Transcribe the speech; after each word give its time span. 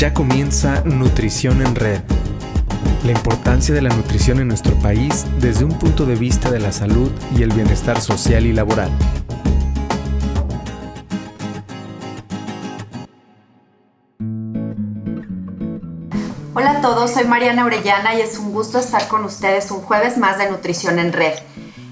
Ya 0.00 0.14
comienza 0.14 0.80
Nutrición 0.86 1.60
en 1.60 1.74
Red. 1.74 2.00
La 3.04 3.10
importancia 3.10 3.74
de 3.74 3.82
la 3.82 3.90
nutrición 3.90 4.40
en 4.40 4.48
nuestro 4.48 4.74
país 4.76 5.26
desde 5.40 5.66
un 5.66 5.78
punto 5.78 6.06
de 6.06 6.14
vista 6.14 6.50
de 6.50 6.58
la 6.58 6.72
salud 6.72 7.10
y 7.36 7.42
el 7.42 7.52
bienestar 7.52 8.00
social 8.00 8.46
y 8.46 8.54
laboral. 8.54 8.90
Hola 16.54 16.78
a 16.78 16.80
todos, 16.80 17.10
soy 17.10 17.24
Mariana 17.24 17.66
Orellana 17.66 18.14
y 18.14 18.22
es 18.22 18.38
un 18.38 18.52
gusto 18.52 18.78
estar 18.78 19.06
con 19.06 19.26
ustedes 19.26 19.70
un 19.70 19.82
jueves 19.82 20.16
más 20.16 20.38
de 20.38 20.50
Nutrición 20.50 20.98
en 20.98 21.12
Red. 21.12 21.34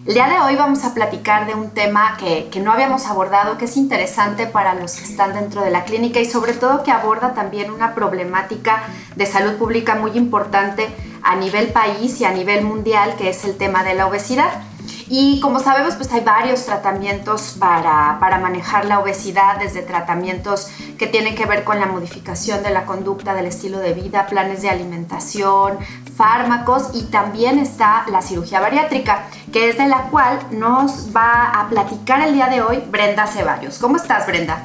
El 0.09 0.15
día 0.15 0.27
de 0.27 0.41
hoy 0.41 0.57
vamos 0.57 0.85
a 0.85 0.95
platicar 0.95 1.47
de 1.47 1.55
un 1.55 1.69
tema 1.69 2.17
que, 2.17 2.49
no 2.63 2.73
habíamos 2.73 3.05
abordado, 3.05 3.59
que 3.59 3.67
es 3.67 3.77
interesante 3.77 4.47
para 4.47 4.73
los 4.73 4.95
que 4.95 5.05
están 5.05 5.35
dentro 5.35 5.61
de 5.61 5.71
la 5.71 5.85
clínica 5.85 6.19
y 6.19 6.25
sobre 6.25 6.55
todo 6.55 6.83
que 6.83 6.91
aborda 6.91 7.35
también 7.35 7.71
una 7.71 7.95
problemática 7.95 8.85
de 9.17 9.27
salud 9.27 9.57
pública 9.57 9.97
muy 9.97 10.13
importante 10.13 10.89
a 11.23 11.37
nivel 11.37 11.69
país 11.73 12.23
y 12.23 12.25
a 12.25 12.33
nivel 12.33 12.65
mundial, 12.65 13.17
que 13.19 13.29
es 13.29 13.45
el 13.45 13.59
tema 13.59 13.85
de 13.85 13.93
la 13.93 14.07
obesidad. 14.07 14.63
Y 15.11 15.41
como 15.41 15.59
sabemos, 15.61 15.95
pues 15.97 16.11
hay 16.11 16.23
varios 16.23 16.65
tratamientos 16.65 17.57
para, 17.59 18.17
para, 18.19 18.39
manejar 18.39 18.87
la 18.87 19.01
obesidad, 19.01 19.59
desde 19.59 19.83
tratamientos 19.83 20.69
que 20.99 21.07
tienen 21.07 21.35
que 21.35 21.45
ver 21.45 21.65
con 21.65 21.81
la 21.81 21.87
modificación 21.87 22.63
de 22.63 22.71
la 22.71 22.87
conducta, 22.87 23.35
del 23.35 23.45
estilo 23.45 23.79
de 23.79 23.93
vida, 23.93 24.27
planes 24.27 24.63
de 24.63 24.71
alimentación, 24.71 25.79
fármacos 26.19 26.91
y 26.95 27.05
también 27.05 27.61
está 27.61 28.05
la 28.11 28.21
cirugía 28.21 28.59
bariátrica, 28.59 29.27
que 29.53 29.69
es 29.69 29.79
de 29.79 29.87
la 29.87 30.09
cual 30.11 30.41
nos 30.51 31.17
va 31.17 31.45
a 31.45 31.69
platicar 31.69 32.21
el 32.27 32.35
día 32.35 32.49
de 32.49 32.61
hoy 32.61 32.83
Brenda 32.91 33.27
Ceballos. 33.29 33.79
¿Cómo 33.79 33.97
estás, 33.97 34.27
Brenda? 34.27 34.65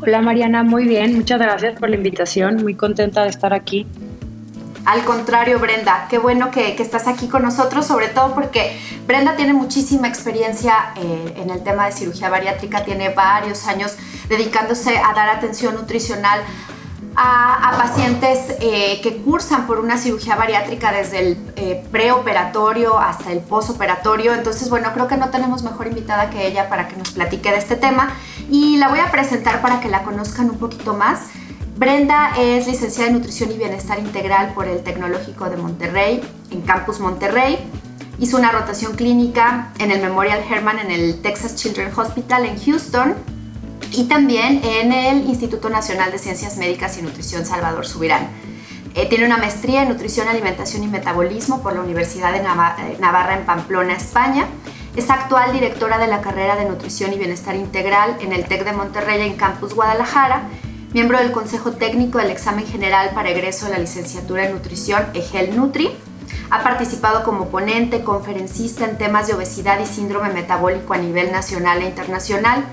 Hola 0.00 0.22
Mariana, 0.22 0.62
muy 0.62 0.84
bien, 0.84 1.16
muchas 1.16 1.40
gracias 1.40 1.76
por 1.80 1.90
la 1.90 1.96
invitación, 1.96 2.62
muy 2.62 2.76
contenta 2.76 3.24
de 3.24 3.30
estar 3.30 3.52
aquí. 3.52 3.84
Al 4.84 5.04
contrario, 5.04 5.58
Brenda, 5.58 6.06
qué 6.08 6.18
bueno 6.18 6.52
que, 6.52 6.80
estás 6.80 7.08
aquí 7.08 7.26
con 7.26 7.42
nosotros, 7.42 7.84
sobre 7.84 8.06
todo 8.06 8.32
porque 8.32 8.78
Brenda 9.08 9.34
tiene 9.34 9.52
muchísima 9.52 10.06
experiencia 10.06 10.92
eh, 10.96 11.34
en 11.36 11.50
el 11.50 11.64
tema 11.64 11.86
de 11.86 11.92
cirugía 11.92 12.30
bariátrica, 12.30 12.84
tiene 12.84 13.08
varios 13.08 13.66
años 13.66 13.96
dedicándose 14.28 14.96
a 14.96 15.12
dar 15.14 15.28
atención 15.30 15.74
nutricional 15.74 16.40
a, 17.20 17.74
pacientes 17.76 18.56
eh, 18.60 19.00
que 19.02 19.16
cursan 19.16 19.66
por 19.66 19.80
una 19.80 19.98
cirugía 19.98 20.36
bariátrica 20.36 20.92
desde 20.92 21.18
el 21.18 21.38
eh, 21.56 21.84
preoperatorio 21.90 22.98
hasta 22.98 23.32
el 23.32 23.40
posoperatorio. 23.40 24.34
Entonces, 24.34 24.70
bueno, 24.70 24.90
creo 24.94 25.08
que 25.08 25.16
no 25.16 25.30
tenemos 25.30 25.64
mejor 25.64 25.88
invitada 25.88 26.30
que 26.30 26.46
ella 26.46 26.68
para 26.68 26.86
que 26.86 26.96
nos 26.96 27.10
platique 27.10 27.50
de 27.50 27.56
este 27.56 27.74
tema 27.74 28.12
y 28.48 28.76
la 28.76 28.88
voy 28.88 29.00
a 29.00 29.10
presentar 29.10 29.60
para 29.60 29.80
que 29.80 29.88
la 29.88 30.04
conozcan 30.04 30.48
un 30.48 30.58
poquito 30.58 30.94
más. 30.94 31.22
Brenda 31.76 32.34
es 32.38 32.68
licenciada 32.68 33.08
en 33.08 33.14
Nutrición 33.14 33.50
y 33.50 33.56
Bienestar 33.56 33.98
Integral 33.98 34.52
por 34.54 34.68
el 34.68 34.82
Tecnológico 34.84 35.50
de 35.50 35.56
Monterrey, 35.56 36.20
en 36.50 36.62
Campus 36.62 37.00
Monterrey. 37.00 37.58
Hizo 38.20 38.36
una 38.36 38.52
rotación 38.52 38.94
clínica 38.94 39.72
en 39.78 39.90
el 39.90 40.00
Memorial 40.00 40.40
Hermann 40.48 40.78
en 40.78 40.90
el 40.92 41.20
Texas 41.20 41.56
Children's 41.56 41.96
Hospital 41.98 42.46
en 42.46 42.60
Houston 42.64 43.14
y 43.92 44.04
también 44.04 44.60
en 44.64 44.92
el 44.92 45.28
Instituto 45.28 45.68
Nacional 45.70 46.12
de 46.12 46.18
Ciencias 46.18 46.56
Médicas 46.56 46.98
y 46.98 47.02
Nutrición 47.02 47.44
Salvador 47.44 47.86
Subirán. 47.86 48.28
Eh, 48.94 49.06
tiene 49.08 49.26
una 49.26 49.36
maestría 49.36 49.82
en 49.82 49.88
Nutrición, 49.88 50.28
Alimentación 50.28 50.82
y 50.82 50.88
Metabolismo 50.88 51.62
por 51.62 51.74
la 51.74 51.80
Universidad 51.80 52.32
de 52.32 52.38
eh, 52.38 52.96
Navarra 52.98 53.38
en 53.38 53.46
Pamplona, 53.46 53.94
España. 53.94 54.46
Es 54.96 55.10
actual 55.10 55.52
directora 55.52 55.98
de 55.98 56.08
la 56.08 56.20
carrera 56.20 56.56
de 56.56 56.64
Nutrición 56.64 57.12
y 57.12 57.18
Bienestar 57.18 57.54
Integral 57.54 58.16
en 58.20 58.32
el 58.32 58.46
TEC 58.46 58.64
de 58.64 58.72
Monterrey 58.72 59.22
en 59.22 59.36
Campus 59.36 59.74
Guadalajara 59.74 60.48
miembro 60.92 61.18
del 61.18 61.32
Consejo 61.32 61.72
Técnico 61.72 62.18
del 62.18 62.30
Examen 62.30 62.66
General 62.66 63.10
para 63.14 63.30
egreso 63.30 63.66
de 63.66 63.72
la 63.72 63.78
licenciatura 63.78 64.46
en 64.46 64.52
Nutrición 64.52 65.04
EGEL 65.14 65.54
Nutri. 65.54 65.90
Ha 66.50 66.62
participado 66.62 67.24
como 67.24 67.48
ponente, 67.48 68.02
conferencista 68.02 68.86
en 68.86 68.96
temas 68.96 69.26
de 69.26 69.34
obesidad 69.34 69.78
y 69.80 69.86
síndrome 69.86 70.30
metabólico 70.30 70.94
a 70.94 70.98
nivel 70.98 71.30
nacional 71.30 71.82
e 71.82 71.86
internacional 71.86 72.64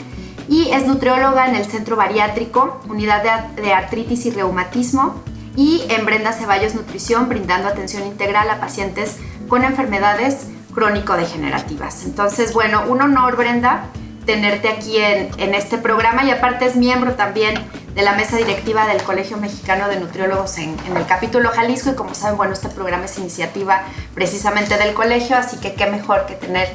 y 0.48 0.70
es 0.72 0.86
nutrióloga 0.86 1.48
en 1.48 1.56
el 1.56 1.66
Centro 1.66 1.96
Bariátrico, 1.96 2.80
Unidad 2.88 3.48
de 3.50 3.74
Artritis 3.74 4.26
y 4.26 4.32
Reumatismo 4.32 5.24
y 5.56 5.84
en 5.90 6.06
Brenda 6.06 6.34
Ceballos 6.34 6.76
Nutrición, 6.76 7.30
brindando 7.30 7.68
atención 7.68 8.06
integral 8.06 8.50
a 8.50 8.60
pacientes 8.60 9.18
con 9.48 9.64
enfermedades 9.64 10.48
crónico-degenerativas. 10.74 12.06
Entonces, 12.06 12.54
bueno, 12.54 12.84
un 12.88 13.02
honor, 13.02 13.38
Brenda, 13.38 13.86
tenerte 14.26 14.68
aquí 14.68 14.98
en, 14.98 15.30
en 15.38 15.54
este 15.54 15.78
programa 15.78 16.26
y 16.26 16.32
aparte 16.32 16.66
es 16.66 16.76
miembro 16.76 17.14
también 17.14 17.56
de 17.96 18.02
la 18.02 18.12
mesa 18.12 18.36
directiva 18.36 18.88
del 18.88 19.02
Colegio 19.02 19.38
Mexicano 19.38 19.88
de 19.88 20.00
Nutriólogos 20.00 20.58
en, 20.58 20.76
el 20.96 21.06
capítulo 21.08 21.50
Jalisco 21.50 21.92
y 21.92 21.96
como 21.96 22.14
saben, 22.14 22.36
bueno, 22.36 22.54
este 22.54 22.68
programa 22.68 23.06
es 23.06 23.18
iniciativa 23.18 23.84
precisamente 24.14 24.78
del 24.78 24.94
colegio, 24.94 25.38
así 25.38 25.58
que 25.58 25.76
qué 25.76 25.86
mejor 25.86 26.26
que 26.26 26.36
tener 26.36 26.68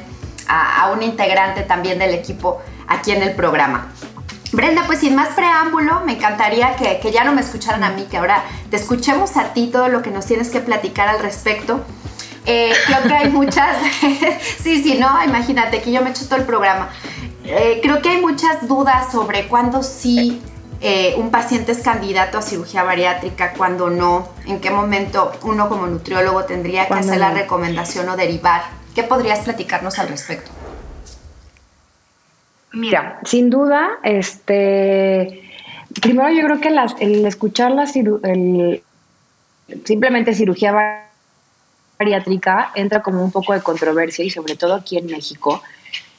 a, 0.47 0.91
un 0.91 1.03
integrante 1.03 1.61
también 1.61 1.99
del 1.99 2.15
equipo 2.15 2.59
aquí 2.87 3.11
en 3.11 3.23
el 3.23 3.33
programa. 3.33 3.87
Brenda, 4.51 4.83
pues 4.85 4.99
sin 4.99 5.15
más 5.15 5.29
preámbulo, 5.29 6.01
me 6.05 6.13
encantaría 6.13 6.75
que, 6.75 6.99
que, 6.99 7.11
ya 7.11 7.23
no 7.23 7.31
me 7.31 7.41
escucharan 7.41 7.83
a 7.83 7.91
mí, 7.91 8.05
que 8.09 8.17
ahora 8.17 8.43
te 8.69 8.75
escuchemos 8.75 9.37
a 9.37 9.53
ti 9.53 9.67
todo 9.71 9.87
lo 9.87 10.01
que 10.01 10.11
nos 10.11 10.25
tienes 10.25 10.49
que 10.49 10.59
platicar 10.59 11.07
al 11.07 11.19
respecto. 11.19 11.85
Eh, 12.45 12.73
creo 12.85 13.03
que 13.03 13.13
hay 13.13 13.29
muchas, 13.29 13.77
sí, 14.61 14.83
sí, 14.83 14.97
no, 14.99 15.23
imagínate 15.23 15.81
que 15.81 15.91
yo 15.91 16.01
me 16.01 16.09
echo 16.09 16.25
todo 16.25 16.39
el 16.39 16.45
programa. 16.45 16.89
Eh, 17.45 17.79
creo 17.81 18.01
que 18.01 18.09
hay 18.09 18.21
muchas 18.21 18.67
dudas 18.67 19.11
sobre 19.11 19.47
cuándo 19.47 19.83
sí 19.83 20.41
eh, 20.83 21.13
un 21.17 21.29
paciente 21.29 21.73
es 21.73 21.79
candidato 21.83 22.39
a 22.39 22.41
cirugía 22.41 22.81
bariátrica, 22.81 23.53
cuando 23.53 23.91
no, 23.91 24.27
en 24.47 24.59
qué 24.59 24.71
momento 24.71 25.31
uno 25.43 25.69
como 25.69 25.85
nutriólogo 25.85 26.45
tendría 26.45 26.87
que 26.87 26.95
hacer 26.95 27.19
la 27.19 27.29
recomendación 27.31 28.09
o 28.09 28.15
derivar. 28.17 28.63
¿Qué 28.95 29.03
podrías 29.03 29.39
platicarnos 29.39 29.99
al 29.99 30.07
respecto? 30.07 30.49
Mira, 32.73 33.19
sin 33.25 33.49
duda, 33.49 33.99
este, 34.03 35.41
primero 36.01 36.29
yo 36.29 36.45
creo 36.45 36.61
que 36.61 36.69
el 37.03 37.25
escuchar 37.25 37.71
la 37.71 37.83
el, 37.83 38.81
simplemente 39.83 40.33
cirugía 40.33 41.03
bariátrica 41.99 42.71
entra 42.75 43.01
como 43.01 43.23
un 43.23 43.31
poco 43.31 43.53
de 43.53 43.61
controversia 43.61 44.23
y 44.23 44.29
sobre 44.29 44.55
todo 44.55 44.73
aquí 44.73 44.97
en 44.97 45.07
México 45.07 45.61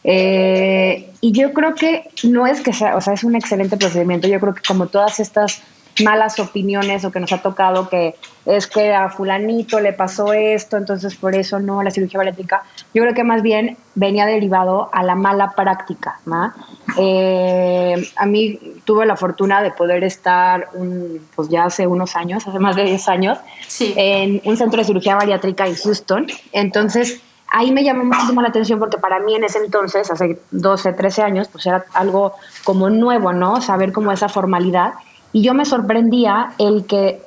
eh, 0.04 1.10
y 1.20 1.32
yo 1.32 1.52
creo 1.52 1.74
que 1.74 2.10
no 2.24 2.46
es 2.46 2.60
que 2.60 2.72
sea, 2.72 2.96
o 2.96 3.00
sea, 3.00 3.14
es 3.14 3.24
un 3.24 3.36
excelente 3.36 3.76
procedimiento. 3.76 4.28
Yo 4.28 4.40
creo 4.40 4.54
que 4.54 4.62
como 4.66 4.88
todas 4.88 5.20
estas 5.20 5.62
malas 6.02 6.38
opiniones 6.38 7.04
o 7.04 7.10
que 7.10 7.20
nos 7.20 7.32
ha 7.32 7.42
tocado 7.42 7.88
que 7.88 8.14
es 8.44 8.66
que 8.66 8.92
a 8.92 9.08
fulanito 9.08 9.80
le 9.80 9.92
pasó 9.92 10.32
esto, 10.32 10.76
entonces 10.76 11.14
por 11.14 11.34
eso 11.34 11.60
no 11.60 11.82
la 11.82 11.90
cirugía 11.90 12.18
bariátrica, 12.18 12.62
yo 12.92 13.02
creo 13.02 13.14
que 13.14 13.24
más 13.24 13.42
bien 13.42 13.76
venía 13.94 14.26
derivado 14.26 14.90
a 14.92 15.02
la 15.02 15.14
mala 15.14 15.52
práctica. 15.52 16.20
¿no? 16.26 16.52
Eh, 16.98 18.08
a 18.16 18.26
mí 18.26 18.58
tuve 18.84 19.06
la 19.06 19.16
fortuna 19.16 19.62
de 19.62 19.70
poder 19.70 20.02
estar, 20.04 20.68
un, 20.74 21.26
pues 21.34 21.48
ya 21.48 21.64
hace 21.64 21.86
unos 21.86 22.16
años, 22.16 22.46
hace 22.46 22.58
más 22.58 22.76
de 22.76 22.84
10 22.84 23.08
años, 23.08 23.38
en 23.80 24.40
un 24.44 24.56
centro 24.56 24.78
de 24.78 24.84
cirugía 24.84 25.14
bariátrica 25.14 25.66
en 25.66 25.76
Houston. 25.76 26.26
Entonces, 26.52 27.22
ahí 27.52 27.70
me 27.70 27.84
llamó 27.84 28.04
muchísimo 28.04 28.42
la 28.42 28.48
atención 28.48 28.78
porque 28.78 28.98
para 28.98 29.20
mí 29.20 29.34
en 29.34 29.44
ese 29.44 29.58
entonces, 29.58 30.10
hace 30.10 30.40
12, 30.50 30.94
13 30.94 31.22
años, 31.22 31.48
pues 31.48 31.66
era 31.66 31.84
algo 31.92 32.34
como 32.64 32.90
nuevo, 32.90 33.32
¿no? 33.32 33.60
Saber 33.60 33.92
cómo 33.92 34.10
esa 34.10 34.28
formalidad. 34.28 34.94
Y 35.32 35.42
yo 35.42 35.54
me 35.54 35.64
sorprendía 35.64 36.52
el 36.58 36.84
que, 36.86 37.20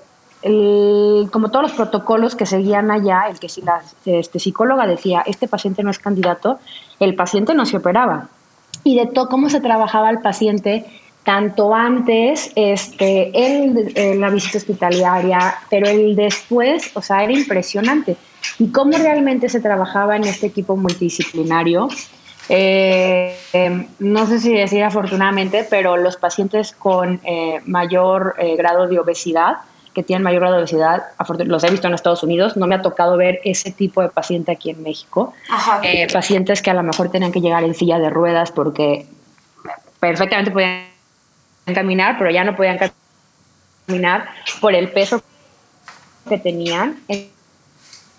como 1.32 1.50
todos 1.50 1.64
los 1.64 1.74
protocolos 1.74 2.36
que 2.36 2.46
seguían 2.46 2.92
allá, 2.92 3.24
el 3.30 3.40
que 3.40 3.50
si 3.50 3.62
la 3.62 3.82
este, 4.06 4.40
psicóloga 4.40 4.86
decía, 4.86 5.24
este 5.26 5.48
paciente 5.48 5.84
no 5.84 5.92
es 5.92 6.00
candidato, 6.00 6.60
el 7.00 7.16
paciente 7.16 7.54
no 7.54 7.66
se 7.66 7.78
operaba. 7.78 8.30
Y 8.84 8.96
de 8.96 9.08
todo 9.08 9.28
cómo 9.30 9.50
se 9.50 9.60
trabajaba 9.62 10.10
el 10.10 10.20
paciente 10.20 10.86
tanto 11.26 11.74
antes, 11.74 12.52
este, 12.56 13.32
en, 13.34 14.22
la 14.22 14.30
visita 14.30 14.60
hospitalaria, 14.60 15.56
pero 15.72 15.90
el 15.90 16.16
después, 16.16 16.92
o 16.94 17.02
sea, 17.02 17.24
era 17.24 17.34
impresionante. 17.34 18.16
Y 18.60 18.68
cómo 18.68 18.92
realmente 18.96 19.50
se 19.50 19.60
trabajaba 19.60 20.16
en 20.16 20.26
este 20.26 20.46
equipo 20.48 20.78
multidisciplinario. 20.78 21.90
Eh, 22.50 23.38
em, 23.54 23.88
no 24.00 24.28
sé 24.28 24.40
si 24.40 24.54
decir 24.54 24.84
afortunadamente, 24.84 25.66
pero 25.70 25.98
los 25.98 26.18
pacientes 26.18 26.74
con 26.74 27.20
eh, 27.24 27.62
mayor 27.66 28.36
eh, 28.38 28.56
grado 28.56 28.88
de 28.88 29.00
obesidad, 29.00 29.58
que 29.94 30.04
tienen 30.04 30.24
mayor 30.24 30.42
grado 30.42 30.56
de 30.56 30.62
obesidad, 30.62 31.04
los 31.46 31.64
he 31.64 31.72
visto 31.72 31.88
en 31.88 31.94
Estados 31.94 32.22
Unidos, 32.22 32.58
no 32.58 32.68
me 32.68 32.76
ha 32.76 32.82
tocado 32.82 33.18
ver 33.18 33.40
ese 33.46 33.72
tipo 33.72 34.02
de 34.02 34.10
paciente 34.10 34.52
aquí 34.52 34.70
en 34.70 34.84
México. 34.84 35.34
pacientes 36.12 36.62
que 36.62 36.70
a 36.70 36.74
lo 36.74 36.84
mejor 36.84 37.10
tenían 37.10 37.32
que 37.32 37.40
llegar 37.40 37.64
en 37.64 37.74
silla 37.74 37.98
de 37.98 38.10
ruedas 38.10 38.52
porque 38.52 39.08
perfectamente 40.00 40.52
podían 40.52 40.84
caminar, 41.74 42.18
pero 42.18 42.30
ya 42.30 42.44
no 42.44 42.56
podían 42.56 42.78
caminar 43.88 44.30
por 44.60 44.76
el 44.76 44.90
peso 44.92 45.24
que 46.28 46.38
tenían. 46.38 47.00
En 47.08 47.30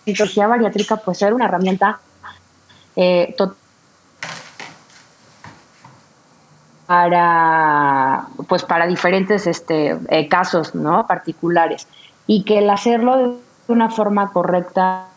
cirugía 0.04 0.46
bariátrica, 0.46 0.96
pues 0.96 1.20
era 1.20 1.34
una 1.34 1.44
herramienta 1.44 2.00
eh, 2.96 3.34
para, 6.86 8.26
pues 8.48 8.62
para 8.64 8.86
diferentes 8.86 9.46
este, 9.46 9.98
eh, 10.08 10.28
casos 10.28 10.74
¿no? 10.74 11.06
particulares 11.06 11.86
y 12.26 12.44
que 12.44 12.58
el 12.58 12.70
hacerlo 12.70 13.16
de 13.16 13.32
una 13.68 13.90
forma 13.90 14.32
correcta 14.32 15.08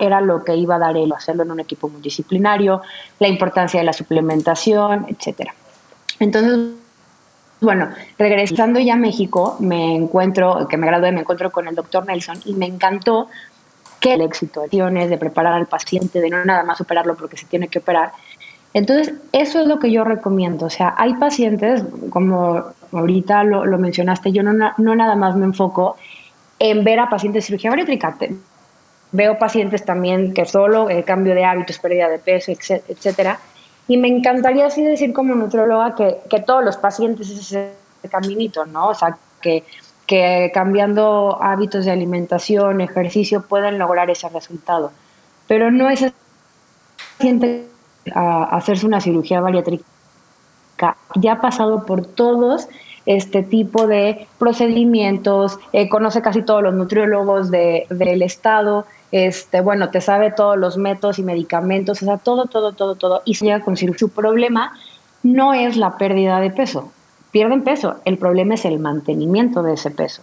era 0.00 0.20
lo 0.20 0.44
que 0.44 0.56
iba 0.56 0.76
a 0.76 0.78
dar 0.78 0.96
el 0.96 1.12
hacerlo 1.12 1.44
en 1.44 1.52
un 1.52 1.60
equipo 1.60 1.88
multidisciplinario, 1.88 2.82
la 3.18 3.28
importancia 3.28 3.78
de 3.78 3.86
la 3.86 3.92
suplementación, 3.92 5.06
etcétera. 5.08 5.54
Entonces, 6.18 6.74
bueno, 7.60 7.88
regresando 8.18 8.80
ya 8.80 8.94
a 8.94 8.96
México, 8.96 9.56
me 9.60 9.94
encuentro, 9.94 10.66
que 10.68 10.76
me 10.76 10.86
gradué, 10.86 11.12
me 11.12 11.20
encuentro 11.20 11.50
con 11.50 11.68
el 11.68 11.74
doctor 11.74 12.06
Nelson 12.06 12.40
y 12.44 12.54
me 12.54 12.66
encantó 12.66 13.28
que 14.00 14.14
el 14.14 14.20
éxito 14.20 14.62
de 14.70 15.18
preparar 15.18 15.54
al 15.54 15.66
paciente, 15.66 16.20
de 16.20 16.30
no 16.30 16.44
nada 16.44 16.62
más 16.62 16.80
operarlo 16.80 17.16
porque 17.16 17.36
se 17.36 17.46
tiene 17.46 17.68
que 17.68 17.80
operar. 17.80 18.12
Entonces, 18.74 19.14
eso 19.32 19.60
es 19.60 19.66
lo 19.66 19.78
que 19.78 19.90
yo 19.90 20.04
recomiendo. 20.04 20.66
O 20.66 20.70
sea, 20.70 20.94
hay 20.96 21.14
pacientes, 21.14 21.82
como 22.10 22.64
ahorita 22.92 23.44
lo, 23.44 23.78
mencionaste, 23.78 24.32
yo 24.32 24.42
no, 24.42 24.52
no 24.76 24.94
nada 24.94 25.16
más 25.16 25.36
me 25.36 25.44
enfoco 25.44 25.96
en 26.58 26.84
ver 26.84 27.00
a 27.00 27.08
pacientes 27.08 27.44
de 27.44 27.46
cirugía 27.46 27.70
bariátrica. 27.70 28.16
Veo 29.12 29.38
pacientes 29.38 29.84
también 29.84 30.34
que 30.34 30.44
solo 30.44 30.90
el 30.90 31.04
cambio 31.04 31.34
de 31.34 31.44
hábitos, 31.44 31.78
pérdida 31.78 32.08
de 32.08 32.18
peso, 32.18 32.52
etcétera. 32.52 33.38
Y 33.86 33.96
me 33.96 34.08
encantaría 34.08 34.66
así 34.66 34.82
decir 34.82 35.14
como 35.14 35.34
nutrióloga 35.34 35.94
que, 35.94 36.18
que 36.28 36.40
todos 36.40 36.62
los 36.62 36.76
pacientes 36.76 37.30
es 37.30 37.38
ese 37.40 37.72
caminito, 38.10 38.66
¿no? 38.66 38.88
O 38.88 38.94
sea, 38.94 39.16
que, 39.40 39.64
que 40.06 40.50
cambiando 40.52 41.38
hábitos 41.40 41.86
de 41.86 41.92
alimentación, 41.92 42.82
ejercicio, 42.82 43.42
pueden 43.42 43.78
lograr 43.78 44.10
ese 44.10 44.28
resultado. 44.28 44.92
Pero 45.46 45.70
no 45.70 45.88
es 45.88 46.12
paciente 47.16 47.66
a 48.14 48.44
hacerse 48.44 48.86
una 48.86 49.00
cirugía 49.00 49.40
bariátrica. 49.40 49.84
Ya 51.16 51.32
ha 51.32 51.40
pasado 51.40 51.84
por 51.84 52.06
todos 52.06 52.68
este 53.08 53.42
tipo 53.42 53.86
de 53.86 54.26
procedimientos, 54.38 55.58
eh, 55.72 55.88
conoce 55.88 56.20
casi 56.20 56.42
todos 56.42 56.62
los 56.62 56.74
nutriólogos 56.74 57.50
de, 57.50 57.86
del 57.88 58.20
estado, 58.20 58.84
este, 59.12 59.62
bueno, 59.62 59.88
te 59.88 60.02
sabe 60.02 60.30
todos 60.30 60.58
los 60.58 60.76
métodos 60.76 61.18
y 61.18 61.22
medicamentos, 61.22 62.02
o 62.02 62.04
sea, 62.04 62.18
todo, 62.18 62.46
todo, 62.46 62.72
todo, 62.72 62.96
todo, 62.96 63.22
y 63.24 63.34
se 63.34 63.46
llega 63.46 63.60
con 63.60 63.78
Su 63.78 64.10
problema 64.10 64.72
no 65.22 65.54
es 65.54 65.78
la 65.78 65.96
pérdida 65.96 66.38
de 66.38 66.50
peso, 66.50 66.92
pierden 67.30 67.64
peso, 67.64 67.96
el 68.04 68.18
problema 68.18 68.54
es 68.54 68.66
el 68.66 68.78
mantenimiento 68.78 69.62
de 69.62 69.72
ese 69.72 69.90
peso. 69.90 70.22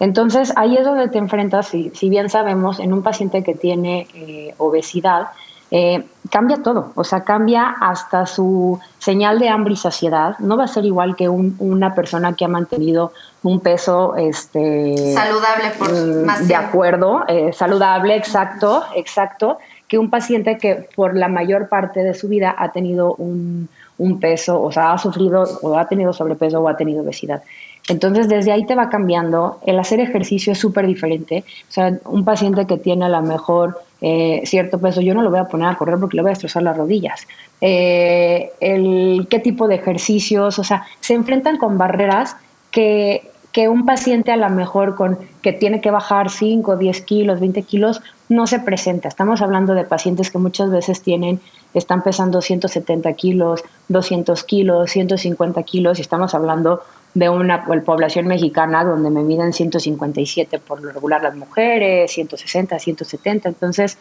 Entonces, 0.00 0.54
ahí 0.56 0.76
es 0.76 0.84
donde 0.84 1.08
te 1.08 1.18
enfrentas, 1.18 1.68
si, 1.68 1.90
si 1.94 2.08
bien 2.08 2.30
sabemos, 2.30 2.80
en 2.80 2.94
un 2.94 3.02
paciente 3.02 3.42
que 3.42 3.54
tiene 3.54 4.06
eh, 4.14 4.54
obesidad, 4.56 5.28
eh, 5.70 6.04
cambia 6.30 6.62
todo, 6.62 6.92
o 6.94 7.02
sea, 7.02 7.24
cambia 7.24 7.74
hasta 7.80 8.26
su 8.26 8.78
señal 8.98 9.38
de 9.38 9.48
hambre 9.48 9.74
y 9.74 9.76
saciedad. 9.76 10.38
No 10.38 10.56
va 10.56 10.64
a 10.64 10.68
ser 10.68 10.84
igual 10.84 11.16
que 11.16 11.28
una 11.28 11.94
persona 11.94 12.34
que 12.34 12.44
ha 12.44 12.48
mantenido 12.48 13.12
un 13.42 13.60
peso 13.60 14.14
este, 14.16 15.14
saludable, 15.14 15.70
por 15.78 15.92
mm, 15.92 16.24
más 16.24 16.46
de 16.46 16.54
acuerdo, 16.54 17.24
eh, 17.26 17.52
saludable, 17.52 18.16
exacto, 18.16 18.84
exacto, 18.94 19.58
que 19.88 19.98
un 19.98 20.10
paciente 20.10 20.58
que 20.58 20.88
por 20.94 21.16
la 21.16 21.28
mayor 21.28 21.68
parte 21.68 22.02
de 22.02 22.14
su 22.14 22.28
vida 22.28 22.54
ha 22.56 22.70
tenido 22.70 23.14
un, 23.14 23.68
un 23.98 24.20
peso, 24.20 24.62
o 24.62 24.70
sea, 24.70 24.92
ha 24.92 24.98
sufrido 24.98 25.44
o 25.62 25.78
ha 25.78 25.88
tenido 25.88 26.12
sobrepeso 26.12 26.60
o 26.60 26.68
ha 26.68 26.76
tenido 26.76 27.02
obesidad. 27.02 27.42
Entonces, 27.88 28.28
desde 28.28 28.52
ahí 28.52 28.66
te 28.66 28.74
va 28.74 28.88
cambiando. 28.88 29.60
El 29.64 29.78
hacer 29.78 30.00
ejercicio 30.00 30.52
es 30.52 30.58
súper 30.58 30.86
diferente. 30.86 31.44
O 31.68 31.72
sea, 31.72 31.96
un 32.04 32.24
paciente 32.24 32.66
que 32.66 32.78
tiene 32.78 33.04
a 33.04 33.08
lo 33.08 33.22
mejor 33.22 33.80
eh, 34.00 34.42
cierto 34.44 34.78
peso, 34.78 35.00
yo 35.00 35.14
no 35.14 35.22
lo 35.22 35.30
voy 35.30 35.38
a 35.38 35.44
poner 35.44 35.68
a 35.68 35.76
correr 35.76 35.98
porque 35.98 36.16
le 36.16 36.22
voy 36.22 36.30
a 36.30 36.32
destrozar 36.32 36.62
las 36.62 36.76
rodillas. 36.76 37.26
Eh, 37.60 38.50
el, 38.60 39.26
¿Qué 39.30 39.38
tipo 39.38 39.68
de 39.68 39.76
ejercicios? 39.76 40.58
O 40.58 40.64
sea, 40.64 40.84
se 41.00 41.14
enfrentan 41.14 41.56
con 41.56 41.78
barreras 41.78 42.36
que, 42.70 43.30
que 43.52 43.68
un 43.68 43.86
paciente 43.86 44.32
a 44.32 44.36
lo 44.36 44.50
mejor 44.50 44.96
con, 44.96 45.18
que 45.40 45.52
tiene 45.54 45.80
que 45.80 45.90
bajar 45.90 46.30
5, 46.30 46.76
10 46.76 47.00
kilos, 47.02 47.40
20 47.40 47.62
kilos, 47.62 48.02
no 48.28 48.46
se 48.46 48.58
presenta. 48.58 49.08
Estamos 49.08 49.40
hablando 49.40 49.72
de 49.72 49.84
pacientes 49.84 50.30
que 50.30 50.38
muchas 50.38 50.70
veces 50.70 51.00
tienen, 51.00 51.40
están 51.72 52.02
pesando 52.02 52.42
170 52.42 53.10
kilos, 53.14 53.64
200 53.88 54.44
kilos, 54.44 54.90
150 54.90 55.62
kilos, 55.62 55.98
y 55.98 56.02
estamos 56.02 56.34
hablando 56.34 56.82
de 57.16 57.30
una 57.30 57.64
población 57.64 58.26
mexicana 58.26 58.84
donde 58.84 59.08
me 59.08 59.22
miden 59.22 59.54
157 59.54 60.58
por 60.58 60.82
lo 60.82 60.92
regular 60.92 61.22
las 61.22 61.34
mujeres, 61.34 62.12
160, 62.12 62.78
170. 62.78 63.48
Entonces, 63.48 63.96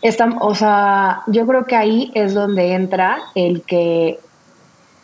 esta, 0.00 0.28
o 0.40 0.54
sea, 0.54 1.22
yo 1.26 1.44
creo 1.44 1.64
que 1.64 1.74
ahí 1.74 2.12
es 2.14 2.34
donde 2.34 2.74
entra 2.74 3.18
el 3.34 3.62
que 3.62 4.20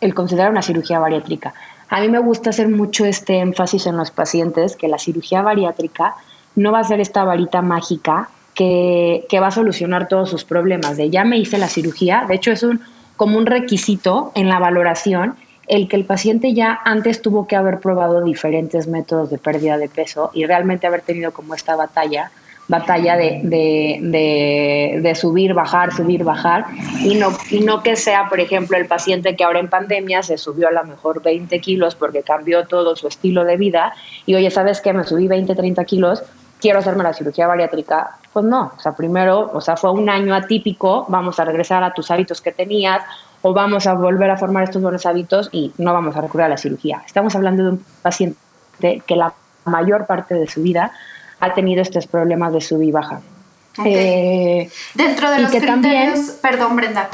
el 0.01 0.15
considerar 0.15 0.53
una 0.53 0.63
cirugía 0.63 1.01
bariátrica. 1.01 1.53
A 1.89 2.01
mí 2.01 2.09
me 2.09 2.21
gusta 2.21 2.51
hacer 2.51 2.69
mucho 2.69 3.05
este 3.05 3.41
énfasis 3.41 3.89
en 3.89 3.97
los 3.97 4.13
pacientes 4.13 4.77
que 4.77 4.87
la 4.87 4.99
cirugía 4.99 5.43
bariátrica 5.43 6.15
no 6.55 6.71
va 6.71 6.79
a 6.79 6.85
ser 6.85 7.01
esta 7.01 7.25
varita 7.25 7.61
mágica 7.61 8.29
que, 8.55 9.27
que 9.29 9.41
va 9.41 9.49
a 9.49 9.51
solucionar 9.51 10.07
todos 10.07 10.31
sus 10.31 10.45
problemas. 10.45 10.97
De 10.97 11.11
ya 11.11 11.25
me 11.25 11.39
hice 11.39 11.59
la 11.59 11.67
cirugía, 11.67 12.25
de 12.29 12.37
hecho 12.37 12.53
es 12.53 12.63
un 12.63 12.81
como 13.17 13.37
un 13.37 13.47
requisito 13.47 14.31
en 14.37 14.49
la 14.49 14.61
valoración 14.61 15.37
el 15.67 15.89
que 15.89 15.97
el 15.97 16.05
paciente 16.05 16.53
ya 16.53 16.81
antes 16.85 17.23
tuvo 17.23 17.47
que 17.47 17.57
haber 17.57 17.81
probado 17.81 18.23
diferentes 18.23 18.87
métodos 18.87 19.31
de 19.31 19.39
pérdida 19.39 19.79
de 19.79 19.89
peso 19.89 20.31
y 20.35 20.45
realmente 20.47 20.87
haber 20.87 21.03
tenido 21.03 21.33
como 21.33 21.55
esta 21.55 21.77
batalla, 21.77 22.31
batalla 22.69 23.17
de, 23.17 23.41
de, 23.45 25.01
de, 25.01 25.15
subir, 25.15 25.55
bajar, 25.55 25.93
subir, 25.93 26.25
bajar, 26.25 26.67
y 27.01 27.15
no, 27.15 27.29
y 27.51 27.61
no 27.61 27.83
que 27.83 27.97
sea, 27.97 28.29
por 28.29 28.41
ejemplo, 28.41 28.77
el 28.77 28.87
paciente 28.87 29.37
que 29.37 29.45
ahora 29.45 29.61
en 29.61 29.69
pandemia 29.69 30.23
se 30.23 30.39
subió 30.39 30.69
a 30.69 30.73
lo 30.73 30.85
mejor 30.85 31.23
20 31.23 31.61
kilos 31.61 31.95
porque 31.95 32.23
cambió 32.23 32.67
todo 32.67 32.97
su 32.97 33.09
estilo 33.09 33.45
de 33.45 33.57
vida 33.57 33.95
y 34.27 34.35
oye, 34.35 34.51
¿sabes 34.51 34.81
qué? 34.81 34.93
Me 34.93 35.05
subí 35.05 35.29
20, 35.29 35.55
30 35.55 35.85
kilos, 35.85 36.23
quiero 36.61 36.79
hacerme 36.79 37.05
la 37.05 37.13
cirugía 37.13 37.47
bariátrica, 37.47 38.17
pues 38.33 38.47
no, 38.47 38.73
o 38.77 38.81
sea, 38.81 38.93
primero, 38.93 39.51
o 39.53 39.61
sea, 39.61 39.77
fue 39.77 39.93
un 39.93 40.09
año 40.09 40.35
atípico, 40.35 41.05
vamos 41.09 41.39
a 41.39 41.45
regresar 41.45 41.85
a 41.85 41.93
tus 41.93 42.11
hábitos 42.11 42.41
que 42.41 42.53
tenías 42.53 43.03
o 43.47 43.53
vamos 43.53 43.87
a 43.87 43.93
volver 43.93 44.31
a 44.31 44.39
formar 44.39 44.65
estos 44.65 44.81
buenos 44.81 45.05
hábitos 45.05 45.51
y 45.53 45.71
no 45.77 45.93
vamos 45.93 46.17
a 46.17 46.23
recurrir 46.23 46.47
a 46.47 46.49
la 46.49 46.57
cirugía. 46.57 47.03
Estamos 47.05 47.37
hablando 47.37 47.63
de 47.63 47.71
un 47.73 47.85
paciente 48.01 48.39
que 49.07 49.17
la 49.17 49.35
mayor 49.67 50.07
parte 50.07 50.35
de 50.35 50.47
su 50.47 50.63
vida 50.63 50.93
ha 51.41 51.53
tenido 51.53 51.83
estos 51.83 52.07
problemas 52.07 52.55
de 52.55 52.63
sub 52.63 52.81
y 52.81 52.91
baja. 52.91 53.21
Eh, 53.85 54.71
Dentro 54.95 55.31
de 55.31 55.41
los 55.41 55.51
criterios, 55.51 56.21
perdón 56.41 56.75
Brenda, 56.75 57.11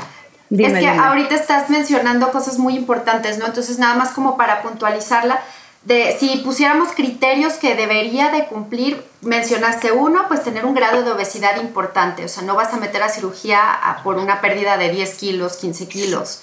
es 0.50 0.72
que 0.72 0.88
ahorita 0.88 1.34
estás 1.34 1.68
mencionando 1.68 2.30
cosas 2.30 2.60
muy 2.60 2.76
importantes, 2.76 3.36
¿no? 3.38 3.46
Entonces 3.46 3.80
nada 3.80 3.96
más 3.96 4.10
como 4.10 4.36
para 4.36 4.62
puntualizarla, 4.62 5.40
de 5.84 6.16
si 6.18 6.38
pusiéramos 6.38 6.90
criterios 6.92 7.54
que 7.54 7.74
debería 7.74 8.30
de 8.30 8.44
cumplir, 8.46 9.02
mencionaste 9.22 9.92
uno, 9.92 10.26
pues 10.28 10.44
tener 10.44 10.66
un 10.66 10.74
grado 10.74 11.02
de 11.02 11.10
obesidad 11.10 11.60
importante, 11.60 12.24
o 12.24 12.28
sea, 12.28 12.42
no 12.42 12.54
vas 12.54 12.72
a 12.74 12.76
meter 12.76 13.02
a 13.02 13.08
cirugía 13.08 13.60
por 14.04 14.18
una 14.18 14.40
pérdida 14.40 14.76
de 14.76 14.90
10 14.90 15.14
kilos, 15.18 15.56
15 15.56 15.88
kilos. 15.88 16.42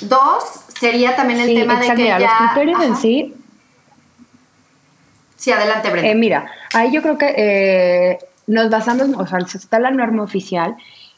Dos, 0.00 0.44
sería 0.78 1.14
también 1.14 1.40
el 1.40 1.54
tema 1.54 1.78
de 1.78 1.94
que 1.94 2.04
ya... 2.06 2.18
Los 2.18 2.30
criterios 2.52 2.82
en 2.82 2.96
sí... 2.96 3.34
Sí, 5.36 5.52
adelante, 5.52 5.90
Brenda. 5.90 6.10
Eh, 6.10 6.14
mira, 6.14 6.50
ahí 6.72 6.90
yo 6.90 7.02
creo 7.02 7.18
que 7.18 7.34
eh, 7.36 8.18
nos 8.46 8.70
basamos, 8.70 9.08
o 9.18 9.26
sea, 9.26 9.40
está 9.40 9.78
la 9.78 9.90
norma 9.90 10.22
oficial 10.22 10.74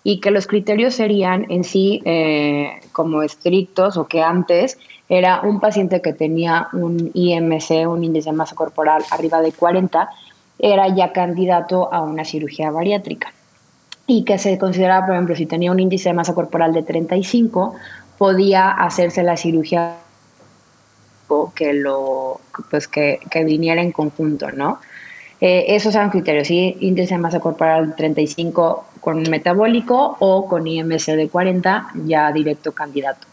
y 0.08 0.20
que 0.20 0.30
los 0.30 0.46
criterios 0.46 0.94
serían 0.94 1.50
en 1.50 1.64
sí 1.64 2.00
eh, 2.04 2.80
como 2.92 3.24
estrictos 3.24 3.96
o 3.96 4.06
que 4.06 4.22
antes 4.22 4.78
era 5.08 5.40
un 5.40 5.58
paciente 5.58 6.00
que 6.00 6.12
tenía 6.12 6.68
un 6.72 7.10
IMC, 7.12 7.88
un 7.88 8.04
índice 8.04 8.30
de 8.30 8.36
masa 8.36 8.54
corporal 8.54 9.02
arriba 9.10 9.40
de 9.40 9.50
40, 9.50 10.08
era 10.60 10.94
ya 10.94 11.12
candidato 11.12 11.92
a 11.92 12.02
una 12.02 12.24
cirugía 12.24 12.70
bariátrica. 12.70 13.32
Y 14.06 14.22
que 14.22 14.38
se 14.38 14.56
consideraba, 14.58 15.06
por 15.06 15.16
ejemplo, 15.16 15.34
si 15.34 15.44
tenía 15.44 15.72
un 15.72 15.80
índice 15.80 16.10
de 16.10 16.14
masa 16.14 16.34
corporal 16.34 16.72
de 16.72 16.84
35, 16.84 17.74
podía 18.16 18.70
hacerse 18.70 19.24
la 19.24 19.36
cirugía 19.36 19.96
que 21.56 21.72
lo 21.72 22.40
pues 22.70 22.86
que, 22.86 23.18
que 23.28 23.42
viniera 23.42 23.82
en 23.82 23.90
conjunto, 23.90 24.52
¿no? 24.52 24.78
Eh, 25.40 25.74
esos 25.74 25.94
eran 25.94 26.10
criterios, 26.10 26.48
¿sí? 26.48 26.76
índice 26.80 27.14
de 27.14 27.20
masa 27.20 27.40
corporal 27.40 27.94
35 27.94 28.84
con 29.06 29.22
metabólico 29.30 30.16
o 30.18 30.48
con 30.48 30.66
IMC 30.66 31.14
de 31.14 31.28
40, 31.28 31.90
ya 32.06 32.32
directo 32.32 32.72
candidato. 32.72 33.24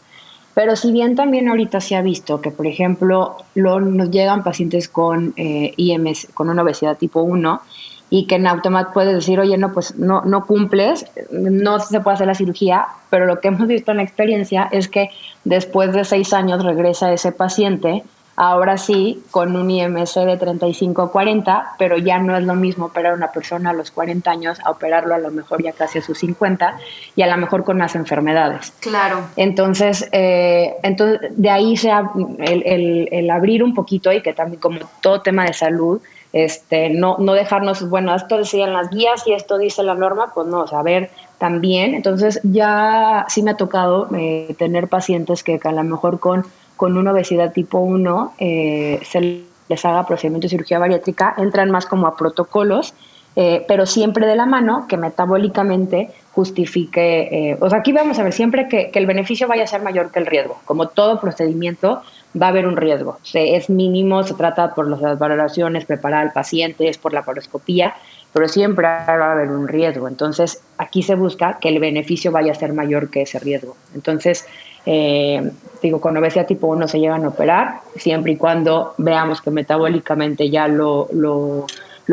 Pero 0.54 0.76
si 0.76 0.92
bien 0.92 1.16
también 1.16 1.48
ahorita 1.48 1.80
se 1.80 1.96
ha 1.96 2.00
visto 2.00 2.40
que, 2.40 2.52
por 2.52 2.68
ejemplo, 2.68 3.38
nos 3.56 4.08
llegan 4.12 4.44
pacientes 4.44 4.88
con 4.88 5.34
eh, 5.36 5.74
IMS, 5.76 6.28
con 6.32 6.48
una 6.48 6.62
obesidad 6.62 6.96
tipo 6.96 7.22
1, 7.22 7.60
y 8.08 8.28
que 8.28 8.36
en 8.36 8.46
automático 8.46 8.92
puedes 8.94 9.14
decir, 9.14 9.40
oye, 9.40 9.58
no, 9.58 9.72
pues 9.72 9.96
no, 9.96 10.20
no 10.24 10.46
cumples, 10.46 11.06
no 11.32 11.80
se 11.80 11.98
puede 11.98 12.14
hacer 12.14 12.28
la 12.28 12.36
cirugía, 12.36 12.86
pero 13.10 13.26
lo 13.26 13.40
que 13.40 13.48
hemos 13.48 13.66
visto 13.66 13.90
en 13.90 13.96
la 13.96 14.04
experiencia 14.04 14.68
es 14.70 14.86
que 14.86 15.10
después 15.42 15.92
de 15.92 16.04
seis 16.04 16.32
años 16.32 16.62
regresa 16.62 17.12
ese 17.12 17.32
paciente 17.32 18.04
ahora 18.36 18.76
sí, 18.76 19.22
con 19.30 19.56
un 19.56 19.70
IMC 19.70 20.14
de 20.14 20.38
35-40, 20.38 21.70
pero 21.78 21.96
ya 21.98 22.18
no 22.18 22.36
es 22.36 22.44
lo 22.44 22.54
mismo 22.54 22.86
operar 22.86 23.12
a 23.12 23.16
una 23.16 23.32
persona 23.32 23.70
a 23.70 23.72
los 23.72 23.90
40 23.90 24.30
años 24.30 24.58
a 24.64 24.70
operarlo 24.70 25.14
a 25.14 25.18
lo 25.18 25.30
mejor 25.30 25.62
ya 25.62 25.72
casi 25.72 25.98
a 25.98 26.02
sus 26.02 26.18
50 26.18 26.78
y 27.14 27.22
a 27.22 27.26
lo 27.26 27.36
mejor 27.36 27.64
con 27.64 27.78
más 27.78 27.94
enfermedades. 27.94 28.72
Claro. 28.80 29.20
Entonces, 29.36 30.08
eh, 30.12 30.76
entonces 30.82 31.30
de 31.36 31.50
ahí 31.50 31.76
se 31.76 31.90
el, 32.38 33.08
el, 33.10 33.30
abrir 33.30 33.62
un 33.62 33.74
poquito 33.74 34.12
y 34.12 34.20
que 34.20 34.32
también 34.32 34.60
como 34.60 34.78
todo 35.00 35.20
tema 35.20 35.44
de 35.44 35.52
salud, 35.52 36.00
este, 36.32 36.90
no, 36.90 37.16
no 37.18 37.32
dejarnos, 37.32 37.88
bueno, 37.88 38.14
esto 38.14 38.38
decían 38.38 38.72
las 38.72 38.90
guías 38.90 39.24
y 39.26 39.32
esto 39.32 39.56
dice 39.56 39.84
la 39.84 39.94
norma, 39.94 40.32
pues 40.34 40.48
no, 40.48 40.66
saber 40.66 41.10
también. 41.38 41.94
Entonces 41.94 42.40
ya 42.42 43.24
sí 43.28 43.42
me 43.44 43.52
ha 43.52 43.56
tocado 43.56 44.08
eh, 44.16 44.54
tener 44.58 44.88
pacientes 44.88 45.44
que 45.44 45.60
a 45.62 45.72
lo 45.72 45.84
mejor 45.84 46.18
con 46.18 46.44
con 46.76 46.96
una 46.96 47.12
obesidad 47.12 47.52
tipo 47.52 47.78
1 47.78 48.34
eh, 48.38 49.00
se 49.04 49.44
les 49.68 49.84
haga 49.84 50.06
procedimiento 50.06 50.46
de 50.46 50.50
cirugía 50.50 50.78
bariátrica, 50.78 51.34
entran 51.38 51.70
más 51.70 51.86
como 51.86 52.06
a 52.06 52.16
protocolos, 52.16 52.94
eh, 53.36 53.64
pero 53.66 53.86
siempre 53.86 54.26
de 54.26 54.36
la 54.36 54.46
mano 54.46 54.86
que 54.88 54.96
metabólicamente 54.96 56.10
justifique, 56.32 57.50
eh, 57.50 57.56
o 57.60 57.68
sea, 57.70 57.78
aquí 57.78 57.92
vamos 57.92 58.18
a 58.18 58.22
ver 58.22 58.32
siempre 58.32 58.68
que, 58.68 58.90
el 58.92 59.06
beneficio 59.06 59.48
vaya 59.48 59.64
a 59.64 59.66
ser 59.66 59.82
mayor 59.82 60.10
que 60.10 60.18
el 60.18 60.26
riesgo. 60.26 60.60
Como 60.64 60.88
todo 60.88 61.20
procedimiento, 61.20 62.02
va 62.40 62.46
a 62.46 62.48
haber 62.50 62.66
un 62.66 62.76
riesgo. 62.76 63.18
es 63.32 63.70
mínimo, 63.70 64.22
se 64.24 64.34
trata 64.34 64.74
por 64.74 64.88
las 64.88 65.18
valoraciones, 65.18 65.84
preparar 65.84 66.22
al 66.22 66.32
paciente, 66.32 66.88
es 66.88 66.98
por 66.98 67.12
la 67.12 67.22
paroscopía, 67.22 67.94
pero 68.32 68.48
siempre 68.48 68.84
va 68.84 69.04
a 69.06 69.32
haber 69.32 69.50
un 69.50 69.68
riesgo. 69.68 70.08
Entonces, 70.08 70.60
aquí 70.76 71.02
se 71.02 71.14
busca 71.14 71.58
que 71.60 71.68
el 71.68 71.78
beneficio 71.78 72.32
vaya 72.32 72.50
a 72.50 72.56
ser 72.56 72.72
mayor 72.72 73.10
que 73.10 73.22
ese 73.22 73.38
riesgo. 73.38 73.76
Entonces, 73.94 74.46
eh, 74.86 75.50
digo, 75.82 76.00
con 76.00 76.16
obesidad 76.16 76.46
tipo 76.46 76.66
1 76.68 76.88
se 76.88 76.98
llegan 76.98 77.24
a 77.24 77.28
operar, 77.28 77.80
siempre 77.96 78.32
y 78.32 78.36
cuando 78.36 78.94
veamos 78.98 79.40
que 79.40 79.50
metabólicamente 79.50 80.50
ya 80.50 80.68
lo, 80.68 81.08
lo, 81.12 81.66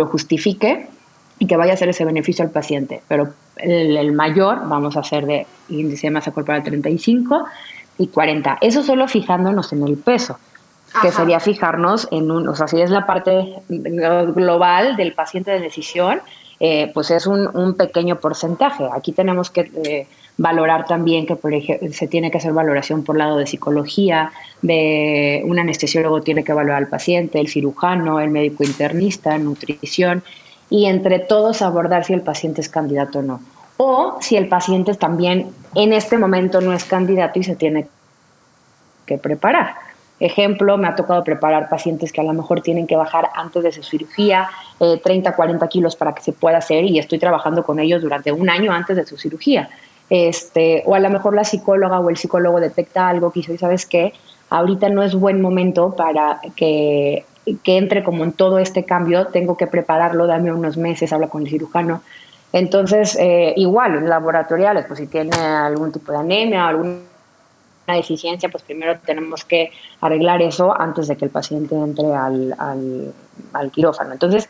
justifique 0.07 0.87
y 1.39 1.47
que 1.47 1.57
vaya 1.57 1.73
a 1.73 1.77
ser 1.77 1.89
ese 1.89 2.05
beneficio 2.05 2.43
al 2.43 2.51
paciente. 2.51 3.01
Pero 3.07 3.29
el, 3.57 4.11
mayor 4.13 4.67
vamos 4.67 4.97
a 4.97 5.01
hacer 5.01 5.25
de 5.25 5.47
índice 5.69 6.07
de 6.07 6.11
masa 6.11 6.31
corporal 6.31 6.63
35 6.63 7.45
y 7.97 8.07
40. 8.07 8.57
Eso 8.61 8.83
solo 8.83 9.07
fijándonos 9.07 9.71
en 9.73 9.87
el 9.87 9.97
peso, 9.97 10.37
que 11.01 11.11
sería 11.11 11.39
fijarnos 11.39 12.07
en 12.11 12.31
un, 12.31 12.47
o 12.47 12.55
sea, 12.55 12.67
si 12.67 12.81
es 12.81 12.89
la 12.89 13.05
parte 13.05 13.55
global 13.69 14.97
del 14.97 15.13
paciente 15.13 15.51
de 15.51 15.59
decisión, 15.59 16.21
eh, 16.59 16.91
pues 16.93 17.09
es 17.09 17.25
un, 17.25 17.49
un, 17.55 17.75
pequeño 17.75 18.17
porcentaje. 18.17 18.87
Aquí 18.93 19.13
tenemos 19.13 19.49
que 19.49 19.71
eh, 19.83 20.07
valorar 20.37 20.85
también 20.85 21.25
que 21.25 21.35
por 21.35 21.53
ejemplo, 21.53 21.89
se 21.91 22.07
tiene 22.07 22.31
que 22.31 22.37
hacer 22.37 22.53
valoración 22.53 23.03
por 23.03 23.17
lado 23.17 23.37
de 23.37 23.47
psicología, 23.47 24.31
de 24.61 25.43
un 25.45 25.59
anestesiólogo 25.59 26.21
tiene 26.21 26.43
que 26.43 26.51
evaluar 26.51 26.77
al 26.77 26.87
paciente, 26.87 27.39
el 27.39 27.47
cirujano, 27.47 28.19
el 28.19 28.31
médico 28.31 28.63
internista, 28.63 29.37
nutrición, 29.37 30.23
y 30.69 30.85
entre 30.85 31.19
todos 31.19 31.61
abordar 31.61 32.05
si 32.05 32.13
el 32.13 32.21
paciente 32.21 32.61
es 32.61 32.69
candidato 32.69 33.19
o 33.19 33.21
no. 33.21 33.41
O 33.77 34.17
si 34.21 34.37
el 34.37 34.47
paciente 34.47 34.93
también 34.93 35.49
en 35.75 35.93
este 35.93 36.17
momento 36.17 36.61
no 36.61 36.73
es 36.73 36.85
candidato 36.85 37.39
y 37.39 37.43
se 37.43 37.55
tiene 37.55 37.87
que 39.05 39.17
preparar. 39.17 39.75
Ejemplo, 40.19 40.77
me 40.77 40.87
ha 40.87 40.95
tocado 40.95 41.23
preparar 41.23 41.67
pacientes 41.67 42.11
que 42.11 42.21
a 42.21 42.23
lo 42.23 42.33
mejor 42.33 42.61
tienen 42.61 42.85
que 42.85 42.95
bajar 42.95 43.31
antes 43.33 43.63
de 43.63 43.71
su 43.71 43.81
cirugía 43.81 44.47
eh, 44.79 45.01
30, 45.03 45.35
40 45.35 45.67
kilos 45.67 45.95
para 45.95 46.13
que 46.13 46.21
se 46.21 46.31
pueda 46.31 46.59
hacer 46.59 46.85
y 46.85 46.99
estoy 46.99 47.17
trabajando 47.17 47.63
con 47.63 47.79
ellos 47.79 48.03
durante 48.03 48.31
un 48.31 48.47
año 48.47 48.71
antes 48.71 48.95
de 48.95 49.05
su 49.05 49.17
cirugía 49.17 49.69
este, 50.11 50.83
o 50.85 50.93
a 50.93 50.99
lo 50.99 51.09
mejor 51.09 51.33
la 51.33 51.45
psicóloga 51.45 52.01
o 52.01 52.09
el 52.09 52.17
psicólogo 52.17 52.59
detecta 52.59 53.07
algo 53.07 53.31
que 53.31 53.39
dice, 53.39 53.57
¿sabes 53.57 53.85
qué? 53.85 54.11
Ahorita 54.49 54.89
no 54.89 55.03
es 55.03 55.15
buen 55.15 55.39
momento 55.39 55.95
para 55.95 56.41
que, 56.57 57.23
entre 57.45 58.03
como 58.03 58.25
en 58.25 58.33
todo 58.33 58.59
este 58.59 58.83
cambio, 58.83 59.27
tengo 59.27 59.55
que 59.55 59.67
prepararlo, 59.67 60.27
dame 60.27 60.51
unos 60.51 60.75
meses, 60.75 61.13
habla 61.13 61.29
con 61.29 61.43
el 61.43 61.49
cirujano. 61.49 62.01
Entonces, 62.51 63.17
eh, 63.17 63.53
igual, 63.55 63.95
en 63.95 64.09
laboratoriales, 64.09 64.85
pues 64.85 64.99
si 64.99 65.07
tiene 65.07 65.37
algún 65.37 65.93
tipo 65.93 66.11
de 66.11 66.17
anemia 66.17 66.67
alguna 66.67 66.97
deficiencia, 67.87 68.49
pues 68.49 68.63
primero 68.63 68.99
tenemos 69.05 69.45
que 69.45 69.71
arreglar 70.01 70.41
eso 70.41 70.77
antes 70.77 71.07
de 71.07 71.15
que 71.15 71.23
el 71.23 71.31
paciente 71.31 71.73
entre 71.73 72.13
al, 72.13 72.53
al 73.53 73.71
quirófano. 73.71 74.11
Entonces, 74.11 74.49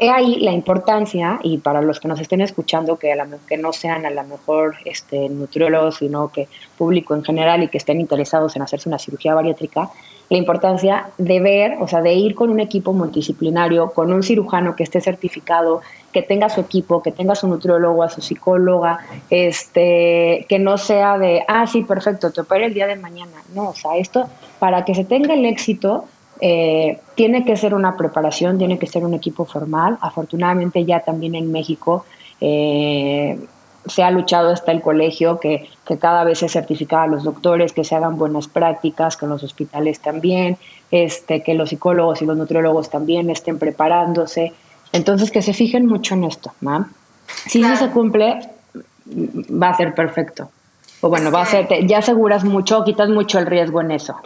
he 0.00 0.10
ahí 0.10 0.40
la 0.40 0.52
importancia, 0.52 1.40
y 1.42 1.58
para 1.58 1.82
los 1.82 2.00
que 2.00 2.08
nos 2.08 2.20
estén 2.20 2.40
escuchando, 2.40 2.98
que, 2.98 3.12
a 3.12 3.26
que 3.46 3.56
no 3.56 3.72
sean 3.72 4.06
a 4.06 4.10
lo 4.10 4.24
mejor 4.24 4.76
este, 4.84 5.28
nutriólogos, 5.28 5.96
sino 5.96 6.30
que 6.30 6.48
público 6.76 7.14
en 7.14 7.24
general 7.24 7.62
y 7.62 7.68
que 7.68 7.78
estén 7.78 8.00
interesados 8.00 8.54
en 8.56 8.62
hacerse 8.62 8.88
una 8.88 8.98
cirugía 8.98 9.34
bariátrica, 9.34 9.90
la 10.30 10.36
importancia 10.36 11.08
de 11.16 11.40
ver, 11.40 11.76
o 11.80 11.88
sea, 11.88 12.02
de 12.02 12.12
ir 12.12 12.34
con 12.34 12.50
un 12.50 12.60
equipo 12.60 12.92
multidisciplinario, 12.92 13.92
con 13.92 14.12
un 14.12 14.22
cirujano 14.22 14.76
que 14.76 14.82
esté 14.82 15.00
certificado, 15.00 15.80
que 16.12 16.22
tenga 16.22 16.48
su 16.50 16.60
equipo, 16.60 17.02
que 17.02 17.12
tenga 17.12 17.34
su 17.34 17.48
nutriólogo, 17.48 18.02
a 18.02 18.10
su 18.10 18.20
psicóloga, 18.20 18.98
este, 19.30 20.44
que 20.48 20.58
no 20.58 20.76
sea 20.76 21.18
de, 21.18 21.44
ah, 21.48 21.66
sí, 21.66 21.82
perfecto, 21.82 22.30
te 22.30 22.42
opero 22.42 22.66
el 22.66 22.74
día 22.74 22.86
de 22.86 22.96
mañana. 22.96 23.32
No, 23.54 23.70
o 23.70 23.74
sea, 23.74 23.96
esto, 23.96 24.28
para 24.58 24.84
que 24.84 24.94
se 24.94 25.04
tenga 25.04 25.32
el 25.32 25.46
éxito, 25.46 26.04
eh, 26.40 27.00
tiene 27.14 27.44
que 27.44 27.56
ser 27.56 27.74
una 27.74 27.96
preparación, 27.96 28.58
tiene 28.58 28.78
que 28.78 28.86
ser 28.86 29.04
un 29.04 29.14
equipo 29.14 29.44
formal. 29.44 29.98
Afortunadamente 30.00 30.84
ya 30.84 31.00
también 31.00 31.34
en 31.34 31.50
México 31.50 32.04
eh, 32.40 33.38
se 33.86 34.02
ha 34.02 34.10
luchado 34.10 34.50
hasta 34.50 34.72
el 34.72 34.82
colegio 34.82 35.40
que, 35.40 35.68
cada 36.00 36.22
vez 36.24 36.40
se 36.40 36.48
certifica 36.48 37.02
a 37.02 37.06
los 37.06 37.24
doctores, 37.24 37.72
que 37.72 37.84
se 37.84 37.94
hagan 37.94 38.18
buenas 38.18 38.46
prácticas, 38.46 39.16
que 39.16 39.24
en 39.24 39.30
los 39.30 39.42
hospitales 39.42 40.00
también, 40.00 40.58
este, 40.90 41.42
que 41.42 41.54
los 41.54 41.70
psicólogos 41.70 42.20
y 42.20 42.26
los 42.26 42.36
nutriólogos 42.36 42.90
también 42.90 43.30
estén 43.30 43.58
preparándose. 43.58 44.52
Entonces 44.92 45.30
que 45.30 45.42
se 45.42 45.54
fijen 45.54 45.86
mucho 45.86 46.14
en 46.14 46.24
esto, 46.24 46.52
Si 47.46 47.62
eso 47.62 47.76
se 47.76 47.90
cumple, 47.90 48.40
va 49.06 49.70
a 49.70 49.76
ser 49.76 49.94
perfecto. 49.94 50.50
O 51.00 51.08
bueno, 51.08 51.30
va 51.30 51.42
a 51.42 51.46
ser, 51.46 51.68
ya 51.86 51.98
aseguras 51.98 52.44
mucho, 52.44 52.84
quitas 52.84 53.08
mucho 53.08 53.38
el 53.38 53.46
riesgo 53.46 53.80
en 53.80 53.92
eso. 53.92 54.16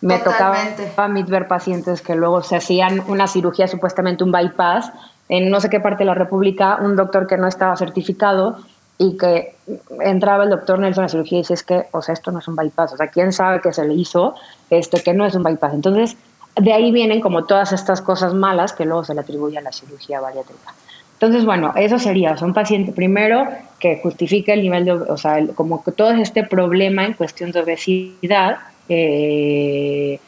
Me 0.00 0.18
tocaba 0.18 0.56
a 0.96 1.08
mí 1.08 1.22
ver 1.24 1.48
pacientes 1.48 2.02
que 2.02 2.14
luego 2.14 2.42
se 2.42 2.56
hacían 2.56 3.02
una 3.08 3.26
cirugía, 3.26 3.66
supuestamente 3.66 4.22
un 4.22 4.30
bypass, 4.30 4.92
en 5.28 5.50
no 5.50 5.60
sé 5.60 5.68
qué 5.68 5.80
parte 5.80 6.04
de 6.04 6.06
la 6.06 6.14
República, 6.14 6.78
un 6.80 6.96
doctor 6.96 7.26
que 7.26 7.36
no 7.36 7.48
estaba 7.48 7.76
certificado 7.76 8.58
y 8.96 9.16
que 9.16 9.56
entraba 10.00 10.44
el 10.44 10.50
doctor 10.50 10.78
Nelson 10.78 11.02
a 11.02 11.06
la 11.06 11.08
cirugía 11.08 11.38
y 11.38 11.42
dice, 11.42 11.54
es 11.54 11.62
que, 11.62 11.86
o 11.92 12.02
sea, 12.02 12.12
esto 12.14 12.30
no 12.32 12.38
es 12.38 12.48
un 12.48 12.56
bypass, 12.56 12.94
o 12.94 12.96
sea, 12.96 13.08
¿quién 13.08 13.32
sabe 13.32 13.60
que 13.60 13.72
se 13.72 13.84
le 13.86 13.94
hizo 13.94 14.34
este, 14.70 15.02
que 15.02 15.14
no 15.14 15.26
es 15.26 15.34
un 15.34 15.42
bypass? 15.42 15.74
Entonces, 15.74 16.16
de 16.56 16.72
ahí 16.72 16.90
vienen 16.90 17.20
como 17.20 17.44
todas 17.44 17.72
estas 17.72 18.00
cosas 18.00 18.34
malas 18.34 18.72
que 18.72 18.84
luego 18.84 19.04
se 19.04 19.14
le 19.14 19.20
atribuye 19.20 19.58
a 19.58 19.60
la 19.60 19.72
cirugía 19.72 20.20
bariátrica. 20.20 20.74
Entonces, 21.14 21.44
bueno, 21.44 21.72
eso 21.74 21.98
sería, 21.98 22.34
o 22.40 22.44
un 22.44 22.54
paciente 22.54 22.92
primero 22.92 23.48
que 23.80 24.00
justifique 24.00 24.52
el 24.52 24.62
nivel 24.62 24.84
de, 24.84 24.92
o 24.92 25.16
sea, 25.16 25.44
como 25.54 25.82
que 25.82 25.92
todo 25.92 26.10
este 26.10 26.44
problema 26.44 27.04
en 27.04 27.14
cuestión 27.14 27.50
de 27.50 27.60
obesidad, 27.60 28.58
eh, 28.88 30.20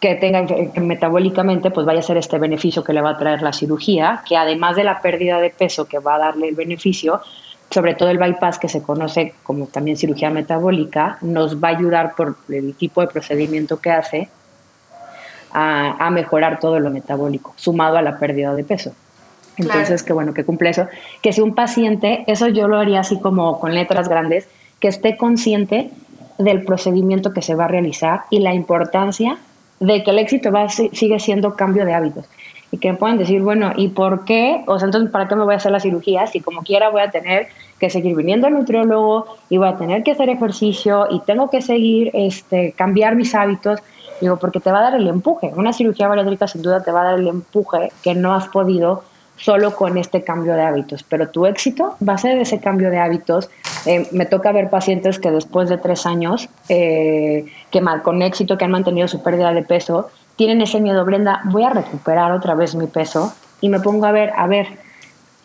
que 0.00 0.14
tenga 0.14 0.46
que 0.46 0.80
metabólicamente 0.80 1.70
pues 1.70 1.84
vaya 1.84 2.00
a 2.00 2.02
ser 2.02 2.16
este 2.18 2.38
beneficio 2.38 2.84
que 2.84 2.92
le 2.92 3.00
va 3.00 3.10
a 3.10 3.18
traer 3.18 3.42
la 3.42 3.52
cirugía, 3.52 4.22
que 4.26 4.36
además 4.36 4.76
de 4.76 4.84
la 4.84 5.00
pérdida 5.00 5.40
de 5.40 5.50
peso 5.50 5.86
que 5.86 5.98
va 5.98 6.14
a 6.14 6.18
darle 6.18 6.48
el 6.48 6.54
beneficio, 6.54 7.20
sobre 7.70 7.94
todo 7.94 8.10
el 8.10 8.18
bypass 8.18 8.58
que 8.58 8.68
se 8.68 8.82
conoce 8.82 9.34
como 9.42 9.66
también 9.66 9.96
cirugía 9.96 10.30
metabólica, 10.30 11.18
nos 11.20 11.62
va 11.62 11.68
a 11.68 11.76
ayudar 11.76 12.14
por 12.14 12.36
el 12.48 12.74
tipo 12.74 13.00
de 13.00 13.08
procedimiento 13.08 13.80
que 13.80 13.90
hace 13.90 14.28
a, 15.52 16.10
mejorar 16.10 16.60
todo 16.60 16.78
lo 16.78 16.90
metabólico, 16.90 17.54
sumado 17.56 17.96
a 17.96 18.02
la 18.02 18.18
pérdida 18.18 18.54
de 18.54 18.64
peso. 18.64 18.92
Entonces, 19.56 20.02
qué 20.04 20.12
bueno 20.12 20.34
que 20.34 20.44
cumple 20.44 20.70
eso. 20.70 20.86
Que 21.20 21.32
si 21.32 21.40
un 21.40 21.54
paciente, 21.54 22.22
eso 22.28 22.46
yo 22.48 22.68
lo 22.68 22.78
haría 22.78 23.00
así 23.00 23.18
como 23.18 23.58
con 23.58 23.74
letras 23.74 24.08
grandes, 24.08 24.48
que 24.78 24.88
esté 24.88 25.16
consciente 25.16 25.90
del 26.38 26.64
procedimiento 26.64 27.32
que 27.32 27.42
se 27.42 27.54
va 27.54 27.64
a 27.64 27.68
realizar 27.68 28.22
y 28.30 28.38
la 28.38 28.54
importancia 28.54 29.38
de 29.80 30.02
que 30.02 30.10
el 30.10 30.18
éxito 30.18 30.50
va, 30.50 30.68
sigue 30.68 31.18
siendo 31.20 31.54
cambio 31.54 31.84
de 31.84 31.94
hábitos. 31.94 32.26
Y 32.70 32.78
que 32.78 32.92
puedan 32.94 33.18
decir, 33.18 33.40
bueno, 33.42 33.72
¿y 33.76 33.88
por 33.88 34.24
qué? 34.24 34.62
O 34.66 34.78
sea, 34.78 34.86
entonces, 34.86 35.10
¿para 35.10 35.26
qué 35.26 35.34
me 35.34 35.44
voy 35.44 35.54
a 35.54 35.56
hacer 35.56 35.72
la 35.72 35.80
cirugía 35.80 36.26
si 36.26 36.40
como 36.40 36.62
quiera 36.62 36.90
voy 36.90 37.00
a 37.00 37.10
tener 37.10 37.48
que 37.78 37.88
seguir 37.88 38.14
viniendo 38.14 38.46
al 38.46 38.54
nutriólogo 38.54 39.26
y 39.48 39.56
voy 39.56 39.68
a 39.68 39.76
tener 39.76 40.02
que 40.02 40.10
hacer 40.12 40.28
ejercicio 40.28 41.06
y 41.10 41.20
tengo 41.20 41.48
que 41.48 41.62
seguir, 41.62 42.10
este, 42.12 42.72
cambiar 42.72 43.16
mis 43.16 43.34
hábitos? 43.34 43.80
Digo, 44.20 44.36
porque 44.36 44.60
te 44.60 44.70
va 44.70 44.80
a 44.80 44.82
dar 44.82 44.94
el 44.96 45.06
empuje. 45.06 45.52
Una 45.56 45.72
cirugía 45.72 46.08
bariátrica 46.08 46.46
sin 46.46 46.62
duda 46.62 46.82
te 46.82 46.90
va 46.90 47.02
a 47.02 47.04
dar 47.04 47.18
el 47.18 47.28
empuje 47.28 47.90
que 48.02 48.14
no 48.14 48.34
has 48.34 48.48
podido 48.48 49.02
solo 49.38 49.74
con 49.74 49.96
este 49.96 50.22
cambio 50.22 50.54
de 50.54 50.62
hábitos, 50.62 51.02
pero 51.02 51.28
tu 51.28 51.46
éxito 51.46 51.96
va 52.06 52.14
a 52.14 52.18
ser 52.18 52.38
ese 52.38 52.60
cambio 52.60 52.90
de 52.90 52.98
hábitos. 52.98 53.48
Eh, 53.86 54.06
me 54.12 54.26
toca 54.26 54.52
ver 54.52 54.68
pacientes 54.68 55.18
que 55.18 55.30
después 55.30 55.68
de 55.68 55.78
tres 55.78 56.06
años, 56.06 56.48
eh, 56.68 57.46
que 57.70 57.80
con 58.02 58.22
éxito, 58.22 58.58
que 58.58 58.64
han 58.64 58.72
mantenido 58.72 59.08
su 59.08 59.22
pérdida 59.22 59.52
de 59.52 59.62
peso, 59.62 60.10
tienen 60.36 60.60
ese 60.60 60.80
miedo, 60.80 61.04
Brenda, 61.04 61.40
voy 61.44 61.64
a 61.64 61.70
recuperar 61.70 62.32
otra 62.32 62.54
vez 62.54 62.74
mi 62.74 62.86
peso 62.86 63.32
y 63.60 63.68
me 63.68 63.80
pongo 63.80 64.06
a 64.06 64.12
ver, 64.12 64.32
a 64.36 64.46
ver, 64.46 64.66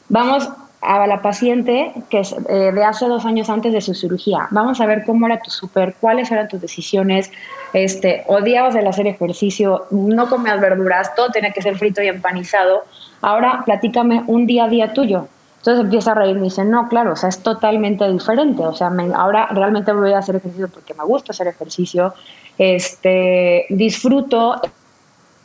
vamos 0.10 0.50
a 0.84 1.08
la 1.08 1.22
paciente 1.22 1.94
que 2.10 2.20
es 2.20 2.36
de 2.46 2.84
hace 2.84 3.08
dos 3.08 3.26
años 3.26 3.50
antes 3.50 3.74
de 3.74 3.82
su 3.82 3.94
cirugía. 3.94 4.48
Vamos 4.52 4.82
a 4.82 4.86
ver 4.86 5.04
cómo 5.06 5.26
era 5.26 5.40
tu 5.40 5.50
súper, 5.50 5.96
cuáles 6.00 6.32
eran 6.32 6.48
tus 6.48 6.62
decisiones, 6.62 7.32
este, 7.74 8.24
odiabas 8.28 8.76
el 8.76 8.88
hacer 8.88 9.08
ejercicio, 9.08 9.86
no 9.92 10.30
comías 10.30 10.60
verduras, 10.60 11.16
todo 11.16 11.30
tenía 11.30 11.52
que 11.52 11.62
ser 11.62 11.78
frito 11.78 12.02
y 12.02 12.08
empanizado. 12.08 12.84
Ahora 13.22 13.64
platícame 13.66 14.24
un 14.28 14.46
día 14.46 14.66
a 14.66 14.70
día 14.70 14.94
tuyo. 14.94 15.28
Entonces 15.64 15.86
empieza 15.86 16.12
a 16.12 16.16
reír 16.16 16.36
y 16.36 16.40
me 16.40 16.46
dice, 16.46 16.66
no, 16.66 16.90
claro, 16.90 17.14
o 17.14 17.16
sea, 17.16 17.30
es 17.30 17.42
totalmente 17.42 18.06
diferente. 18.12 18.62
O 18.64 18.74
sea, 18.74 18.92
ahora 19.16 19.48
realmente 19.48 19.94
voy 19.94 20.12
a 20.12 20.18
hacer 20.18 20.36
ejercicio 20.36 20.68
porque 20.68 20.94
me 20.94 21.06
gusta 21.06 21.32
hacer 21.32 21.48
ejercicio. 21.48 22.14
Este, 22.58 23.66
disfruto 23.70 24.60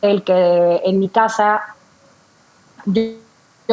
el 0.01 0.23
que 0.23 0.81
en 0.83 0.99
mi 0.99 1.07
casa 1.07 1.61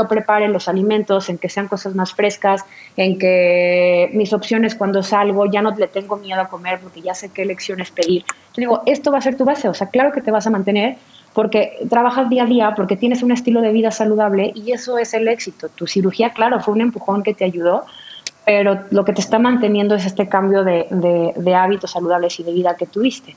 prepare 0.04 0.48
los 0.48 0.68
alimentos, 0.68 1.28
en 1.28 1.38
que 1.38 1.48
sean 1.48 1.68
cosas 1.68 1.94
más 1.94 2.12
frescas, 2.12 2.64
en 2.96 3.18
que 3.18 4.10
mis 4.12 4.32
opciones 4.32 4.74
cuando 4.74 5.02
salgo 5.02 5.46
ya 5.46 5.62
no 5.62 5.70
le 5.74 5.88
tengo 5.88 6.16
miedo 6.16 6.40
a 6.40 6.48
comer 6.48 6.78
porque 6.80 7.00
ya 7.00 7.14
sé 7.14 7.30
qué 7.30 7.42
elecciones 7.42 7.90
pedir. 7.90 8.24
Yo 8.54 8.60
digo, 8.60 8.82
esto 8.86 9.10
va 9.10 9.18
a 9.18 9.20
ser 9.20 9.36
tu 9.36 9.44
base, 9.44 9.68
o 9.68 9.74
sea, 9.74 9.88
claro 9.88 10.12
que 10.12 10.20
te 10.20 10.30
vas 10.30 10.46
a 10.46 10.50
mantener 10.50 10.96
porque 11.32 11.86
trabajas 11.90 12.30
día 12.30 12.44
a 12.44 12.46
día, 12.46 12.74
porque 12.74 12.96
tienes 12.96 13.22
un 13.22 13.32
estilo 13.32 13.60
de 13.60 13.72
vida 13.72 13.90
saludable 13.90 14.52
y 14.54 14.72
eso 14.72 14.96
es 14.98 15.12
el 15.12 15.28
éxito. 15.28 15.68
Tu 15.68 15.86
cirugía, 15.86 16.30
claro, 16.30 16.60
fue 16.60 16.72
un 16.72 16.80
empujón 16.80 17.22
que 17.22 17.34
te 17.34 17.44
ayudó, 17.44 17.84
pero 18.46 18.80
lo 18.90 19.04
que 19.04 19.12
te 19.12 19.20
está 19.20 19.38
manteniendo 19.38 19.94
es 19.94 20.06
este 20.06 20.28
cambio 20.28 20.64
de, 20.64 20.86
de 21.36 21.54
hábitos 21.54 21.90
saludables 21.90 22.40
y 22.40 22.42
de 22.42 22.52
vida 22.52 22.76
que 22.76 22.86
tuviste. 22.86 23.36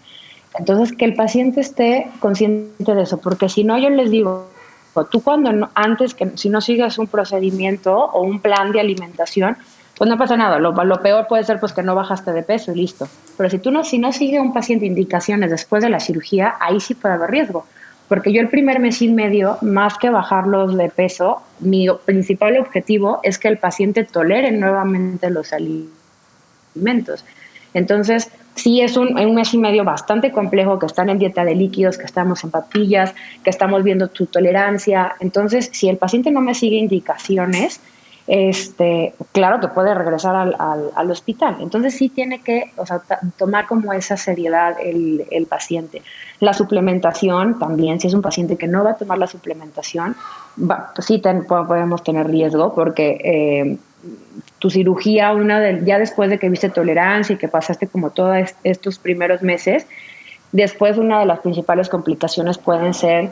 Entonces, 0.58 0.96
que 0.96 1.06
el 1.06 1.14
paciente 1.14 1.62
esté 1.62 2.08
consciente 2.20 2.96
de 2.96 3.04
eso, 3.04 3.20
porque 3.20 3.50
si 3.50 3.64
no, 3.64 3.78
yo 3.78 3.90
les 3.90 4.10
digo, 4.10 4.48
Tú 5.10 5.22
cuando 5.22 5.70
antes 5.76 6.14
que 6.14 6.32
si 6.36 6.50
no 6.50 6.62
sigues 6.62 6.98
un 6.98 7.08
procedimiento 7.08 7.96
o 7.96 8.22
un 8.22 8.40
plan 8.42 8.72
de 8.72 8.80
alimentación, 8.80 9.58
pues 9.98 10.10
no 10.10 10.18
pasa 10.18 10.38
nada. 10.38 10.60
Lo, 10.60 11.02
peor 11.02 11.28
puede 11.28 11.44
ser 11.44 11.60
pues 11.60 11.74
que 11.74 11.84
no 11.84 11.94
bajaste 11.94 12.32
de 12.32 12.44
peso 12.44 12.72
y 12.72 12.76
listo. 12.76 13.08
Pero 13.38 13.50
si 13.50 13.60
tú 13.60 13.70
no, 13.70 13.84
si 13.84 14.00
no 14.00 14.14
sigue 14.14 14.40
un 14.40 14.54
paciente 14.54 14.86
indicaciones 14.86 15.52
después 15.52 15.84
de 15.84 15.90
la 15.90 16.00
cirugía, 16.00 16.56
ahí 16.60 16.80
sí 16.80 16.96
puede 16.96 17.16
haber 17.16 17.32
riesgo. 17.32 17.66
Porque 18.08 18.32
yo 18.32 18.42
el 18.42 18.50
primer 18.50 18.80
mes 18.80 19.02
y 19.02 19.10
medio, 19.10 19.58
más 19.62 19.98
que 19.98 20.10
bajarlos 20.10 20.76
de 20.76 20.90
peso, 20.90 21.42
mi 21.60 21.88
principal 22.06 22.58
objetivo 22.58 23.20
es 23.24 23.38
que 23.38 23.50
el 23.50 23.58
paciente 23.58 24.04
tolere 24.04 24.52
nuevamente 24.52 25.30
los 25.30 25.52
alimentos. 25.54 27.26
Entonces, 27.74 28.32
sí 28.62 28.82
es 28.82 28.98
un, 28.98 29.18
un, 29.18 29.36
mes 29.36 29.54
y 29.54 29.58
medio 29.58 29.84
bastante 29.84 30.32
complejo, 30.32 30.80
que 30.80 30.86
están 30.86 31.10
en 31.10 31.20
dieta 31.20 31.44
de 31.44 31.56
líquidos, 31.56 31.98
que 31.98 32.06
estamos 32.06 32.44
en 32.44 32.52
papillas, 32.52 33.14
que 33.44 33.50
estamos 33.50 33.84
viendo 33.84 34.08
tu 34.08 34.26
tolerancia. 34.26 35.16
Entonces, 35.20 35.70
si 35.72 35.90
el 35.90 35.98
paciente 35.98 36.32
no 36.32 36.42
me 36.42 36.54
sigue 36.54 36.78
indicaciones, 36.78 37.82
este, 38.32 39.16
claro 39.32 39.60
que 39.60 39.70
puede 39.70 39.96
regresar 39.96 40.36
al, 40.36 40.56
al, 40.96 41.10
hospital. 41.10 41.58
Entonces 41.62 41.96
sí 41.96 42.10
tiene 42.10 42.42
que 42.42 42.72
tomar 43.38 43.66
como 43.66 43.92
esa 43.92 44.18
seriedad 44.18 44.76
el, 44.80 45.26
el, 45.32 45.48
paciente. 45.48 46.04
La 46.40 46.54
suplementación 46.54 47.58
también, 47.58 48.00
si 48.00 48.06
es 48.06 48.14
un 48.14 48.22
paciente 48.22 48.56
que 48.56 48.68
no 48.68 48.84
va 48.84 48.92
a 48.92 48.98
tomar 48.98 49.18
la 49.18 49.26
suplementación, 49.26 50.16
sí 51.00 51.24
podemos 51.48 52.04
tener 52.04 52.28
riesgo 52.28 52.74
porque... 52.76 53.20
Eh, 53.24 53.78
tu 54.60 54.70
cirugía, 54.70 55.32
una 55.34 55.60
de, 55.60 55.82
ya 55.86 56.00
después 56.00 56.30
de 56.30 56.38
que 56.38 56.50
viste 56.50 56.70
tolerancia 56.70 57.34
y 57.34 57.38
que 57.38 57.48
pasaste 57.48 57.88
como 57.88 58.12
todos 58.12 58.54
estos 58.64 59.00
primeros 59.00 59.42
meses, 59.42 59.86
después 60.52 60.98
una 60.98 61.20
de 61.20 61.26
las 61.26 61.40
principales 61.40 61.90
complicaciones 61.90 62.58
pueden 62.58 62.94
ser 62.94 63.32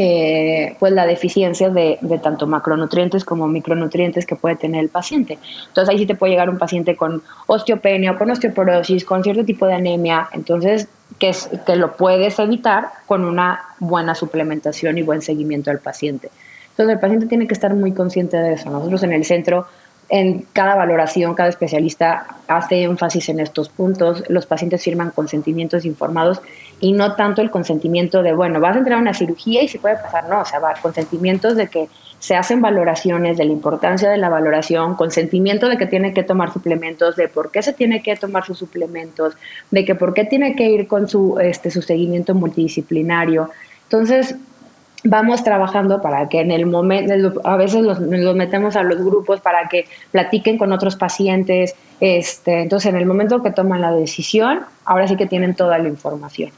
eh, 0.00 0.76
pues 0.78 0.92
la 0.92 1.06
deficiencia 1.06 1.70
de, 1.70 1.98
tanto 2.22 2.46
macronutrientes 2.46 3.24
como 3.24 3.48
micronutrientes 3.48 4.26
que 4.26 4.36
puede 4.36 4.54
tener 4.54 4.80
el 4.80 4.90
paciente. 4.90 5.38
Entonces 5.66 5.88
ahí 5.88 5.98
sí 5.98 6.06
te 6.06 6.14
puede 6.14 6.32
llegar 6.32 6.48
un 6.48 6.58
paciente 6.58 6.94
con 6.94 7.20
osteopenia 7.48 8.16
con 8.16 8.30
osteoporosis, 8.30 9.04
con 9.04 9.24
cierto 9.24 9.44
tipo 9.44 9.66
de 9.66 9.74
anemia, 9.74 10.28
entonces 10.32 10.86
que, 11.18 11.30
es, 11.30 11.50
que 11.66 11.74
lo 11.74 11.96
puedes 11.96 12.38
evitar 12.38 12.90
con 13.06 13.24
una 13.24 13.60
buena 13.80 14.14
suplementación 14.14 14.98
y 14.98 15.02
buen 15.02 15.20
seguimiento 15.20 15.70
del 15.70 15.80
paciente. 15.80 16.30
Entonces 16.78 16.94
el 16.94 17.00
paciente 17.00 17.26
tiene 17.26 17.48
que 17.48 17.54
estar 17.54 17.74
muy 17.74 17.90
consciente 17.90 18.36
de 18.36 18.52
eso. 18.52 18.70
Nosotros 18.70 19.02
en 19.02 19.12
el 19.12 19.24
centro 19.24 19.66
en 20.10 20.46
cada 20.52 20.76
valoración, 20.76 21.34
cada 21.34 21.48
especialista 21.48 22.26
hace 22.46 22.82
énfasis 22.82 23.28
en 23.30 23.40
estos 23.40 23.68
puntos. 23.68 24.22
Los 24.28 24.46
pacientes 24.46 24.84
firman 24.84 25.10
consentimientos 25.10 25.84
informados 25.84 26.40
y 26.80 26.92
no 26.92 27.16
tanto 27.16 27.42
el 27.42 27.50
consentimiento 27.50 28.22
de, 28.22 28.32
bueno, 28.32 28.60
vas 28.60 28.76
a 28.76 28.78
entrar 28.78 28.98
a 28.98 29.02
una 29.02 29.12
cirugía 29.12 29.60
y 29.60 29.68
se 29.68 29.80
puede 29.80 29.96
pasar, 29.96 30.28
no, 30.28 30.40
o 30.40 30.44
sea, 30.44 30.60
va, 30.60 30.74
consentimientos 30.80 31.56
de 31.56 31.66
que 31.66 31.88
se 32.20 32.36
hacen 32.36 32.62
valoraciones, 32.62 33.36
de 33.36 33.44
la 33.44 33.52
importancia 33.52 34.08
de 34.08 34.16
la 34.16 34.28
valoración, 34.28 34.94
consentimiento 34.94 35.68
de 35.68 35.78
que 35.78 35.86
tiene 35.86 36.14
que 36.14 36.22
tomar 36.22 36.52
suplementos, 36.52 37.16
de 37.16 37.26
por 37.26 37.50
qué 37.50 37.60
se 37.62 37.72
tiene 37.72 38.02
que 38.02 38.14
tomar 38.14 38.44
sus 38.44 38.58
suplementos, 38.58 39.34
de 39.72 39.84
que 39.84 39.96
por 39.96 40.14
qué 40.14 40.24
tiene 40.24 40.54
que 40.54 40.70
ir 40.70 40.86
con 40.86 41.08
su, 41.08 41.38
este, 41.40 41.72
su 41.72 41.82
seguimiento 41.82 42.34
multidisciplinario. 42.34 43.50
Entonces, 43.84 44.36
vamos 45.04 45.44
trabajando 45.44 46.00
para 46.00 46.28
que 46.28 46.40
en 46.40 46.50
el 46.50 46.66
momento, 46.66 47.40
a 47.44 47.56
veces 47.56 47.82
los, 47.82 48.00
metemos 48.00 48.76
a 48.76 48.82
los 48.82 48.98
grupos 48.98 49.40
para 49.40 49.68
que 49.68 49.86
platiquen 50.10 50.58
con 50.58 50.72
otros 50.72 50.96
pacientes, 50.96 51.74
este, 52.00 52.62
entonces 52.62 52.90
en 52.90 52.96
el 52.96 53.06
momento 53.06 53.42
que 53.42 53.50
toman 53.50 53.80
la 53.80 53.92
decisión, 53.92 54.60
ahora 54.84 55.08
sí 55.08 55.16
que 55.16 55.26
tienen 55.26 55.54
toda 55.54 55.78
la 55.78 55.88
información. 55.88 56.50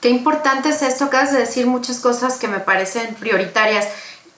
Qué 0.00 0.10
importante 0.10 0.70
es 0.70 0.82
esto, 0.82 1.04
acabas 1.04 1.32
de 1.32 1.38
decir 1.38 1.66
muchas 1.66 2.00
cosas 2.00 2.38
que 2.38 2.48
me 2.48 2.58
parecen 2.58 3.14
prioritarias. 3.14 3.88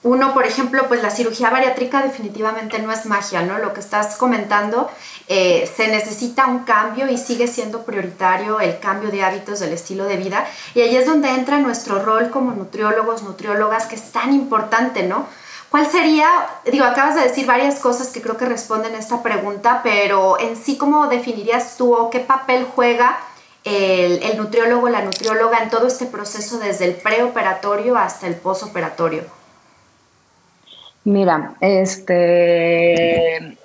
Uno, 0.05 0.35
por 0.35 0.45
ejemplo, 0.45 0.87
pues 0.87 1.01
la 1.01 1.09
cirugía 1.09 1.49
bariátrica 1.49 2.03
definitivamente 2.03 2.77
no 2.77 2.91
es 2.91 3.07
magia, 3.07 3.41
¿no? 3.41 3.57
Lo 3.57 3.73
que 3.73 3.79
estás 3.79 4.17
comentando, 4.17 4.87
eh, 5.27 5.67
se 5.75 5.87
necesita 5.87 6.45
un 6.45 6.59
cambio 6.59 7.09
y 7.09 7.17
sigue 7.17 7.47
siendo 7.47 7.85
prioritario 7.85 8.59
el 8.59 8.77
cambio 8.79 9.09
de 9.09 9.23
hábitos 9.23 9.61
del 9.61 9.73
estilo 9.73 10.03
de 10.03 10.17
vida. 10.17 10.45
Y 10.75 10.81
ahí 10.81 10.95
es 10.95 11.07
donde 11.07 11.29
entra 11.29 11.57
nuestro 11.57 12.03
rol 12.05 12.29
como 12.29 12.51
nutriólogos, 12.51 13.23
nutriólogas, 13.23 13.87
que 13.87 13.95
es 13.95 14.11
tan 14.11 14.31
importante, 14.31 15.01
¿no? 15.01 15.25
¿Cuál 15.71 15.89
sería, 15.89 16.29
digo, 16.71 16.85
acabas 16.85 17.15
de 17.15 17.21
decir 17.21 17.47
varias 17.47 17.79
cosas 17.79 18.09
que 18.09 18.21
creo 18.21 18.37
que 18.37 18.45
responden 18.45 18.93
a 18.93 18.99
esta 18.99 19.23
pregunta, 19.23 19.81
pero 19.81 20.39
en 20.39 20.55
sí, 20.55 20.77
¿cómo 20.77 21.07
definirías 21.07 21.77
tú 21.77 21.95
o 21.95 22.11
qué 22.11 22.19
papel 22.19 22.67
juega 22.75 23.17
el, 23.63 24.21
el 24.21 24.37
nutriólogo, 24.37 24.87
la 24.87 25.01
nutrióloga 25.01 25.63
en 25.63 25.71
todo 25.71 25.87
este 25.87 26.05
proceso 26.05 26.59
desde 26.59 26.85
el 26.85 26.93
preoperatorio 26.93 27.97
hasta 27.97 28.27
el 28.27 28.35
posoperatorio? 28.35 29.23
Mira, 31.05 31.53
este 31.61 33.57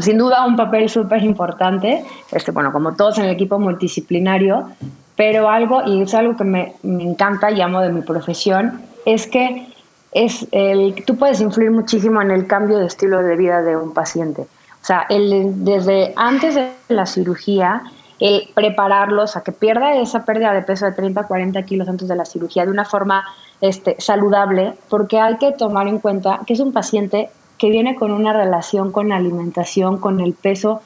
sin 0.00 0.18
duda 0.18 0.44
un 0.46 0.56
papel 0.56 0.88
súper 0.88 1.22
importante, 1.22 2.04
este, 2.30 2.50
bueno, 2.50 2.72
como 2.72 2.94
todos 2.94 3.18
en 3.18 3.24
el 3.24 3.30
equipo 3.30 3.58
multidisciplinario, 3.58 4.68
pero 5.16 5.48
algo, 5.48 5.82
y 5.86 6.02
es 6.02 6.14
algo 6.14 6.36
que 6.36 6.44
me, 6.44 6.74
encanta 6.82 7.50
y 7.50 7.60
amo 7.60 7.80
de 7.80 7.90
mi 7.90 8.02
profesión, 8.02 8.82
es 9.06 9.26
que 9.26 9.68
es 10.12 10.46
el, 10.52 10.94
tú 11.06 11.16
puedes 11.16 11.40
influir 11.40 11.70
muchísimo 11.70 12.20
en 12.20 12.30
el 12.30 12.46
cambio 12.46 12.78
de 12.78 12.86
estilo 12.86 13.22
de 13.22 13.36
vida 13.36 13.62
de 13.62 13.76
un 13.76 13.94
paciente. 13.94 14.42
O 14.42 14.86
sea, 14.86 15.06
el, 15.08 15.64
desde 15.64 16.12
antes 16.16 16.54
de 16.54 16.70
la 16.88 17.06
cirugía, 17.06 17.82
el 18.20 18.48
prepararlos 18.54 19.36
a 19.36 19.42
que 19.42 19.52
pierda 19.52 19.94
esa 19.94 20.24
pérdida 20.24 20.52
de 20.52 20.62
peso 20.62 20.84
de 20.84 20.92
30, 20.92 21.24
40 21.24 21.62
kilos 21.62 21.88
antes 21.88 22.08
de 22.08 22.16
la 22.16 22.24
cirugía 22.24 22.64
de 22.64 22.70
una 22.70 22.84
forma 22.84 23.24
este, 23.64 23.96
saludable, 23.98 24.74
porque 24.90 25.18
hay 25.18 25.38
que 25.38 25.52
tomar 25.52 25.88
en 25.88 25.98
cuenta 25.98 26.40
que 26.46 26.52
es 26.52 26.60
un 26.60 26.72
paciente 26.72 27.30
que 27.56 27.70
viene 27.70 27.94
con 27.94 28.12
una 28.12 28.32
relación 28.32 28.92
con 28.92 29.08
la 29.08 29.16
alimentación, 29.16 29.98
con 29.98 30.20
el 30.20 30.34
peso 30.34 30.82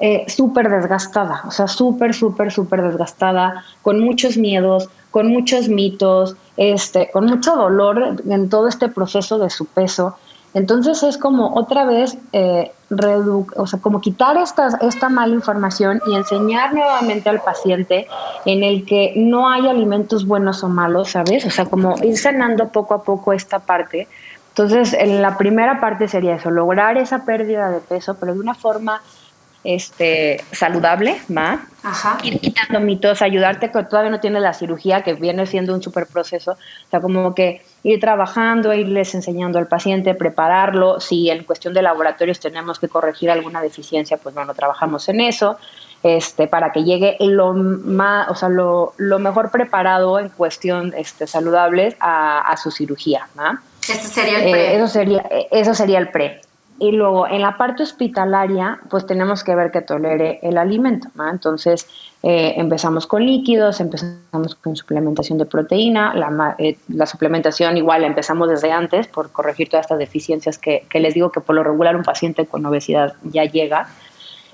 eh, 0.00 0.24
súper 0.28 0.70
desgastada, 0.70 1.42
o 1.46 1.50
sea, 1.50 1.66
súper, 1.66 2.14
súper, 2.14 2.52
súper 2.52 2.82
desgastada, 2.82 3.64
con 3.82 3.98
muchos 4.00 4.36
miedos, 4.36 4.88
con 5.10 5.26
muchos 5.28 5.68
mitos, 5.68 6.36
este, 6.56 7.10
con 7.12 7.26
mucho 7.26 7.56
dolor 7.56 8.22
en 8.28 8.48
todo 8.48 8.68
este 8.68 8.88
proceso 8.88 9.38
de 9.38 9.50
su 9.50 9.66
peso. 9.66 10.16
Entonces 10.52 11.02
es 11.02 11.18
como 11.18 11.54
otra 11.56 11.84
vez, 11.84 12.16
eh, 12.32 12.70
o 13.56 13.66
sea, 13.66 13.80
como 13.80 14.00
quitar 14.00 14.36
esta, 14.36 14.68
esta 14.82 15.08
mala 15.08 15.34
información 15.34 16.00
y 16.06 16.14
enseñar 16.14 16.74
nuevamente 16.74 17.28
al 17.28 17.40
paciente 17.40 18.06
en 18.44 18.62
el 18.62 18.84
que 18.84 19.12
no 19.16 19.48
hay 19.48 19.66
alimentos 19.68 20.26
buenos 20.26 20.62
o 20.64 20.68
malos, 20.68 21.10
¿sabes? 21.10 21.44
O 21.44 21.50
sea, 21.50 21.66
como 21.66 21.96
ir 22.02 22.18
sanando 22.18 22.68
poco 22.68 22.94
a 22.94 23.02
poco 23.02 23.32
esta 23.32 23.60
parte. 23.60 24.08
Entonces, 24.50 24.92
en 24.92 25.20
la 25.20 25.36
primera 25.36 25.80
parte 25.80 26.06
sería 26.06 26.36
eso, 26.36 26.50
lograr 26.50 26.96
esa 26.96 27.24
pérdida 27.24 27.70
de 27.70 27.80
peso, 27.80 28.16
pero 28.20 28.34
de 28.34 28.40
una 28.40 28.54
forma 28.54 29.02
este, 29.64 30.44
saludable, 30.52 31.20
¿va? 31.34 31.66
Ajá. 31.82 32.18
Ir 32.22 32.38
quitando 32.38 32.80
mitos, 32.80 33.22
ayudarte 33.22 33.70
que 33.70 33.82
todavía 33.84 34.10
no 34.10 34.20
tienes 34.20 34.42
la 34.42 34.52
cirugía, 34.52 35.02
que 35.02 35.14
viene 35.14 35.46
siendo 35.46 35.74
un 35.74 35.82
súper 35.82 36.06
proceso. 36.06 36.52
O 36.52 36.90
sea, 36.90 37.00
como 37.00 37.34
que 37.34 37.62
ir 37.82 37.98
trabajando, 37.98 38.72
irles 38.74 39.14
enseñando 39.14 39.58
al 39.58 39.66
paciente, 39.66 40.14
prepararlo. 40.14 41.00
Si 41.00 41.30
en 41.30 41.44
cuestión 41.44 41.74
de 41.74 41.82
laboratorios 41.82 42.40
tenemos 42.40 42.78
que 42.78 42.88
corregir 42.88 43.30
alguna 43.30 43.60
deficiencia, 43.62 44.18
pues 44.18 44.34
bueno, 44.34 44.54
trabajamos 44.54 45.08
en 45.08 45.20
eso. 45.20 45.56
Este, 46.02 46.46
para 46.46 46.70
que 46.70 46.84
llegue 46.84 47.16
lo 47.20 47.54
más, 47.54 48.28
o 48.28 48.34
sea, 48.34 48.50
lo, 48.50 48.92
lo 48.98 49.18
mejor 49.18 49.50
preparado 49.50 50.18
en 50.18 50.28
cuestión 50.28 50.92
este, 50.94 51.26
saludable 51.26 51.96
a, 51.98 52.40
a 52.40 52.56
su 52.58 52.70
cirugía, 52.70 53.26
sería 54.08 54.44
el 54.44 54.50
pre. 54.50 54.76
eso, 54.76 54.88
sería, 54.88 55.24
eso 55.50 55.74
sería 55.74 55.98
el 55.98 56.08
pre. 56.08 56.40
Y 56.78 56.90
luego 56.90 57.28
en 57.28 57.42
la 57.42 57.56
parte 57.56 57.84
hospitalaria, 57.84 58.80
pues 58.90 59.06
tenemos 59.06 59.44
que 59.44 59.54
ver 59.54 59.70
que 59.70 59.80
tolere 59.80 60.40
el 60.42 60.58
alimento. 60.58 61.08
¿no? 61.14 61.30
Entonces 61.30 61.86
eh, 62.22 62.54
empezamos 62.56 63.06
con 63.06 63.24
líquidos, 63.24 63.80
empezamos 63.80 64.56
con 64.56 64.74
suplementación 64.74 65.38
de 65.38 65.46
proteína. 65.46 66.14
La, 66.14 66.56
eh, 66.58 66.76
la, 66.88 67.06
suplementación 67.06 67.76
igual 67.76 68.02
empezamos 68.02 68.48
desde 68.48 68.72
antes 68.72 69.06
por 69.06 69.30
corregir 69.30 69.68
todas 69.68 69.84
estas 69.84 69.98
deficiencias 69.98 70.58
que, 70.58 70.84
que, 70.88 70.98
les 70.98 71.14
digo 71.14 71.30
que 71.30 71.40
por 71.40 71.54
lo 71.54 71.62
regular 71.62 71.94
un 71.94 72.02
paciente 72.02 72.44
con 72.46 72.66
obesidad 72.66 73.14
ya 73.22 73.44
llega. 73.44 73.88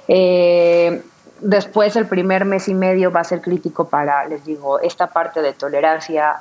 Eh, 0.06 1.02
Después 1.42 1.96
el 1.96 2.06
primer 2.06 2.44
mes 2.44 2.68
y 2.68 2.74
medio 2.74 3.10
va 3.10 3.20
a 3.20 3.24
ser 3.24 3.40
crítico 3.40 3.88
para, 3.88 4.26
les 4.26 4.44
digo, 4.44 4.78
esta 4.80 5.06
parte 5.06 5.40
de 5.40 5.54
tolerancia 5.54 6.32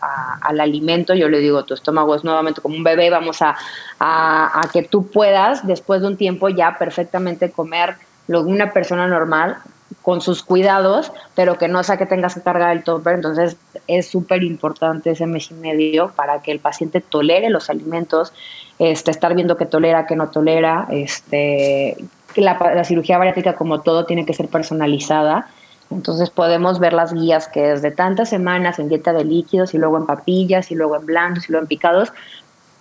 al 0.42 0.60
alimento. 0.60 1.14
Yo 1.14 1.30
le 1.30 1.40
digo, 1.40 1.64
tu 1.64 1.74
estómago 1.74 2.16
es 2.16 2.24
nuevamente 2.24 2.60
como 2.62 2.76
un 2.76 2.84
bebé, 2.84 3.10
vamos 3.10 3.42
a, 3.42 3.56
a, 4.00 4.62
que 4.74 4.84
tú 4.84 5.10
puedas, 5.10 5.66
después 5.66 6.02
de 6.02 6.08
un 6.08 6.18
tiempo, 6.18 6.50
ya 6.50 6.78
perfectamente 6.78 7.52
comer 7.52 7.96
lo 8.28 8.44
que 8.44 8.52
una 8.52 8.74
persona 8.74 9.08
normal 9.08 9.58
con 10.02 10.21
sus 10.21 10.43
cuidados, 10.43 11.12
pero 11.36 11.58
que 11.58 11.67
no 11.67 11.84
sea 11.84 11.97
que 11.97 12.06
tengas 12.06 12.36
que 12.36 12.41
cargar 12.41 12.75
el 12.75 12.84
topper. 12.84 13.15
Entonces 13.15 13.58
es 13.88 14.08
súper 14.08 14.43
importante 14.43 15.12
ese 15.12 15.25
mes 15.25 15.52
y 15.52 15.56
medio 15.56 16.12
para 16.15 16.41
que 16.41 16.52
el 16.52 16.60
paciente 16.60 17.02
tolere 17.02 17.49
los 17.49 17.69
alimentos, 17.69 18.34
este, 18.78 19.12
estar 19.12 19.36
viendo 19.36 19.58
que 19.58 19.65
tolera, 19.65 20.06
que 20.06 20.15
no 20.15 20.30
tolera, 20.30 20.88
este, 20.91 21.97
la, 22.36 22.84
cirugía 22.84 23.17
bariátrica, 23.17 23.56
como 23.56 23.82
todo, 23.82 24.06
tiene 24.06 24.25
que 24.25 24.34
ser 24.34 24.47
personalizada. 24.47 25.47
Entonces 25.91 26.30
podemos 26.30 26.80
ver 26.80 26.93
las 26.93 27.13
guías 27.13 27.47
que 27.47 27.71
es 27.71 27.82
de 27.82 27.91
tantas 27.91 28.30
semanas 28.30 28.78
en 28.78 28.89
dieta 28.89 29.12
de 29.12 29.25
líquidos 29.25 29.73
y 29.73 29.80
luego 29.80 29.97
en 29.97 30.06
papillas 30.06 30.71
y 30.71 30.75
luego 30.75 30.95
en 30.95 31.06
blandos 31.06 31.49
y 31.49 31.52
luego 31.52 31.63
en 31.63 31.67
picados, 31.67 32.13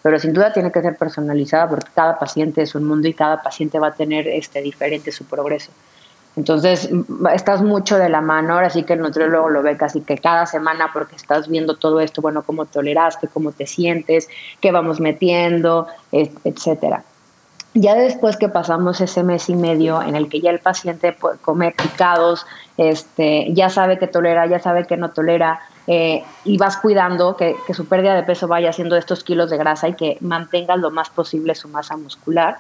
pero 0.03 0.19
sin 0.19 0.35
duda 0.35 0.53
tiene 0.53 0.71
que 0.71 0.83
ser 0.83 0.97
personalizada 0.97 1.69
porque 1.69 1.91
cada 1.95 2.19
paciente 2.19 2.63
es 2.63 2.75
un 2.75 2.85
mundo 2.85 3.09
y 3.09 3.15
cada 3.15 3.43
paciente 3.43 3.79
va 3.79 3.89
a 3.89 3.95
tener 3.95 4.29
este 4.29 4.61
diferente 4.61 5.11
su 5.11 5.25
progreso. 5.25 5.73
Entonces, 6.39 6.89
estás 7.35 7.63
mucho 7.63 7.99
de 7.99 8.09
la 8.09 8.21
mano, 8.21 8.55
ahora 8.55 8.71
sí 8.71 8.85
que 8.85 8.93
el 8.93 9.01
nutriólogo 9.01 9.49
lo 9.49 9.61
ve 9.61 9.77
casi 9.77 10.03
que 10.03 10.17
cada 10.17 10.47
semana 10.47 10.91
porque 10.93 11.17
estás 11.17 11.49
viendo 11.49 11.75
todo 11.75 11.99
esto, 11.99 12.23
bueno, 12.23 12.45
cómo 12.45 12.65
toleraste, 12.65 13.27
cómo 13.27 13.51
te 13.51 13.67
sientes, 13.67 14.29
qué 14.61 14.71
vamos 14.71 15.01
metiendo, 15.01 15.89
etcétera. 16.13 17.03
Ya 17.75 17.97
después 17.97 18.37
que 18.37 18.49
pasamos 18.49 19.01
ese 19.01 19.25
mes 19.25 19.49
y 19.49 19.57
medio 19.57 20.01
en 20.01 20.15
el 20.15 20.29
que 20.29 20.41
ya 20.41 20.51
el 20.51 20.61
paciente 20.61 21.17
come 21.43 21.73
picados, 21.73 22.47
este, 22.77 23.53
ya 23.53 23.69
sabe 23.69 23.99
que 23.99 24.07
tolera, 24.07 24.47
ya 24.47 24.61
sabe 24.61 24.87
que 24.87 24.97
no 24.97 25.11
tolera, 25.11 25.61
eh, 25.89 26.23
y 26.45 26.57
vas 26.57 26.77
cuidando 26.77 27.37
que, 27.37 27.57
su 27.75 27.87
pérdida 27.87 28.15
de 28.15 28.23
peso 28.23 28.47
vaya 28.47 28.71
haciendo 28.71 28.97
estos 28.97 29.25
kilos 29.25 29.51
de 29.51 29.57
grasa 29.57 29.89
y 29.89 29.95
que 29.95 30.19
mantenga 30.21 30.77
lo 30.77 30.93
más 30.93 31.11
posible 31.11 31.57
su 31.57 31.69
masa 31.69 31.97
muscular. 31.97 32.59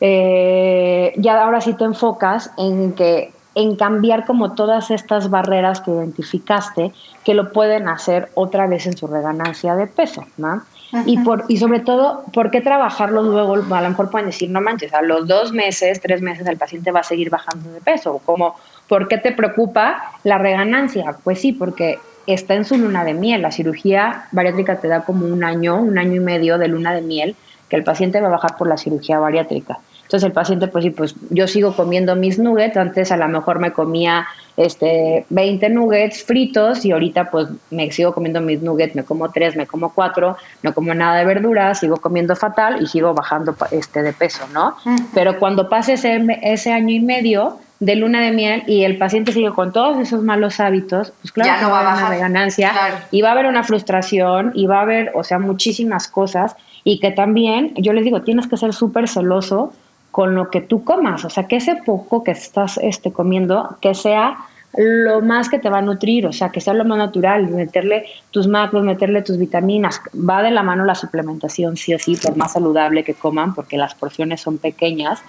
Eh, 0.00 1.12
ya 1.16 1.42
ahora 1.42 1.60
sí 1.60 1.74
te 1.74 1.84
enfocas 1.84 2.50
en 2.56 2.92
que 2.92 3.32
en 3.54 3.74
cambiar 3.74 4.24
como 4.24 4.54
todas 4.54 4.92
estas 4.92 5.30
barreras 5.30 5.80
que 5.80 5.90
identificaste 5.90 6.92
que 7.24 7.34
lo 7.34 7.52
pueden 7.52 7.88
hacer 7.88 8.28
otra 8.34 8.68
vez 8.68 8.86
en 8.86 8.96
su 8.96 9.08
reganancia 9.08 9.74
de 9.74 9.88
peso, 9.88 10.24
¿no? 10.36 10.62
Y, 11.04 11.18
por, 11.18 11.44
y 11.48 11.58
sobre 11.58 11.80
todo, 11.80 12.22
¿por 12.32 12.50
qué 12.50 12.60
trabajarlo 12.62 13.22
luego? 13.22 13.54
A 13.74 13.82
lo 13.82 13.88
mejor 13.90 14.10
pueden 14.10 14.28
decir, 14.28 14.48
no 14.48 14.60
manches, 14.60 14.94
a 14.94 15.02
los 15.02 15.26
dos 15.26 15.52
meses, 15.52 16.00
tres 16.00 16.22
meses 16.22 16.46
el 16.46 16.56
paciente 16.56 16.92
va 16.92 17.00
a 17.00 17.02
seguir 17.02 17.28
bajando 17.28 17.70
de 17.72 17.80
peso. 17.80 18.22
Como, 18.24 18.54
¿por 18.88 19.06
qué 19.06 19.18
te 19.18 19.32
preocupa 19.32 20.12
la 20.24 20.38
reganancia? 20.38 21.16
Pues 21.24 21.40
sí, 21.40 21.52
porque 21.52 21.98
está 22.26 22.54
en 22.54 22.64
su 22.64 22.78
luna 22.78 23.04
de 23.04 23.12
miel. 23.12 23.42
La 23.42 23.50
cirugía 23.50 24.28
bariátrica 24.32 24.76
te 24.76 24.88
da 24.88 25.02
como 25.02 25.26
un 25.26 25.44
año, 25.44 25.76
un 25.76 25.98
año 25.98 26.14
y 26.14 26.20
medio 26.20 26.56
de 26.56 26.68
luna 26.68 26.94
de 26.94 27.02
miel 27.02 27.36
que 27.68 27.76
el 27.76 27.84
paciente 27.84 28.20
va 28.20 28.28
a 28.28 28.30
bajar 28.30 28.56
por 28.56 28.66
la 28.66 28.78
cirugía 28.78 29.18
bariátrica. 29.18 29.80
Entonces 30.08 30.26
el 30.26 30.32
paciente, 30.32 30.68
pues 30.68 30.84
sí, 30.84 30.90
pues 30.90 31.14
yo 31.28 31.46
sigo 31.46 31.76
comiendo 31.76 32.16
mis 32.16 32.38
nuggets, 32.38 32.78
antes 32.78 33.12
a 33.12 33.18
lo 33.18 33.28
mejor 33.28 33.58
me 33.58 33.74
comía 33.74 34.26
este 34.56 35.26
20 35.28 35.68
nuggets 35.68 36.24
fritos 36.24 36.86
y 36.86 36.92
ahorita 36.92 37.30
pues 37.30 37.48
me 37.70 37.90
sigo 37.90 38.14
comiendo 38.14 38.40
mis 38.40 38.62
nuggets, 38.62 38.96
me 38.96 39.04
como 39.04 39.30
tres, 39.30 39.54
me 39.54 39.66
como 39.66 39.92
cuatro, 39.92 40.38
no 40.62 40.72
como 40.72 40.94
nada 40.94 41.18
de 41.18 41.26
verduras, 41.26 41.80
sigo 41.80 41.98
comiendo 41.98 42.34
fatal 42.36 42.80
y 42.80 42.86
sigo 42.86 43.12
bajando 43.12 43.54
este 43.70 44.02
de 44.02 44.14
peso, 44.14 44.46
¿no? 44.54 44.76
Pero 45.12 45.38
cuando 45.38 45.68
pase 45.68 45.92
ese, 45.92 46.24
ese 46.40 46.72
año 46.72 46.94
y 46.94 47.00
medio 47.00 47.58
de 47.78 47.94
luna 47.94 48.22
de 48.22 48.32
miel 48.32 48.62
y 48.66 48.84
el 48.84 48.96
paciente 48.96 49.32
sigue 49.32 49.50
con 49.50 49.74
todos 49.74 49.98
esos 49.98 50.22
malos 50.22 50.58
hábitos, 50.58 51.12
pues 51.20 51.32
claro 51.32 51.60
no 51.60 51.70
va 51.70 51.80
a 51.80 51.92
haber 51.92 52.06
una 52.06 52.16
ganancia 52.16 52.72
y 53.10 53.20
va 53.20 53.28
a 53.28 53.32
haber 53.32 53.44
una 53.44 53.62
frustración 53.62 54.52
y 54.54 54.66
va 54.66 54.78
a 54.78 54.82
haber, 54.82 55.12
o 55.14 55.22
sea, 55.22 55.38
muchísimas 55.38 56.08
cosas 56.08 56.56
y 56.82 56.98
que 56.98 57.10
también, 57.10 57.74
yo 57.76 57.92
les 57.92 58.04
digo, 58.04 58.22
tienes 58.22 58.46
que 58.46 58.56
ser 58.56 58.72
súper 58.72 59.06
celoso 59.06 59.74
con 60.10 60.34
lo 60.34 60.50
que 60.50 60.60
tú 60.60 60.84
comas, 60.84 61.24
o 61.24 61.30
sea, 61.30 61.46
que 61.46 61.56
ese 61.56 61.76
poco 61.76 62.24
que 62.24 62.32
estás 62.32 62.78
este, 62.78 63.12
comiendo, 63.12 63.76
que 63.80 63.94
sea 63.94 64.38
lo 64.76 65.22
más 65.22 65.48
que 65.48 65.58
te 65.58 65.70
va 65.70 65.78
a 65.78 65.82
nutrir, 65.82 66.26
o 66.26 66.32
sea, 66.32 66.50
que 66.50 66.60
sea 66.60 66.74
lo 66.74 66.84
más 66.84 66.98
natural, 66.98 67.48
meterle 67.48 68.06
tus 68.30 68.46
macros, 68.46 68.84
meterle 68.84 69.22
tus 69.22 69.38
vitaminas, 69.38 70.00
va 70.14 70.42
de 70.42 70.50
la 70.50 70.62
mano 70.62 70.84
la 70.84 70.94
suplementación, 70.94 71.76
sí 71.76 71.94
o 71.94 71.98
sí, 71.98 72.16
por 72.16 72.36
más 72.36 72.52
saludable 72.52 73.02
que 73.02 73.14
coman, 73.14 73.54
porque 73.54 73.78
las 73.78 73.94
porciones 73.94 74.40
son 74.40 74.58
pequeñas. 74.58 75.20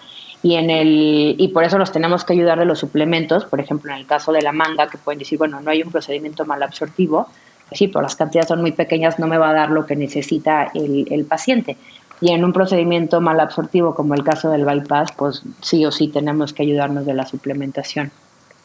Y 0.41 0.55
en 0.55 0.69
el 0.69 1.35
y 1.37 1.49
por 1.49 1.63
eso 1.65 1.77
los 1.77 1.91
tenemos 1.91 2.23
que 2.23 2.33
ayudar 2.33 2.59
de 2.59 2.65
los 2.65 2.79
suplementos, 2.79 3.45
por 3.45 3.59
ejemplo, 3.59 3.91
en 3.91 3.99
el 3.99 4.05
caso 4.05 4.31
de 4.31 4.41
la 4.41 4.51
manga, 4.51 4.87
que 4.87 4.97
pueden 4.97 5.19
decir, 5.19 5.37
bueno, 5.37 5.59
no 5.61 5.71
hay 5.71 5.83
un 5.83 5.91
procedimiento 5.91 6.45
mal 6.45 6.63
absortivo, 6.63 7.27
pues 7.67 7.79
sí, 7.79 7.87
pero 7.87 8.01
las 8.01 8.15
cantidades 8.15 8.47
son 8.47 8.61
muy 8.61 8.71
pequeñas, 8.71 9.19
no 9.19 9.27
me 9.27 9.37
va 9.37 9.49
a 9.49 9.53
dar 9.53 9.69
lo 9.69 9.85
que 9.85 9.95
necesita 9.95 10.71
el 10.73 11.25
paciente. 11.25 11.77
Y 12.21 12.31
en 12.31 12.43
un 12.43 12.53
procedimiento 12.53 13.21
mal 13.21 13.39
absortivo 13.39 13.95
como 13.95 14.13
el 14.13 14.23
caso 14.23 14.49
del 14.49 14.65
bypass, 14.65 15.11
pues 15.13 15.43
sí 15.61 15.85
o 15.85 15.91
sí 15.91 16.09
tenemos 16.09 16.53
que 16.53 16.63
ayudarnos 16.63 17.05
de 17.05 17.13
la 17.13 17.25
suplementación. 17.25 18.11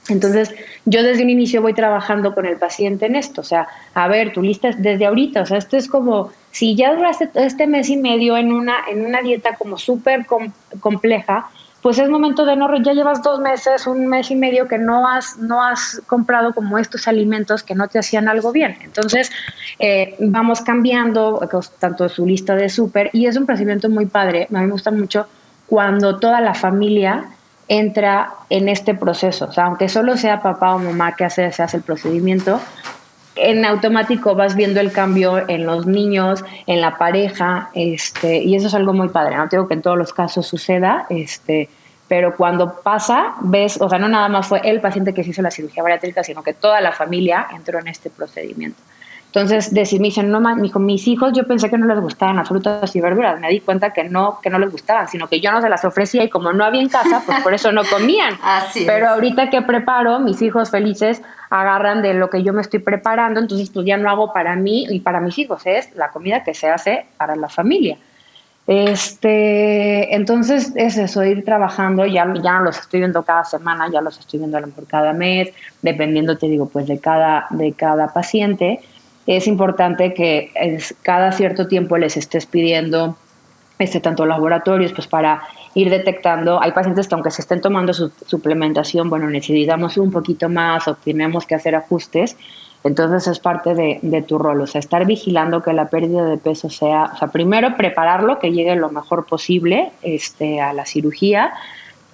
Entonces, 0.08 0.54
yo 0.84 1.02
desde 1.02 1.22
un 1.22 1.30
inicio 1.30 1.62
voy 1.62 1.72
trabajando 1.72 2.34
con 2.34 2.44
el 2.44 2.58
paciente 2.58 3.06
en 3.06 3.16
esto, 3.16 3.40
o 3.40 3.44
sea, 3.44 3.68
a 3.94 4.06
ver, 4.06 4.34
tu 4.34 4.42
lista 4.42 4.68
es 4.68 4.82
desde 4.82 5.06
ahorita, 5.06 5.40
o 5.42 5.46
sea, 5.46 5.56
esto 5.56 5.78
es 5.78 5.88
como, 5.88 6.30
si 6.50 6.74
ya 6.74 6.94
duraste 6.94 7.30
este 7.34 7.66
mes 7.66 7.88
y 7.88 7.96
medio 7.96 8.36
en 8.36 8.52
una, 8.52 8.76
en 8.90 9.06
una 9.06 9.22
dieta 9.22 9.56
como 9.56 9.78
súper 9.78 10.26
compleja, 10.80 11.48
pues 11.84 11.98
es 11.98 12.08
momento 12.08 12.46
de 12.46 12.56
no, 12.56 12.74
ya 12.78 12.94
llevas 12.94 13.22
dos 13.22 13.40
meses, 13.40 13.86
un 13.86 14.06
mes 14.06 14.30
y 14.30 14.36
medio 14.36 14.66
que 14.66 14.78
no 14.78 15.06
has, 15.06 15.36
no 15.36 15.62
has 15.62 16.00
comprado 16.06 16.54
como 16.54 16.78
estos 16.78 17.06
alimentos 17.08 17.62
que 17.62 17.74
no 17.74 17.88
te 17.88 17.98
hacían 17.98 18.26
algo 18.26 18.52
bien. 18.52 18.78
Entonces, 18.80 19.30
eh, 19.78 20.16
vamos 20.18 20.62
cambiando 20.62 21.46
tanto 21.78 22.08
su 22.08 22.24
lista 22.24 22.54
de 22.54 22.70
súper 22.70 23.10
y 23.12 23.26
es 23.26 23.36
un 23.36 23.44
procedimiento 23.44 23.90
muy 23.90 24.06
padre. 24.06 24.48
A 24.50 24.60
mí 24.60 24.64
me 24.64 24.72
gusta 24.72 24.92
mucho 24.92 25.26
cuando 25.66 26.18
toda 26.18 26.40
la 26.40 26.54
familia 26.54 27.26
entra 27.68 28.32
en 28.48 28.70
este 28.70 28.94
proceso. 28.94 29.44
O 29.44 29.52
sea, 29.52 29.66
aunque 29.66 29.90
solo 29.90 30.16
sea 30.16 30.40
papá 30.40 30.76
o 30.76 30.78
mamá 30.78 31.14
que 31.14 31.26
hace, 31.26 31.52
se 31.52 31.62
hace 31.62 31.76
el 31.76 31.82
procedimiento, 31.82 32.62
en 33.36 33.64
automático 33.64 34.34
vas 34.34 34.54
viendo 34.54 34.80
el 34.80 34.92
cambio 34.92 35.48
en 35.48 35.66
los 35.66 35.86
niños, 35.86 36.44
en 36.66 36.80
la 36.80 36.96
pareja, 36.96 37.70
este, 37.74 38.38
y 38.38 38.54
eso 38.54 38.68
es 38.68 38.74
algo 38.74 38.92
muy 38.92 39.08
padre. 39.08 39.36
No 39.36 39.46
digo 39.46 39.66
que 39.66 39.74
en 39.74 39.82
todos 39.82 39.98
los 39.98 40.12
casos 40.12 40.46
suceda, 40.46 41.06
este, 41.10 41.68
pero 42.08 42.36
cuando 42.36 42.80
pasa, 42.82 43.34
ves, 43.40 43.80
o 43.80 43.88
sea, 43.88 43.98
no 43.98 44.08
nada 44.08 44.28
más 44.28 44.46
fue 44.46 44.60
el 44.64 44.80
paciente 44.80 45.12
que 45.12 45.24
se 45.24 45.30
hizo 45.30 45.42
la 45.42 45.50
cirugía 45.50 45.82
bariátrica, 45.82 46.22
sino 46.22 46.42
que 46.42 46.52
toda 46.52 46.80
la 46.80 46.92
familia 46.92 47.46
entró 47.52 47.78
en 47.78 47.88
este 47.88 48.10
procedimiento. 48.10 48.80
Entonces, 49.34 49.74
decir, 49.74 50.00
me 50.00 50.06
dicen, 50.06 50.30
no, 50.30 50.40
dijo, 50.62 50.78
mis 50.78 51.08
hijos 51.08 51.32
yo 51.34 51.42
pensé 51.44 51.68
que 51.68 51.76
no 51.76 51.86
les 51.86 51.98
gustaban 51.98 52.36
las 52.36 52.46
frutas 52.46 52.94
y 52.94 53.00
verduras. 53.00 53.40
Me 53.40 53.48
di 53.48 53.58
cuenta 53.58 53.92
que 53.92 54.04
no, 54.04 54.38
que 54.40 54.48
no 54.48 54.60
les 54.60 54.70
gustaban, 54.70 55.08
sino 55.08 55.26
que 55.26 55.40
yo 55.40 55.50
no 55.50 55.60
se 55.60 55.68
las 55.68 55.84
ofrecía 55.84 56.22
y 56.22 56.30
como 56.30 56.52
no 56.52 56.64
había 56.64 56.80
en 56.80 56.88
casa, 56.88 57.20
pues 57.26 57.40
por 57.40 57.52
eso 57.52 57.72
no 57.72 57.82
comían. 57.82 58.38
Pero 58.86 59.08
ahorita 59.08 59.50
que 59.50 59.60
preparo, 59.60 60.20
mis 60.20 60.40
hijos 60.40 60.70
felices 60.70 61.20
agarran 61.60 62.02
de 62.02 62.14
lo 62.14 62.30
que 62.30 62.42
yo 62.42 62.52
me 62.52 62.62
estoy 62.62 62.80
preparando, 62.80 63.38
entonces 63.38 63.70
pues 63.70 63.86
ya 63.86 63.96
no 63.96 64.10
hago 64.10 64.32
para 64.32 64.56
mí 64.56 64.86
y 64.90 64.98
para 64.98 65.20
mis 65.20 65.38
hijos, 65.38 65.62
es 65.66 65.94
la 65.94 66.10
comida 66.10 66.42
que 66.42 66.52
se 66.52 66.68
hace 66.68 67.06
para 67.16 67.36
la 67.36 67.48
familia. 67.48 67.96
Este, 68.66 70.14
entonces 70.14 70.72
es 70.74 70.96
eso, 70.96 71.22
ir 71.22 71.44
trabajando, 71.44 72.06
ya, 72.06 72.32
ya 72.42 72.60
los 72.60 72.78
estoy 72.78 73.00
viendo 73.00 73.22
cada 73.22 73.44
semana, 73.44 73.88
ya 73.92 74.00
los 74.00 74.18
estoy 74.18 74.40
viendo 74.40 74.60
por 74.68 74.86
cada 74.88 75.12
mes, 75.12 75.52
dependiendo, 75.80 76.36
te 76.36 76.48
digo, 76.48 76.68
pues 76.68 76.88
de 76.88 76.98
cada, 76.98 77.46
de 77.50 77.72
cada 77.72 78.12
paciente 78.12 78.80
es 79.26 79.46
importante 79.46 80.12
que 80.12 80.50
cada 81.02 81.30
cierto 81.32 81.68
tiempo 81.68 81.96
les 81.96 82.16
estés 82.16 82.46
pidiendo 82.46 83.16
este, 83.78 84.00
tanto 84.00 84.26
laboratorios, 84.26 84.92
pues 84.92 85.06
para 85.06 85.42
ir 85.74 85.90
detectando, 85.90 86.62
hay 86.62 86.72
pacientes 86.72 87.08
que 87.08 87.14
aunque 87.14 87.30
se 87.30 87.42
estén 87.42 87.60
tomando 87.60 87.92
su 87.92 88.10
suplementación, 88.26 89.10
bueno, 89.10 89.28
necesitamos 89.28 89.96
un 89.96 90.10
poquito 90.10 90.48
más 90.48 90.86
o 90.88 90.94
tenemos 90.94 91.46
que 91.46 91.54
hacer 91.54 91.74
ajustes, 91.74 92.36
entonces 92.84 93.26
es 93.26 93.38
parte 93.38 93.74
de, 93.74 93.98
de, 94.02 94.22
tu 94.22 94.38
rol, 94.38 94.60
o 94.60 94.66
sea, 94.66 94.78
estar 94.78 95.06
vigilando 95.06 95.62
que 95.62 95.72
la 95.72 95.88
pérdida 95.88 96.26
de 96.26 96.36
peso 96.36 96.68
sea, 96.68 97.12
o 97.14 97.16
sea, 97.16 97.28
primero 97.28 97.76
prepararlo, 97.76 98.38
que 98.38 98.52
llegue 98.52 98.76
lo 98.76 98.90
mejor 98.90 99.26
posible 99.26 99.90
este, 100.02 100.60
a 100.60 100.72
la 100.72 100.84
cirugía, 100.84 101.54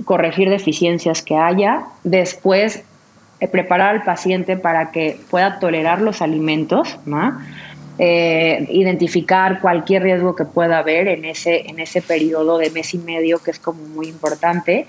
corregir 0.04 0.48
deficiencias 0.48 1.22
que 1.22 1.36
haya, 1.36 1.84
después 2.04 2.84
eh, 3.40 3.48
preparar 3.48 3.96
al 3.96 4.02
paciente 4.02 4.56
para 4.56 4.92
que 4.92 5.18
pueda 5.30 5.58
tolerar 5.58 6.00
los 6.00 6.22
alimentos, 6.22 6.98
¿no? 7.04 7.38
Eh, 8.02 8.66
identificar 8.70 9.60
cualquier 9.60 10.02
riesgo 10.04 10.34
que 10.34 10.46
pueda 10.46 10.78
haber 10.78 11.06
en 11.06 11.26
ese, 11.26 11.68
en 11.68 11.80
ese 11.80 12.00
periodo 12.00 12.56
de 12.56 12.70
mes 12.70 12.94
y 12.94 12.98
medio 12.98 13.40
que 13.40 13.50
es 13.50 13.58
como 13.58 13.82
muy 13.88 14.08
importante. 14.08 14.86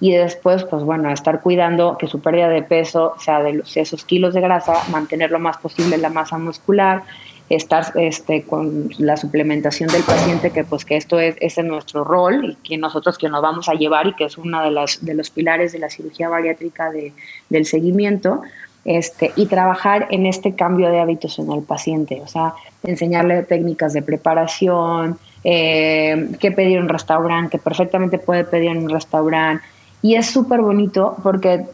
Y 0.00 0.12
después, 0.12 0.64
pues 0.64 0.82
bueno, 0.82 1.12
estar 1.12 1.42
cuidando 1.42 1.98
que 1.98 2.06
su 2.06 2.20
pérdida 2.20 2.48
de 2.48 2.62
peso 2.62 3.16
sea 3.18 3.42
de 3.42 3.52
los, 3.52 3.76
esos 3.76 4.06
kilos 4.06 4.32
de 4.32 4.40
grasa, 4.40 4.82
mantener 4.90 5.30
lo 5.30 5.40
más 5.40 5.58
posible 5.58 5.98
la 5.98 6.08
masa 6.08 6.38
muscular, 6.38 7.02
estar 7.50 7.92
este, 7.96 8.44
con 8.44 8.88
la 8.96 9.18
suplementación 9.18 9.90
del 9.90 10.02
paciente, 10.02 10.50
que 10.50 10.64
pues 10.64 10.86
que 10.86 10.96
esto 10.96 11.20
es, 11.20 11.36
es 11.40 11.62
nuestro 11.62 12.02
rol 12.02 12.46
y 12.46 12.54
que 12.66 12.78
nosotros 12.78 13.18
que 13.18 13.28
nos 13.28 13.42
vamos 13.42 13.68
a 13.68 13.74
llevar 13.74 14.06
y 14.06 14.14
que 14.14 14.24
es 14.24 14.38
uno 14.38 14.64
de, 14.64 14.70
las, 14.70 15.04
de 15.04 15.12
los 15.12 15.28
pilares 15.28 15.72
de 15.72 15.80
la 15.80 15.90
cirugía 15.90 16.30
bariátrica 16.30 16.90
de, 16.90 17.12
del 17.50 17.66
seguimiento, 17.66 18.40
este, 18.84 19.32
y 19.36 19.46
trabajar 19.46 20.06
en 20.10 20.26
este 20.26 20.54
cambio 20.54 20.90
de 20.90 21.00
hábitos 21.00 21.38
en 21.38 21.50
el 21.52 21.62
paciente, 21.62 22.20
o 22.22 22.26
sea, 22.26 22.54
enseñarle 22.82 23.42
técnicas 23.42 23.92
de 23.92 24.02
preparación, 24.02 25.18
eh, 25.42 26.30
qué 26.40 26.52
pedir 26.52 26.76
en 26.76 26.84
un 26.84 26.88
restaurante, 26.88 27.50
que 27.50 27.62
perfectamente 27.62 28.18
puede 28.18 28.44
pedir 28.44 28.70
en 28.70 28.84
un 28.84 28.90
restaurante, 28.90 29.64
y 30.02 30.16
es 30.16 30.26
súper 30.26 30.60
bonito 30.60 31.16
porque 31.22 31.64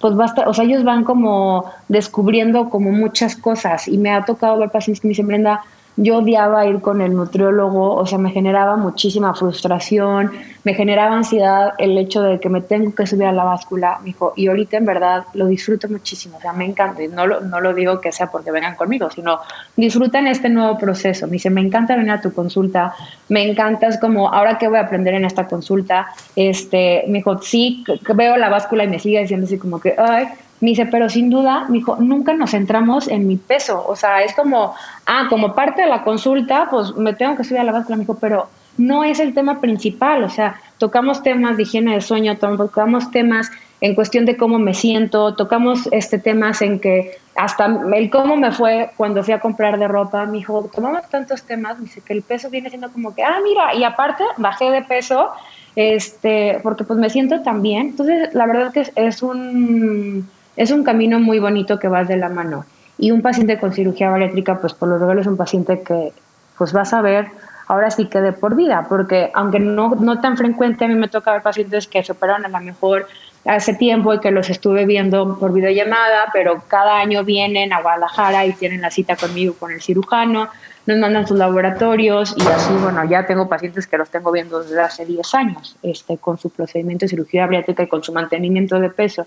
pues 0.00 0.14
basta, 0.14 0.48
o 0.48 0.54
sea, 0.54 0.64
ellos 0.64 0.84
van 0.84 1.04
como 1.04 1.64
descubriendo 1.88 2.68
como 2.68 2.90
muchas 2.90 3.36
cosas. 3.36 3.88
Y 3.88 3.96
me 3.96 4.10
ha 4.10 4.24
tocado 4.24 4.58
ver 4.58 4.70
pacientes 4.70 5.00
que 5.00 5.08
me 5.08 5.10
dicen, 5.10 5.26
Brenda, 5.26 5.62
yo 6.00 6.18
odiaba 6.18 6.64
ir 6.64 6.80
con 6.80 7.00
el 7.00 7.12
nutriólogo, 7.12 7.94
o 7.94 8.06
sea, 8.06 8.18
me 8.18 8.30
generaba 8.30 8.76
muchísima 8.76 9.34
frustración, 9.34 10.30
me 10.62 10.72
generaba 10.74 11.16
ansiedad 11.16 11.74
el 11.76 11.98
hecho 11.98 12.22
de 12.22 12.38
que 12.38 12.48
me 12.48 12.60
tengo 12.60 12.94
que 12.94 13.04
subir 13.04 13.26
a 13.26 13.32
la 13.32 13.42
báscula, 13.42 13.98
me 13.98 14.06
dijo, 14.06 14.32
y 14.36 14.46
ahorita 14.46 14.76
en 14.76 14.84
verdad 14.84 15.24
lo 15.34 15.48
disfruto 15.48 15.88
muchísimo, 15.88 16.36
o 16.38 16.40
sea, 16.40 16.52
me 16.52 16.66
encanta, 16.66 17.02
y 17.02 17.08
no 17.08 17.26
lo, 17.26 17.40
no 17.40 17.60
lo 17.60 17.74
digo 17.74 18.00
que 18.00 18.12
sea 18.12 18.30
porque 18.30 18.52
vengan 18.52 18.76
conmigo, 18.76 19.10
sino 19.10 19.40
disfrutan 19.76 20.28
este 20.28 20.48
nuevo 20.48 20.78
proceso, 20.78 21.26
me 21.26 21.32
dice, 21.32 21.50
me 21.50 21.62
encanta 21.62 21.96
venir 21.96 22.12
a 22.12 22.20
tu 22.20 22.32
consulta, 22.32 22.94
me 23.28 23.42
encanta, 23.42 23.88
es 23.88 23.98
como, 23.98 24.32
ahora 24.32 24.56
que 24.56 24.68
voy 24.68 24.78
a 24.78 24.82
aprender 24.82 25.14
en 25.14 25.24
esta 25.24 25.48
consulta, 25.48 26.06
este, 26.36 27.02
me 27.08 27.18
dijo, 27.18 27.42
sí, 27.42 27.84
veo 28.14 28.36
la 28.36 28.48
báscula 28.48 28.84
y 28.84 28.88
me 28.88 29.00
sigue 29.00 29.20
diciendo 29.20 29.46
así 29.46 29.58
como 29.58 29.80
que, 29.80 29.96
ay, 29.98 30.28
me 30.60 30.70
dice, 30.70 30.86
pero 30.86 31.08
sin 31.08 31.30
duda, 31.30 31.66
me 31.68 31.78
dijo, 31.78 31.96
nunca 31.96 32.34
nos 32.34 32.50
centramos 32.50 33.08
en 33.08 33.26
mi 33.26 33.36
peso. 33.36 33.84
O 33.86 33.94
sea, 33.94 34.22
es 34.22 34.34
como, 34.34 34.74
ah, 35.06 35.26
como 35.28 35.54
parte 35.54 35.82
de 35.82 35.88
la 35.88 36.02
consulta, 36.02 36.68
pues 36.70 36.94
me 36.96 37.12
tengo 37.14 37.36
que 37.36 37.44
subir 37.44 37.60
a 37.60 37.64
la 37.64 37.72
báscula. 37.72 37.96
Me 37.96 38.02
dijo, 38.02 38.18
pero 38.20 38.48
no 38.76 39.04
es 39.04 39.20
el 39.20 39.34
tema 39.34 39.60
principal. 39.60 40.24
O 40.24 40.28
sea, 40.28 40.60
tocamos 40.78 41.22
temas 41.22 41.56
de 41.56 41.62
higiene 41.62 41.94
de 41.94 42.00
sueño, 42.00 42.38
tocamos 42.38 43.10
temas 43.10 43.50
en 43.80 43.94
cuestión 43.94 44.24
de 44.24 44.36
cómo 44.36 44.58
me 44.58 44.74
siento, 44.74 45.34
tocamos 45.34 45.88
este 45.92 46.18
temas 46.18 46.62
en 46.62 46.80
que 46.80 47.18
hasta 47.36 47.66
el 47.94 48.10
cómo 48.10 48.36
me 48.36 48.50
fue 48.50 48.90
cuando 48.96 49.22
fui 49.22 49.32
a 49.34 49.38
comprar 49.38 49.78
de 49.78 49.86
ropa, 49.86 50.26
me 50.26 50.38
dijo, 50.38 50.68
tomamos 50.74 51.08
tantos 51.08 51.44
temas, 51.44 51.78
me 51.78 51.84
dice 51.84 52.00
que 52.00 52.12
el 52.12 52.22
peso 52.22 52.50
viene 52.50 52.70
siendo 52.70 52.90
como 52.90 53.14
que, 53.14 53.22
ah, 53.22 53.38
mira, 53.44 53.74
y 53.76 53.84
aparte 53.84 54.24
bajé 54.36 54.72
de 54.72 54.82
peso, 54.82 55.30
este, 55.76 56.58
porque 56.64 56.82
pues 56.82 56.98
me 56.98 57.08
siento 57.08 57.40
tan 57.42 57.62
bien. 57.62 57.88
Entonces, 57.88 58.34
la 58.34 58.46
verdad 58.46 58.72
que 58.72 58.90
es 58.96 59.22
un 59.22 60.28
es 60.58 60.72
un 60.72 60.82
camino 60.82 61.20
muy 61.20 61.38
bonito 61.38 61.78
que 61.78 61.86
vas 61.86 62.08
de 62.08 62.16
la 62.16 62.28
mano. 62.28 62.66
Y 62.98 63.12
un 63.12 63.22
paciente 63.22 63.60
con 63.60 63.72
cirugía 63.72 64.10
bariátrica, 64.10 64.60
pues 64.60 64.74
por 64.74 64.88
lo 64.88 64.98
general 64.98 65.20
es 65.20 65.26
un 65.28 65.36
paciente 65.36 65.82
que 65.82 66.12
pues 66.58 66.72
vas 66.72 66.92
a 66.92 67.00
ver 67.00 67.28
ahora 67.68 67.92
sí 67.92 68.06
que 68.06 68.20
de 68.20 68.32
por 68.32 68.56
vida, 68.56 68.86
porque 68.88 69.30
aunque 69.34 69.60
no, 69.60 69.90
no 69.94 70.20
tan 70.20 70.36
frecuente, 70.36 70.84
a 70.84 70.88
mí 70.88 70.96
me 70.96 71.06
toca 71.06 71.32
ver 71.32 71.42
pacientes 71.42 71.86
que 71.86 72.02
se 72.02 72.10
operan 72.10 72.44
a 72.44 72.48
lo 72.48 72.60
mejor 72.60 73.06
hace 73.44 73.72
tiempo 73.74 74.12
y 74.12 74.18
que 74.18 74.32
los 74.32 74.50
estuve 74.50 74.84
viendo 74.84 75.38
por 75.38 75.52
videollamada, 75.52 76.30
pero 76.32 76.60
cada 76.66 76.98
año 76.98 77.22
vienen 77.22 77.72
a 77.72 77.80
Guadalajara 77.80 78.44
y 78.44 78.52
tienen 78.54 78.80
la 78.80 78.90
cita 78.90 79.14
conmigo 79.14 79.54
con 79.54 79.70
el 79.70 79.80
cirujano, 79.80 80.48
nos 80.86 80.98
mandan 80.98 81.26
sus 81.28 81.38
laboratorios 81.38 82.34
y 82.36 82.42
así, 82.48 82.72
bueno, 82.82 83.04
ya 83.04 83.26
tengo 83.26 83.48
pacientes 83.48 83.86
que 83.86 83.96
los 83.96 84.10
tengo 84.10 84.32
viendo 84.32 84.60
desde 84.62 84.80
hace 84.80 85.06
10 85.06 85.34
años, 85.34 85.76
este, 85.82 86.18
con 86.18 86.36
su 86.38 86.50
procedimiento 86.50 87.04
de 87.04 87.10
cirugía 87.10 87.44
bariátrica 87.44 87.84
y 87.84 87.86
con 87.86 88.02
su 88.02 88.12
mantenimiento 88.12 88.80
de 88.80 88.90
peso. 88.90 89.26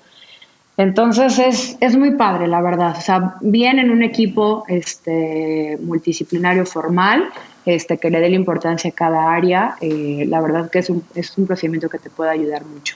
Entonces 0.82 1.38
es, 1.38 1.78
es, 1.80 1.96
muy 1.96 2.16
padre, 2.16 2.48
la 2.48 2.60
verdad. 2.60 2.96
O 2.98 3.02
sea, 3.02 3.36
bien 3.40 3.78
en 3.78 3.92
un 3.92 4.02
equipo 4.02 4.66
este, 4.68 5.78
multidisciplinario 5.80 6.66
formal, 6.66 7.32
este, 7.68 8.00
que 8.00 8.10
le 8.10 8.20
dé 8.20 8.30
la 8.30 8.36
importancia 8.36 8.90
a 8.90 8.94
cada 8.94 9.32
área, 9.32 9.76
eh, 9.80 10.26
la 10.28 10.42
verdad 10.42 10.72
que 10.72 10.80
es 10.80 10.90
un, 10.90 11.06
es 11.14 11.38
un 11.38 11.46
procedimiento 11.46 11.88
que 11.88 12.00
te 12.00 12.10
puede 12.10 12.32
ayudar 12.32 12.66
mucho. 12.66 12.96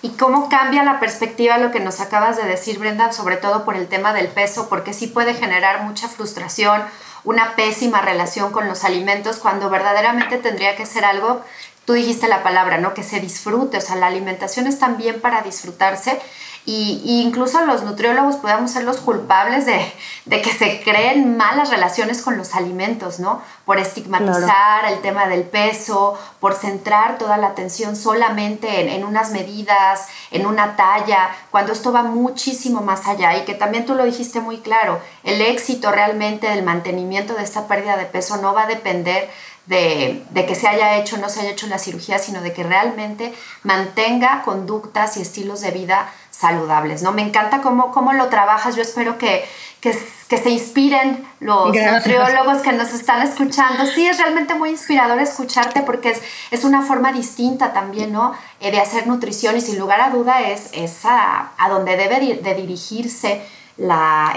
¿Y 0.00 0.08
cómo 0.10 0.48
cambia 0.48 0.82
la 0.82 0.98
perspectiva 0.98 1.58
lo 1.58 1.70
que 1.70 1.80
nos 1.80 2.00
acabas 2.00 2.38
de 2.38 2.44
decir, 2.44 2.78
Brenda, 2.78 3.12
sobre 3.12 3.36
todo 3.36 3.66
por 3.66 3.76
el 3.76 3.86
tema 3.86 4.14
del 4.14 4.28
peso? 4.28 4.70
Porque 4.70 4.94
sí 4.94 5.06
puede 5.06 5.34
generar 5.34 5.82
mucha 5.82 6.08
frustración, 6.08 6.80
una 7.24 7.54
pésima 7.54 8.00
relación 8.00 8.50
con 8.50 8.66
los 8.66 8.82
alimentos, 8.82 9.36
cuando 9.36 9.68
verdaderamente 9.68 10.38
tendría 10.38 10.74
que 10.74 10.86
ser 10.86 11.04
algo, 11.04 11.42
tú 11.84 11.92
dijiste 11.92 12.28
la 12.28 12.42
palabra, 12.42 12.78
¿no? 12.78 12.94
Que 12.94 13.02
se 13.02 13.20
disfrute, 13.20 13.76
o 13.76 13.80
sea, 13.82 13.96
la 13.96 14.06
alimentación 14.06 14.66
es 14.66 14.78
también 14.78 15.20
para 15.20 15.42
disfrutarse 15.42 16.18
y, 16.66 17.22
incluso 17.24 17.64
los 17.64 17.82
nutriólogos 17.82 18.36
podemos 18.36 18.70
ser 18.70 18.84
los 18.84 18.98
culpables 18.98 19.66
de, 19.66 19.92
que 20.26 20.52
se 20.52 20.82
creen 20.82 21.36
malas 21.36 21.70
relaciones 21.70 22.22
con 22.22 22.36
los 22.36 22.54
alimentos, 22.54 23.18
¿no? 23.18 23.42
Por 23.64 23.78
estigmatizar 23.78 24.84
el 24.86 25.00
tema 25.00 25.26
del 25.26 25.44
peso, 25.44 26.18
por 26.38 26.54
centrar 26.54 27.18
toda 27.18 27.38
la 27.38 27.48
atención 27.48 27.96
solamente 27.96 28.94
en, 28.94 29.04
unas 29.04 29.30
medidas, 29.30 30.08
en 30.30 30.46
una 30.46 30.76
talla, 30.76 31.30
cuando 31.50 31.72
esto 31.72 31.92
va 31.92 32.02
muchísimo 32.02 32.82
más 32.82 33.06
allá 33.06 33.36
y 33.38 33.44
que 33.44 33.54
también 33.54 33.86
tú 33.86 33.94
lo 33.94 34.04
dijiste 34.04 34.40
muy 34.40 34.58
claro, 34.58 35.00
el 35.24 35.40
éxito 35.40 35.90
realmente 35.90 36.48
del 36.48 36.62
mantenimiento 36.62 37.34
de 37.34 37.42
esta 37.42 37.66
pérdida 37.66 37.96
de 37.96 38.04
peso 38.04 38.36
no 38.36 38.54
va 38.54 38.64
a 38.64 38.66
depender 38.66 39.30
de, 39.66 40.24
de, 40.30 40.46
que 40.46 40.54
se 40.54 40.66
haya 40.66 40.96
hecho 40.96 41.16
o 41.16 41.18
no 41.18 41.28
se 41.28 41.40
haya 41.40 41.50
hecho 41.50 41.66
la 41.66 41.78
cirugía, 41.78 42.18
sino 42.18 42.40
de 42.40 42.52
que 42.52 42.62
realmente 42.62 43.32
mantenga 43.62 44.42
conductas 44.42 45.16
y 45.16 45.22
estilos 45.22 45.60
de 45.60 45.70
vida 45.70 46.10
saludables, 46.30 47.02
¿no? 47.02 47.12
Me 47.12 47.22
encanta 47.22 47.60
cómo, 47.60 47.92
cómo 47.92 48.12
lo 48.12 48.28
trabajas, 48.28 48.74
yo 48.74 48.82
espero 48.82 49.18
que, 49.18 49.44
que, 49.80 49.92
se 49.92 50.50
inspiren 50.50 51.26
los 51.40 51.74
nutriólogos 51.74 52.62
que 52.62 52.72
nos 52.72 52.92
están 52.92 53.22
escuchando. 53.22 53.84
Sí, 53.86 54.06
es 54.06 54.18
realmente 54.18 54.54
muy 54.54 54.70
inspirador 54.70 55.20
escucharte 55.20 55.82
porque 55.82 56.10
es, 56.10 56.22
es 56.50 56.64
una 56.64 56.82
forma 56.82 57.12
distinta 57.12 57.72
también, 57.72 58.12
¿no? 58.12 58.32
Eh, 58.60 58.70
de 58.70 58.80
hacer 58.80 59.06
nutrición 59.06 59.56
y 59.56 59.60
sin 59.60 59.78
lugar 59.78 60.00
a 60.00 60.10
duda 60.10 60.40
es, 60.42 60.70
es 60.72 61.04
a, 61.04 61.50
a 61.58 61.68
donde 61.68 61.96
debe 61.96 62.20
de 62.36 62.54
dirigirse 62.54 63.42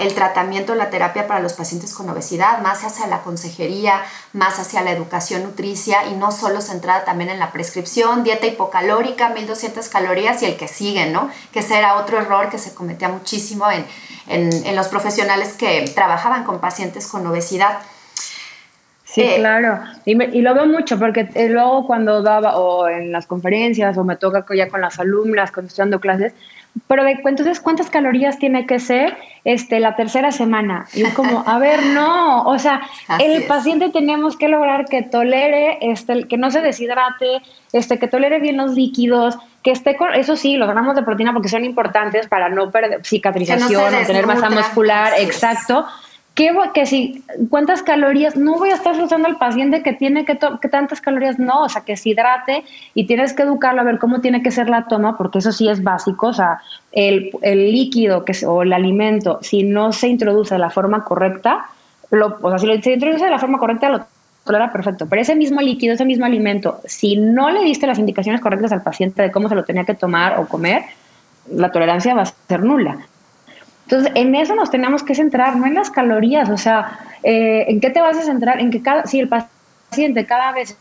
el 0.00 0.14
tratamiento, 0.14 0.74
la 0.74 0.88
terapia 0.88 1.26
para 1.26 1.40
los 1.40 1.52
pacientes 1.52 1.92
con 1.92 2.08
obesidad, 2.08 2.62
más 2.62 2.82
hacia 2.82 3.06
la 3.06 3.20
consejería, 3.20 4.00
más 4.32 4.58
hacia 4.58 4.80
la 4.80 4.90
educación 4.90 5.42
nutricia 5.42 6.06
y 6.06 6.14
no 6.14 6.32
solo 6.32 6.62
centrada 6.62 7.04
también 7.04 7.28
en 7.28 7.38
la 7.38 7.52
prescripción, 7.52 8.24
dieta 8.24 8.46
hipocalórica, 8.46 9.28
1200 9.28 9.88
calorías 9.88 10.42
y 10.42 10.46
el 10.46 10.56
que 10.56 10.66
sigue, 10.66 11.10
¿no? 11.10 11.30
Que 11.52 11.58
ese 11.58 11.76
era 11.76 11.96
otro 11.96 12.18
error 12.18 12.48
que 12.48 12.56
se 12.56 12.74
cometía 12.74 13.08
muchísimo 13.08 13.66
en, 13.70 13.84
en, 14.28 14.76
los 14.76 14.88
profesionales 14.88 15.52
que 15.52 15.84
trabajaban 15.94 16.44
con 16.44 16.58
pacientes 16.60 17.06
con 17.06 17.26
obesidad. 17.26 17.80
Sí, 19.04 19.20
eh, 19.20 19.36
claro. 19.36 19.80
Y, 20.06 20.12
y, 20.12 20.40
lo 20.40 20.54
veo 20.54 20.66
mucho 20.66 20.98
porque 20.98 21.28
eh, 21.34 21.48
luego 21.50 21.86
cuando 21.86 22.22
daba 22.22 22.56
o 22.56 22.88
en 22.88 23.12
las 23.12 23.26
conferencias 23.26 23.96
o 23.98 24.04
me 24.04 24.16
toca 24.16 24.44
ya 24.56 24.68
con 24.68 24.80
las 24.80 24.98
alumnas, 24.98 25.52
cuando 25.52 25.68
estoy 25.68 25.82
dando 25.82 26.00
clases, 26.00 26.32
pero 26.86 27.06
entonces, 27.06 27.60
¿cuántas 27.60 27.88
calorías 27.88 28.38
tiene 28.38 28.66
que 28.66 28.80
ser 28.80 29.16
este, 29.44 29.78
la 29.78 29.94
tercera 29.94 30.32
semana? 30.32 30.86
Y 30.92 31.02
es 31.02 31.14
como, 31.14 31.44
a 31.46 31.58
ver, 31.58 31.86
no, 31.94 32.44
o 32.44 32.58
sea, 32.58 32.82
el 33.20 33.44
paciente 33.44 33.90
tenemos 33.90 34.36
que 34.36 34.48
lograr 34.48 34.86
que 34.86 35.02
tolere, 35.02 35.78
este, 35.80 36.26
que 36.26 36.36
no 36.36 36.50
se 36.50 36.60
deshidrate, 36.60 37.42
este, 37.72 37.98
que 37.98 38.08
tolere 38.08 38.40
bien 38.40 38.56
los 38.56 38.72
líquidos, 38.72 39.36
que 39.62 39.70
esté 39.70 39.96
con, 39.96 40.14
eso 40.14 40.36
sí, 40.36 40.56
los 40.56 40.68
gramos 40.68 40.96
de 40.96 41.02
proteína 41.02 41.32
porque 41.32 41.48
son 41.48 41.64
importantes 41.64 42.26
para 42.26 42.48
no 42.48 42.70
perder 42.70 43.04
cicatrización, 43.04 43.94
o 43.94 44.06
tener 44.06 44.26
masa 44.26 44.50
muscular, 44.50 45.12
exacto. 45.18 45.86
¿Qué, 46.34 46.52
que 46.74 46.84
si, 46.84 47.24
¿Cuántas 47.48 47.84
calorías? 47.84 48.34
No 48.34 48.58
voy 48.58 48.70
a 48.70 48.74
estar 48.74 49.00
usando 49.00 49.28
al 49.28 49.36
paciente 49.36 49.84
que 49.84 49.92
tiene 49.92 50.24
que, 50.24 50.36
que 50.60 50.68
tantas 50.68 51.00
calorías, 51.00 51.38
no, 51.38 51.62
o 51.62 51.68
sea, 51.68 51.82
que 51.82 51.96
se 51.96 52.08
hidrate 52.08 52.64
y 52.92 53.06
tienes 53.06 53.32
que 53.34 53.44
educarlo 53.44 53.80
a 53.80 53.84
ver 53.84 54.00
cómo 54.00 54.20
tiene 54.20 54.42
que 54.42 54.50
ser 54.50 54.68
la 54.68 54.88
toma, 54.88 55.16
porque 55.16 55.38
eso 55.38 55.52
sí 55.52 55.68
es 55.68 55.84
básico, 55.84 56.28
o 56.28 56.32
sea, 56.32 56.60
el, 56.90 57.30
el 57.42 57.70
líquido 57.70 58.24
que, 58.24 58.34
o 58.46 58.62
el 58.62 58.72
alimento, 58.72 59.38
si 59.42 59.62
no 59.62 59.92
se 59.92 60.08
introduce 60.08 60.56
de 60.56 60.58
la 60.58 60.70
forma 60.70 61.04
correcta, 61.04 61.66
lo, 62.10 62.36
o 62.42 62.48
sea, 62.48 62.58
si 62.58 62.66
lo, 62.66 62.82
se 62.82 62.94
introduce 62.94 63.24
de 63.24 63.30
la 63.30 63.38
forma 63.38 63.58
correcta, 63.58 63.88
lo 63.88 64.04
tolera 64.44 64.72
perfecto, 64.72 65.06
pero 65.08 65.22
ese 65.22 65.36
mismo 65.36 65.60
líquido, 65.60 65.94
ese 65.94 66.04
mismo 66.04 66.26
alimento, 66.26 66.80
si 66.84 67.16
no 67.16 67.50
le 67.50 67.62
diste 67.62 67.86
las 67.86 68.00
indicaciones 68.00 68.40
correctas 68.40 68.72
al 68.72 68.82
paciente 68.82 69.22
de 69.22 69.30
cómo 69.30 69.48
se 69.48 69.54
lo 69.54 69.64
tenía 69.64 69.84
que 69.84 69.94
tomar 69.94 70.38
o 70.40 70.48
comer, 70.48 70.82
la 71.50 71.70
tolerancia 71.70 72.14
va 72.14 72.22
a 72.22 72.26
ser 72.26 72.64
nula. 72.64 73.06
Entonces, 73.84 74.12
en 74.14 74.34
eso 74.34 74.54
nos 74.54 74.70
tenemos 74.70 75.02
que 75.02 75.14
centrar, 75.14 75.56
no 75.56 75.66
en 75.66 75.74
las 75.74 75.90
calorías, 75.90 76.48
o 76.50 76.56
sea, 76.56 76.98
eh, 77.22 77.64
¿en 77.68 77.80
qué 77.80 77.90
te 77.90 78.00
vas 78.00 78.16
a 78.16 78.22
centrar? 78.22 78.60
En 78.60 78.70
que 78.70 78.82
cada, 78.82 79.04
si 79.04 79.20
el 79.20 79.28
paciente 79.28 80.26
cada 80.26 80.52
vez 80.52 80.76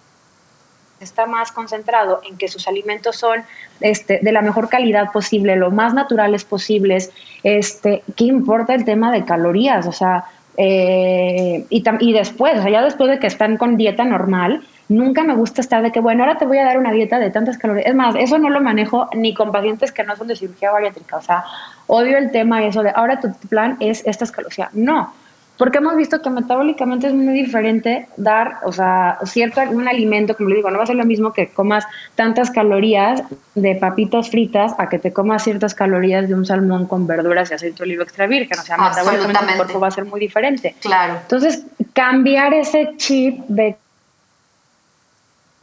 está 0.99 1.25
más 1.25 1.51
concentrado 1.51 2.21
en 2.27 2.37
que 2.37 2.47
sus 2.47 2.67
alimentos 2.67 3.17
son 3.17 3.43
este, 3.81 4.19
de 4.21 4.31
la 4.31 4.41
mejor 4.41 4.69
calidad 4.69 5.11
posible, 5.11 5.57
lo 5.57 5.69
más 5.69 5.93
naturales 5.93 6.45
posibles, 6.45 7.11
este, 7.43 8.03
¿qué 8.15 8.23
importa 8.25 8.73
el 8.73 8.85
tema 8.85 9.11
de 9.11 9.25
calorías? 9.25 9.85
O 9.87 9.91
sea, 9.91 10.23
Eh, 10.55 11.65
y, 11.71 11.83
y 11.99 12.13
después, 12.13 12.59
o 12.59 12.61
sea, 12.61 12.71
ya 12.71 12.83
después 12.83 13.09
de 13.09 13.17
que 13.17 13.25
están 13.25 13.57
con 13.57 13.75
dieta 13.75 14.03
normal, 14.05 14.61
nunca 14.93 15.23
me 15.23 15.35
gusta 15.35 15.61
estar 15.61 15.81
de 15.83 15.91
que, 15.91 15.99
bueno, 15.99 16.23
ahora 16.23 16.37
te 16.37 16.45
voy 16.45 16.57
a 16.57 16.65
dar 16.65 16.77
una 16.77 16.91
dieta 16.91 17.19
de 17.19 17.29
tantas 17.29 17.57
calorías. 17.57 17.87
Es 17.87 17.95
más, 17.95 18.15
eso 18.15 18.37
no 18.37 18.49
lo 18.49 18.61
manejo 18.61 19.09
ni 19.13 19.33
con 19.33 19.51
pacientes 19.51 19.91
que 19.91 20.03
no 20.03 20.15
son 20.15 20.27
de 20.27 20.35
cirugía 20.35 20.71
bariátrica. 20.71 21.17
O 21.17 21.21
sea, 21.21 21.43
odio 21.87 22.17
el 22.17 22.31
tema 22.31 22.63
eso 22.63 22.83
de 22.83 22.91
ahora 22.95 23.19
tu 23.19 23.31
plan 23.49 23.77
es 23.79 24.05
estas 24.05 24.31
calorías. 24.31 24.73
No, 24.73 25.13
porque 25.57 25.77
hemos 25.77 25.95
visto 25.95 26.21
que 26.21 26.29
metabólicamente 26.29 27.07
es 27.07 27.13
muy 27.13 27.33
diferente 27.33 28.07
dar, 28.17 28.57
o 28.63 28.71
sea, 28.71 29.19
cierto, 29.25 29.61
un 29.69 29.87
alimento, 29.87 30.35
como 30.35 30.49
le 30.49 30.55
digo, 30.55 30.71
no 30.71 30.77
va 30.77 30.83
a 30.83 30.87
ser 30.87 30.95
lo 30.95 31.05
mismo 31.05 31.31
que 31.31 31.47
comas 31.49 31.85
tantas 32.15 32.49
calorías 32.49 33.21
de 33.53 33.75
papitas 33.75 34.29
fritas 34.29 34.73
a 34.79 34.89
que 34.89 34.97
te 34.97 35.13
comas 35.13 35.43
ciertas 35.43 35.75
calorías 35.75 36.27
de 36.27 36.33
un 36.33 36.45
salmón 36.45 36.87
con 36.87 37.05
verduras 37.05 37.51
y 37.51 37.53
aceite 37.53 37.77
de 37.77 37.83
oliva 37.83 38.03
extra 38.03 38.25
virgen. 38.25 38.59
O 38.59 38.63
sea, 38.63 38.77
metabólicamente 38.77 39.51
el 39.51 39.57
cuerpo 39.57 39.79
va 39.79 39.89
a 39.89 39.91
ser 39.91 40.05
muy 40.05 40.19
diferente. 40.19 40.75
Claro. 40.81 41.19
Entonces, 41.21 41.65
cambiar 41.93 42.53
ese 42.55 42.93
chip 42.97 43.37
de 43.47 43.77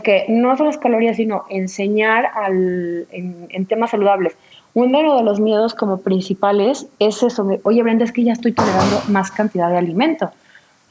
que 0.02 0.26
no 0.28 0.56
son 0.56 0.66
las 0.66 0.78
calorías, 0.78 1.16
sino 1.16 1.44
enseñar 1.48 2.30
al, 2.34 3.06
en 3.12 3.66
temas 3.66 3.90
saludables 3.90 4.36
uno 4.74 5.16
de 5.16 5.24
los 5.24 5.40
miedos 5.40 5.74
como 5.74 6.00
principales 6.00 6.86
es 6.98 7.22
eso 7.22 7.44
de, 7.44 7.60
oye 7.64 7.82
Brenda, 7.82 8.04
es 8.04 8.12
que 8.12 8.22
ya 8.22 8.32
estoy 8.32 8.52
tolerando 8.52 9.02
más 9.08 9.30
cantidad 9.30 9.68
de 9.68 9.78
alimento. 9.78 10.30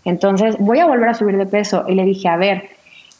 Entonces 0.06 0.58
voy 0.60 0.80
a 0.80 0.86
volver 0.86 1.10
a 1.10 1.14
subir 1.14 1.38
de 1.38 1.46
peso. 1.46 1.86
Y 1.88 1.96
le 1.96 2.04
dije, 2.04 2.28
a 2.28 2.38
ver, 2.38 2.70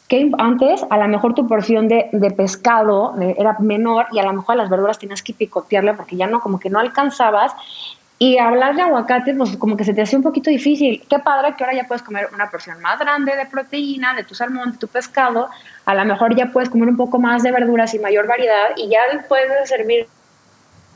que 0.08 0.30
antes 0.38 0.84
a 0.90 0.98
lo 0.98 1.08
mejor 1.08 1.34
tu 1.34 1.46
porción 1.46 1.88
de, 1.88 2.08
de 2.12 2.30
pescado 2.30 3.14
era 3.38 3.56
menor 3.60 4.06
y 4.12 4.18
a 4.18 4.24
lo 4.24 4.32
mejor 4.32 4.56
las 4.56 4.68
verduras 4.68 4.98
tenías 4.98 5.22
que 5.22 5.32
picotearle 5.32 5.94
porque 5.94 6.16
ya 6.16 6.26
no, 6.26 6.40
como 6.40 6.58
que 6.58 6.68
no 6.68 6.78
alcanzabas. 6.78 7.54
Y 8.18 8.36
hablar 8.36 8.76
de 8.76 8.82
aguacate, 8.82 9.32
pues 9.32 9.56
como 9.56 9.78
que 9.78 9.84
se 9.84 9.94
te 9.94 10.02
hacía 10.02 10.18
un 10.18 10.22
poquito 10.22 10.50
difícil. 10.50 11.02
Qué 11.08 11.20
padre 11.20 11.54
que 11.56 11.64
ahora 11.64 11.74
ya 11.74 11.88
puedes 11.88 12.02
comer 12.02 12.28
una 12.34 12.50
porción 12.50 12.78
más 12.82 12.98
grande 12.98 13.34
de 13.34 13.46
proteína, 13.46 14.14
de 14.14 14.24
tu 14.24 14.34
salmón, 14.34 14.72
de 14.72 14.78
tu 14.78 14.88
pescado. 14.88 15.48
A 15.90 15.94
lo 15.94 16.04
mejor 16.04 16.36
ya 16.36 16.46
puedes 16.46 16.70
comer 16.70 16.88
un 16.88 16.96
poco 16.96 17.18
más 17.18 17.42
de 17.42 17.50
verduras 17.50 17.92
y 17.94 17.98
mayor 17.98 18.28
variedad 18.28 18.76
y 18.76 18.88
ya 18.88 19.00
puedes 19.28 19.68
servir 19.68 20.06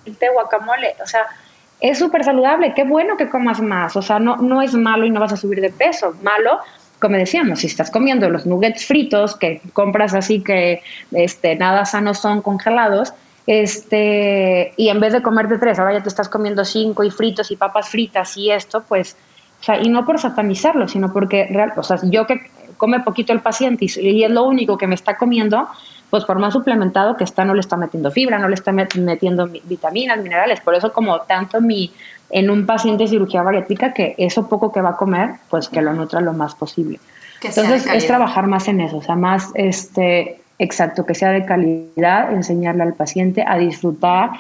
de 0.07 0.28
guacamole, 0.28 0.94
o 1.02 1.07
sea, 1.07 1.22
es 1.80 1.98
súper 1.98 2.22
saludable, 2.22 2.74
qué 2.74 2.85
bueno 2.85 3.16
que 3.16 3.28
comas 3.28 3.61
más, 3.61 3.96
o 3.96 4.02
sea, 4.02 4.20
no, 4.20 4.37
no 4.37 4.62
es 4.62 4.72
malo 4.74 5.04
y 5.04 5.11
no 5.11 5.18
vas 5.18 5.33
a 5.33 5.37
subir 5.37 5.61
de 5.61 5.70
peso, 5.70 6.14
malo, 6.22 6.61
como 7.00 7.16
decíamos, 7.16 7.59
si 7.59 7.66
estás 7.66 7.90
comiendo 7.90 8.30
los 8.30 8.46
nuggets 8.46 8.87
fritos 8.87 9.37
que 9.37 9.61
compras 9.72 10.14
así 10.14 10.44
que 10.44 10.80
este, 11.11 11.57
nada 11.57 11.85
sanos 11.87 12.20
son 12.20 12.40
congelados, 12.40 13.14
este, 13.48 14.74
y 14.76 14.90
en 14.90 15.00
vez 15.00 15.12
de 15.12 15.22
comerte 15.22 15.59
tres, 15.59 15.80
ahora 15.80 15.94
ya 15.94 16.02
te 16.04 16.09
estás 16.09 16.28
comiendo 16.28 16.64
cinco 16.64 17.02
y 17.02 17.11
fritos 17.11 17.50
y 17.50 17.57
papas 17.57 17.88
fritas 17.88 18.37
y 18.37 18.52
esto, 18.52 18.85
pues, 18.87 19.16
o 19.61 19.64
sea, 19.64 19.83
y 19.83 19.88
no 19.88 20.07
por 20.07 20.20
satanizarlo, 20.20 20.87
sino 20.87 21.12
porque, 21.12 21.48
real, 21.50 21.72
o 21.74 21.83
sea, 21.83 21.98
yo 22.04 22.28
que 22.28 22.42
come 22.77 23.01
poquito 23.01 23.33
el 23.33 23.41
paciente 23.41 23.87
y 23.87 24.23
es 24.23 24.31
lo 24.31 24.45
único 24.45 24.77
que 24.77 24.87
me 24.87 24.95
está 24.95 25.17
comiendo, 25.17 25.69
pues 26.11 26.25
por 26.25 26.39
más 26.39 26.53
suplementado 26.53 27.17
que 27.17 27.25
está, 27.25 27.45
no 27.45 27.55
le 27.55 27.61
está 27.61 27.77
metiendo 27.77 28.11
fibra, 28.11 28.39
no 28.39 28.49
le 28.49 28.55
está 28.55 28.73
metiendo 28.73 29.49
vitaminas, 29.49 30.23
minerales. 30.23 30.61
Por 30.61 30.75
eso 30.75 30.93
como 30.93 31.21
tanto 31.23 31.61
mi, 31.61 31.93
en 32.31 32.51
un 32.51 32.67
paciente 32.67 33.05
de 33.05 33.09
cirugía 33.09 33.43
bariátrica, 33.43 33.93
que 33.93 34.15
eso 34.19 34.49
poco 34.49 34.73
que 34.73 34.81
va 34.81 34.91
a 34.91 34.97
comer, 34.97 35.31
pues 35.51 35.69
que 35.69 35.83
lo 35.83 35.93
nutra 35.93 36.21
lo 36.21 36.33
más 36.33 36.55
posible. 36.55 37.01
Entonces 37.43 37.87
es 37.87 38.07
trabajar 38.07 38.47
más 38.47 38.69
en 38.69 38.81
eso, 38.81 38.99
o 38.99 39.03
sea, 39.03 39.17
más 39.17 39.51
este, 39.55 40.41
exacto, 40.59 41.05
que 41.05 41.15
sea 41.15 41.31
de 41.31 41.45
calidad, 41.45 42.33
enseñarle 42.33 42.83
al 42.83 42.95
paciente 42.95 43.45
a 43.47 43.59
disfrutar 43.59 44.31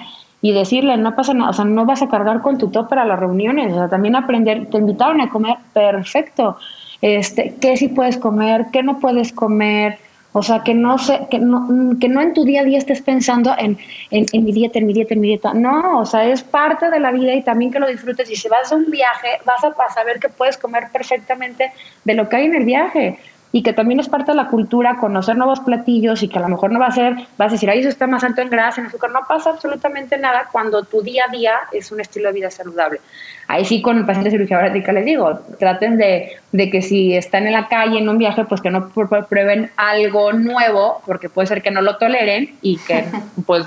y 0.40 0.52
decirle, 0.52 0.96
no 0.96 1.14
pasa 1.14 1.34
nada, 1.34 1.50
o 1.50 1.52
sea, 1.52 1.64
no 1.64 1.84
vas 1.86 2.02
a 2.02 2.08
cargar 2.08 2.40
con 2.40 2.58
tu 2.58 2.68
top 2.68 2.88
para 2.88 3.04
las 3.04 3.18
reuniones, 3.18 3.72
o 3.72 3.76
sea, 3.76 3.88
también 3.88 4.14
aprender, 4.14 4.68
te 4.70 4.78
invitaron 4.78 5.20
a 5.20 5.28
comer, 5.28 5.56
perfecto, 5.72 6.58
este, 7.04 7.54
qué 7.60 7.76
sí 7.76 7.88
puedes 7.88 8.16
comer, 8.16 8.68
qué 8.72 8.82
no 8.82 8.98
puedes 8.98 9.30
comer, 9.30 9.98
o 10.32 10.42
sea, 10.42 10.62
que 10.64 10.72
no, 10.72 10.96
se, 10.96 11.28
que, 11.30 11.38
no, 11.38 11.68
que 12.00 12.08
no 12.08 12.22
en 12.22 12.32
tu 12.32 12.44
día 12.44 12.62
a 12.62 12.64
día 12.64 12.78
estés 12.78 13.02
pensando 13.02 13.54
en, 13.58 13.76
en, 14.10 14.44
mi 14.44 14.52
dieta, 14.52 14.78
en 14.78 14.86
mi 14.86 14.94
dieta, 14.94 15.12
en 15.12 15.20
mi 15.20 15.28
dieta. 15.28 15.52
No, 15.52 16.00
o 16.00 16.06
sea, 16.06 16.24
es 16.24 16.42
parte 16.42 16.88
de 16.88 16.98
la 16.98 17.12
vida 17.12 17.34
y 17.34 17.42
también 17.42 17.70
que 17.70 17.78
lo 17.78 17.86
disfrutes. 17.86 18.30
Y 18.30 18.36
si 18.36 18.48
vas 18.48 18.72
a 18.72 18.76
un 18.76 18.90
viaje, 18.90 19.28
vas 19.44 19.62
a 19.62 19.92
saber 19.92 20.18
que 20.18 20.30
puedes 20.30 20.56
comer 20.56 20.84
perfectamente 20.90 21.72
de 22.04 22.14
lo 22.14 22.26
que 22.26 22.36
hay 22.36 22.46
en 22.46 22.54
el 22.54 22.64
viaje 22.64 23.18
y 23.52 23.62
que 23.62 23.72
también 23.72 24.00
es 24.00 24.08
parte 24.08 24.32
de 24.32 24.36
la 24.36 24.48
cultura 24.48 24.96
conocer 24.96 25.36
nuevos 25.36 25.60
platillos 25.60 26.24
y 26.24 26.28
que 26.28 26.38
a 26.38 26.42
lo 26.42 26.48
mejor 26.48 26.72
no 26.72 26.80
va 26.80 26.86
a 26.86 26.90
ser, 26.90 27.14
vas 27.38 27.50
a 27.50 27.52
decir, 27.52 27.70
ay, 27.70 27.78
eso 27.78 27.88
está 27.88 28.08
más 28.08 28.24
alto 28.24 28.40
en 28.40 28.50
grasa, 28.50 28.80
en 28.80 28.88
azúcar, 28.88 29.12
no 29.12 29.20
pasa 29.28 29.50
absolutamente 29.50 30.18
nada 30.18 30.48
cuando 30.50 30.82
tu 30.82 31.02
día 31.02 31.26
a 31.28 31.30
día 31.30 31.52
es 31.70 31.92
un 31.92 32.00
estilo 32.00 32.30
de 32.30 32.34
vida 32.34 32.50
saludable. 32.50 33.00
Ahí 33.46 33.64
sí 33.64 33.82
con 33.82 33.98
el 33.98 34.06
paciente 34.06 34.30
de 34.30 34.36
cirugía 34.36 34.56
bariátrica 34.56 34.92
les 34.92 35.04
digo, 35.04 35.38
traten 35.58 35.96
de, 35.96 36.32
de, 36.52 36.70
que 36.70 36.82
si 36.82 37.14
están 37.14 37.46
en 37.46 37.52
la 37.52 37.68
calle, 37.68 37.98
en 37.98 38.08
un 38.08 38.18
viaje, 38.18 38.44
pues 38.44 38.60
que 38.60 38.70
no 38.70 38.88
prueben 38.88 39.70
algo 39.76 40.32
nuevo, 40.32 41.02
porque 41.06 41.28
puede 41.28 41.46
ser 41.46 41.62
que 41.62 41.70
no 41.70 41.82
lo 41.82 41.96
toleren 41.96 42.56
y 42.62 42.78
que 42.78 43.04
pues 43.46 43.66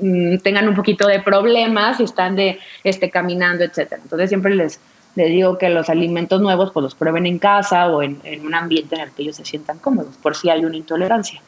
mm, 0.00 0.38
tengan 0.38 0.68
un 0.68 0.74
poquito 0.74 1.06
de 1.06 1.20
problemas 1.20 1.96
si 1.96 2.04
están 2.04 2.36
de 2.36 2.58
este 2.84 3.10
caminando, 3.10 3.64
etcétera. 3.64 4.00
Entonces 4.02 4.28
siempre 4.28 4.54
les 4.54 4.80
les 5.16 5.30
digo 5.30 5.58
que 5.58 5.70
los 5.70 5.88
alimentos 5.88 6.40
nuevos 6.40 6.70
pues 6.72 6.84
los 6.84 6.94
prueben 6.94 7.26
en 7.26 7.38
casa 7.38 7.86
o 7.88 8.02
en, 8.02 8.20
un 8.44 8.54
ambiente 8.54 8.94
en 8.94 9.00
el 9.00 9.10
que 9.10 9.22
ellos 9.22 9.36
se 9.36 9.44
sientan 9.44 9.78
cómodos, 9.78 10.14
por 10.18 10.36
si 10.36 10.50
hay 10.50 10.64
una 10.64 10.76
intolerancia. 10.76 11.40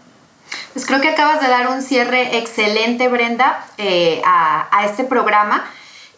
Pues 0.72 0.86
creo 0.86 1.00
que 1.02 1.08
acabas 1.08 1.42
de 1.42 1.48
dar 1.48 1.68
un 1.68 1.82
cierre 1.82 2.38
excelente, 2.38 3.08
Brenda, 3.08 3.66
eh, 3.76 4.22
a, 4.24 4.66
a 4.76 4.86
este 4.86 5.04
programa 5.04 5.66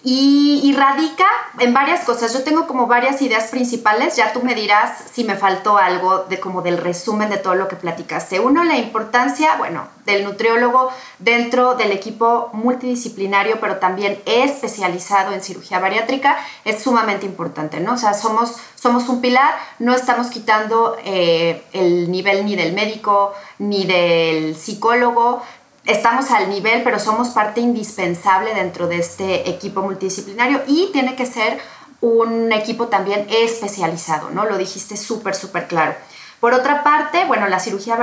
y, 0.03 0.73
radica 0.77 1.27
en 1.59 1.75
varias 1.75 2.05
cosas. 2.05 2.33
Yo 2.33 2.43
tengo 2.43 2.67
como 2.67 2.87
varias 2.87 3.21
ideas 3.21 3.49
principales, 3.51 4.17
ya 4.17 4.33
tú 4.33 4.43
me 4.43 4.55
dirás 4.55 5.05
si 5.13 5.25
me 5.25 5.35
faltó 5.35 5.77
algo 5.77 6.21
de 6.21 6.41
como 6.41 6.63
del 6.63 6.79
resumen 6.79 7.29
de 7.29 7.37
todo 7.37 7.55
lo 7.55 7.69
que 7.69 7.77
platicaste. 7.77 8.41
Uno, 8.41 8.65
la 8.65 8.79
importancia, 8.79 9.57
bueno, 9.57 9.89
del 10.07 10.25
nutriólogo 10.25 10.91
dentro 11.19 11.75
del 11.75 11.93
equipo 11.93 12.49
multidisciplinario, 12.55 13.61
pero 13.61 13.77
también 13.77 14.21
especializado 14.25 15.33
en 15.35 15.43
cirugía 15.43 15.79
bariátrica, 15.79 16.39
es 16.65 16.83
sumamente 16.83 17.27
importante, 17.27 17.81
¿no? 17.81 17.95
O 17.95 17.99
sea, 17.99 18.15
somos, 18.15 18.57
somos 18.77 19.09
un 19.09 19.21
pilar, 19.21 19.55
no 19.79 19.95
estamos 19.95 20.29
quitando 20.29 20.97
eh, 21.05 21.63
el 21.73 22.11
nivel 22.11 22.47
ni 22.47 22.57
del 22.57 22.73
médico, 22.73 23.35
ni 23.59 23.85
del 23.85 24.57
psicólogo, 24.57 25.43
estamos 25.85 26.31
al 26.31 26.49
nivel, 26.51 26.83
pero 26.83 26.99
somos 26.99 27.31
parte 27.31 27.61
indispensable 27.61 28.55
dentro 28.55 28.87
de 28.87 28.99
este 28.99 29.49
equipo 29.49 29.83
multidisciplinario 29.83 30.63
y 30.67 30.91
tiene 30.93 31.17
que 31.17 31.27
ser 31.27 31.61
un 32.01 32.53
equipo 32.53 32.87
también 32.87 33.27
especializado, 33.29 34.31
¿no? 34.31 34.45
Lo 34.47 34.57
dijiste 34.57 34.97
súper, 34.97 35.35
súper 35.35 35.69
claro. 35.69 35.95
Por 36.41 36.55
otra 36.55 36.83
parte, 36.83 37.25
bueno, 37.27 37.49
la 37.49 37.61
cirugía 37.61 37.99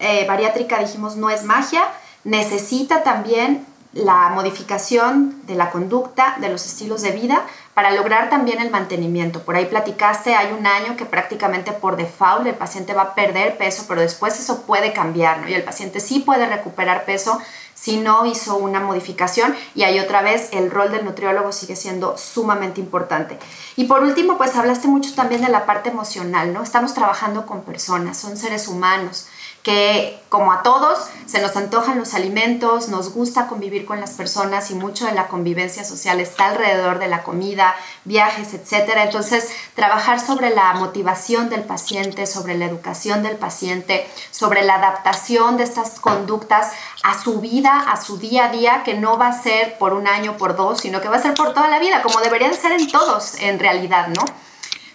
eh, 0.00 0.24
bariátrica, 0.26 0.78
dijimos, 0.80 1.16
no 1.16 1.30
es 1.30 1.44
magia, 1.44 1.84
necesita 2.24 3.04
también 3.04 3.64
la 3.92 4.30
modificación 4.30 5.46
de 5.46 5.54
la 5.54 5.70
conducta, 5.70 6.36
de 6.40 6.48
los 6.48 6.66
estilos 6.66 7.02
de 7.02 7.12
vida, 7.12 7.42
para 7.76 7.90
lograr 7.90 8.30
también 8.30 8.58
el 8.62 8.70
mantenimiento. 8.70 9.42
Por 9.42 9.54
ahí 9.54 9.66
platicaste, 9.66 10.34
hay 10.34 10.50
un 10.58 10.66
año 10.66 10.96
que 10.96 11.04
prácticamente 11.04 11.72
por 11.72 11.98
default 11.98 12.46
el 12.46 12.54
paciente 12.54 12.94
va 12.94 13.02
a 13.02 13.14
perder 13.14 13.58
peso, 13.58 13.84
pero 13.86 14.00
después 14.00 14.40
eso 14.40 14.62
puede 14.62 14.94
cambiar, 14.94 15.40
¿no? 15.40 15.48
Y 15.50 15.52
el 15.52 15.62
paciente 15.62 16.00
sí 16.00 16.20
puede 16.20 16.46
recuperar 16.46 17.04
peso 17.04 17.38
si 17.74 17.98
no 17.98 18.24
hizo 18.24 18.56
una 18.56 18.80
modificación 18.80 19.54
y 19.74 19.82
ahí 19.82 20.00
otra 20.00 20.22
vez 20.22 20.48
el 20.54 20.70
rol 20.70 20.90
del 20.90 21.04
nutriólogo 21.04 21.52
sigue 21.52 21.76
siendo 21.76 22.16
sumamente 22.16 22.80
importante. 22.80 23.38
Y 23.76 23.84
por 23.84 24.02
último, 24.02 24.38
pues 24.38 24.56
hablaste 24.56 24.88
mucho 24.88 25.14
también 25.14 25.42
de 25.42 25.50
la 25.50 25.66
parte 25.66 25.90
emocional, 25.90 26.54
¿no? 26.54 26.62
Estamos 26.62 26.94
trabajando 26.94 27.44
con 27.44 27.60
personas, 27.60 28.16
son 28.16 28.38
seres 28.38 28.68
humanos 28.68 29.28
que 29.66 30.16
como 30.28 30.52
a 30.52 30.62
todos 30.62 31.08
se 31.26 31.42
nos 31.42 31.56
antojan 31.56 31.98
los 31.98 32.14
alimentos, 32.14 32.88
nos 32.88 33.12
gusta 33.12 33.48
convivir 33.48 33.84
con 33.84 33.98
las 33.98 34.12
personas 34.12 34.70
y 34.70 34.76
mucho 34.76 35.06
de 35.06 35.12
la 35.12 35.26
convivencia 35.26 35.82
social 35.82 36.20
está 36.20 36.46
alrededor 36.46 37.00
de 37.00 37.08
la 37.08 37.24
comida, 37.24 37.74
viajes, 38.04 38.54
etc. 38.54 38.92
Entonces, 38.98 39.50
trabajar 39.74 40.20
sobre 40.20 40.50
la 40.50 40.72
motivación 40.74 41.50
del 41.50 41.64
paciente, 41.64 42.28
sobre 42.28 42.56
la 42.56 42.66
educación 42.66 43.24
del 43.24 43.38
paciente, 43.38 44.08
sobre 44.30 44.62
la 44.62 44.76
adaptación 44.76 45.56
de 45.56 45.64
estas 45.64 45.98
conductas 45.98 46.70
a 47.02 47.20
su 47.20 47.40
vida, 47.40 47.86
a 47.90 48.00
su 48.00 48.18
día 48.18 48.44
a 48.44 48.52
día, 48.52 48.82
que 48.84 48.94
no 48.94 49.18
va 49.18 49.30
a 49.30 49.42
ser 49.42 49.78
por 49.78 49.94
un 49.94 50.06
año, 50.06 50.36
por 50.36 50.54
dos, 50.54 50.78
sino 50.78 51.00
que 51.00 51.08
va 51.08 51.16
a 51.16 51.22
ser 51.22 51.34
por 51.34 51.54
toda 51.54 51.66
la 51.66 51.80
vida, 51.80 52.02
como 52.02 52.20
debería 52.20 52.48
de 52.48 52.54
ser 52.54 52.70
en 52.70 52.88
todos 52.88 53.34
en 53.40 53.58
realidad, 53.58 54.06
¿no? 54.14 54.24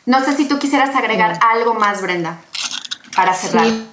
No 0.06 0.24
sé 0.24 0.34
si 0.34 0.48
tú 0.48 0.60
quisieras 0.60 0.96
agregar 0.96 1.38
algo 1.42 1.74
más, 1.74 2.02
Brenda, 2.02 2.40
para 3.14 3.34
cerrar. 3.34 3.92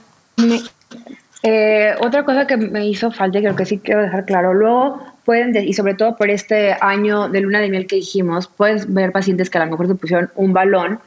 Eh, 1.42 1.94
otra 2.00 2.24
cosa 2.24 2.46
que 2.46 2.56
me 2.56 2.86
hizo 2.86 3.12
falta 3.12 3.38
y 3.38 3.42
creo 3.42 3.54
que 3.54 3.64
sí 3.64 3.78
quiero 3.78 4.02
dejar 4.02 4.24
claro, 4.24 4.54
luego 4.54 5.00
pueden, 5.24 5.54
y 5.56 5.72
sobre 5.72 5.94
todo 5.94 6.16
por 6.16 6.30
este 6.30 6.76
año 6.80 7.28
de 7.28 7.40
luna 7.40 7.60
de 7.60 7.68
miel 7.68 7.86
que 7.86 7.96
dijimos, 7.96 8.48
puedes 8.48 8.92
ver 8.92 9.12
pacientes 9.12 9.48
que 9.48 9.58
a 9.58 9.64
lo 9.64 9.70
mejor 9.70 9.86
te 9.86 9.94
pusieron 9.94 10.30
un 10.34 10.52
balón 10.52 11.00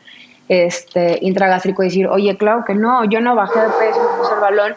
este, 0.47 1.18
intragástrico 1.22 1.82
y 1.82 1.88
decir, 1.88 2.08
oye, 2.08 2.38
claro 2.38 2.64
que 2.66 2.76
no, 2.76 3.05
yo 3.05 3.22
no 3.22 3.36
bajé 3.36 3.60
de 3.60 3.68
peso, 3.68 4.01
me 4.01 4.18
puse 4.20 4.34
el 4.34 4.39
balón, 4.41 4.76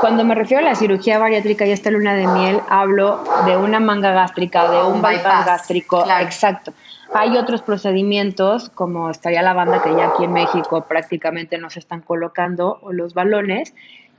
cuando 0.00 0.24
me 0.24 0.34
refiero 0.34 0.64
a 0.64 0.68
la 0.68 0.74
cirugía 0.74 1.18
bariátrica 1.18 1.66
y 1.66 1.72
esta 1.72 1.90
luna 1.90 2.14
de 2.14 2.26
miel, 2.26 2.60
hablo 2.68 3.24
de 3.46 3.56
una 3.56 3.80
manga 3.80 4.12
gástrica, 4.12 4.70
de 4.70 4.82
un, 4.82 5.00
bypass, 5.00 5.46
gástrico. 5.46 6.04
Exacto. 6.20 6.72
Hay 7.14 7.36
otros 7.36 7.62
procedimientos, 7.62 8.68
como 8.70 9.08
estaría 9.08 9.40
la 9.40 9.54
banda 9.54 9.82
que 9.82 9.90
ya 9.90 10.08
aquí 10.08 10.24
en 10.24 10.32
México 10.32 10.84
prácticamente 10.88 11.58
nos 11.58 11.76
están 11.76 12.00
colocando, 12.00 12.78
o 12.82 12.92
los 12.92 13.14
balones, 13.14 13.72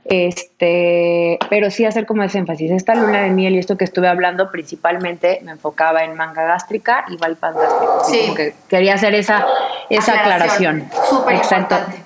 este, 0.08 1.38
pero 1.50 1.70
sí 1.70 1.84
hacer 1.84 2.06
como 2.06 2.22
ese 2.22 2.38
énfasis. 2.38 2.70
Esta 2.70 2.94
luna 2.94 3.22
de 3.22 3.30
miel 3.30 3.54
y 3.54 3.58
esto 3.58 3.76
que 3.76 3.84
estuve 3.84 4.08
hablando 4.08 4.50
principalmente 4.50 5.40
me 5.42 5.52
enfocaba 5.52 6.04
en 6.04 6.14
manga 6.14 6.44
gástrica 6.44 7.04
y 7.08 7.16
bypass 7.16 7.54
gástrico. 7.54 8.04
Sí. 8.04 8.34
que 8.36 8.54
quería 8.68 8.94
hacer 8.94 9.14
esa, 9.14 9.44
esa 9.90 10.20
aclaración. 10.20 10.88
Súper 11.08 11.36
importante. 11.36 12.04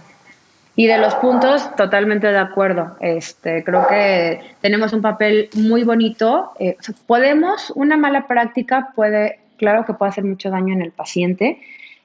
Y 0.77 0.87
de 0.87 0.97
los 0.97 1.15
puntos, 1.17 1.75
totalmente 1.77 2.29
de 2.29 2.39
acuerdo. 2.39 2.97
Este, 3.01 3.63
creo 3.65 3.87
que 3.87 4.41
tenemos 4.63 4.95
un 4.95 5.03
papel 5.03 5.51
muy 5.55 5.85
bonito. 5.85 6.53
Eh, 6.59 6.77
podemos, 7.07 7.71
una 7.75 7.99
mala 7.99 8.27
práctica 8.27 8.93
puede, 8.95 9.41
claro 9.59 9.85
que 9.85 9.93
puede 9.93 10.11
hacer 10.11 10.25
mucho 10.25 10.49
daño 10.49 10.73
en 10.73 10.81
el 10.81 10.93
paciente, 10.93 11.61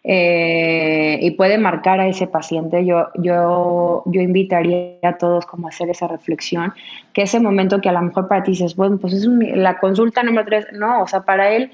eh, 0.08 1.18
y 1.20 1.32
puede 1.32 1.58
marcar 1.58 2.00
a 2.00 2.08
ese 2.08 2.28
paciente. 2.28 2.86
Yo, 2.86 3.08
yo, 3.16 4.04
yo 4.06 4.22
invitaría 4.22 4.98
a 5.02 5.18
todos 5.18 5.48
como 5.48 5.66
a 5.66 5.70
hacer 5.70 5.90
esa 5.90 6.08
reflexión, 6.08 6.74
que 7.12 7.24
ese 7.24 7.40
momento 7.40 7.82
que 7.82 7.90
a 7.90 7.92
lo 7.92 8.02
mejor 8.04 8.28
para 8.28 8.44
ti 8.44 8.52
dices, 8.52 8.76
bueno, 8.76 8.98
pues 8.98 9.14
es 9.14 9.26
la 9.26 9.80
consulta 9.80 10.22
número 10.22 10.46
tres, 10.46 10.68
no, 10.74 11.02
o 11.02 11.08
sea, 11.08 11.22
para 11.22 11.50
él 11.50 11.72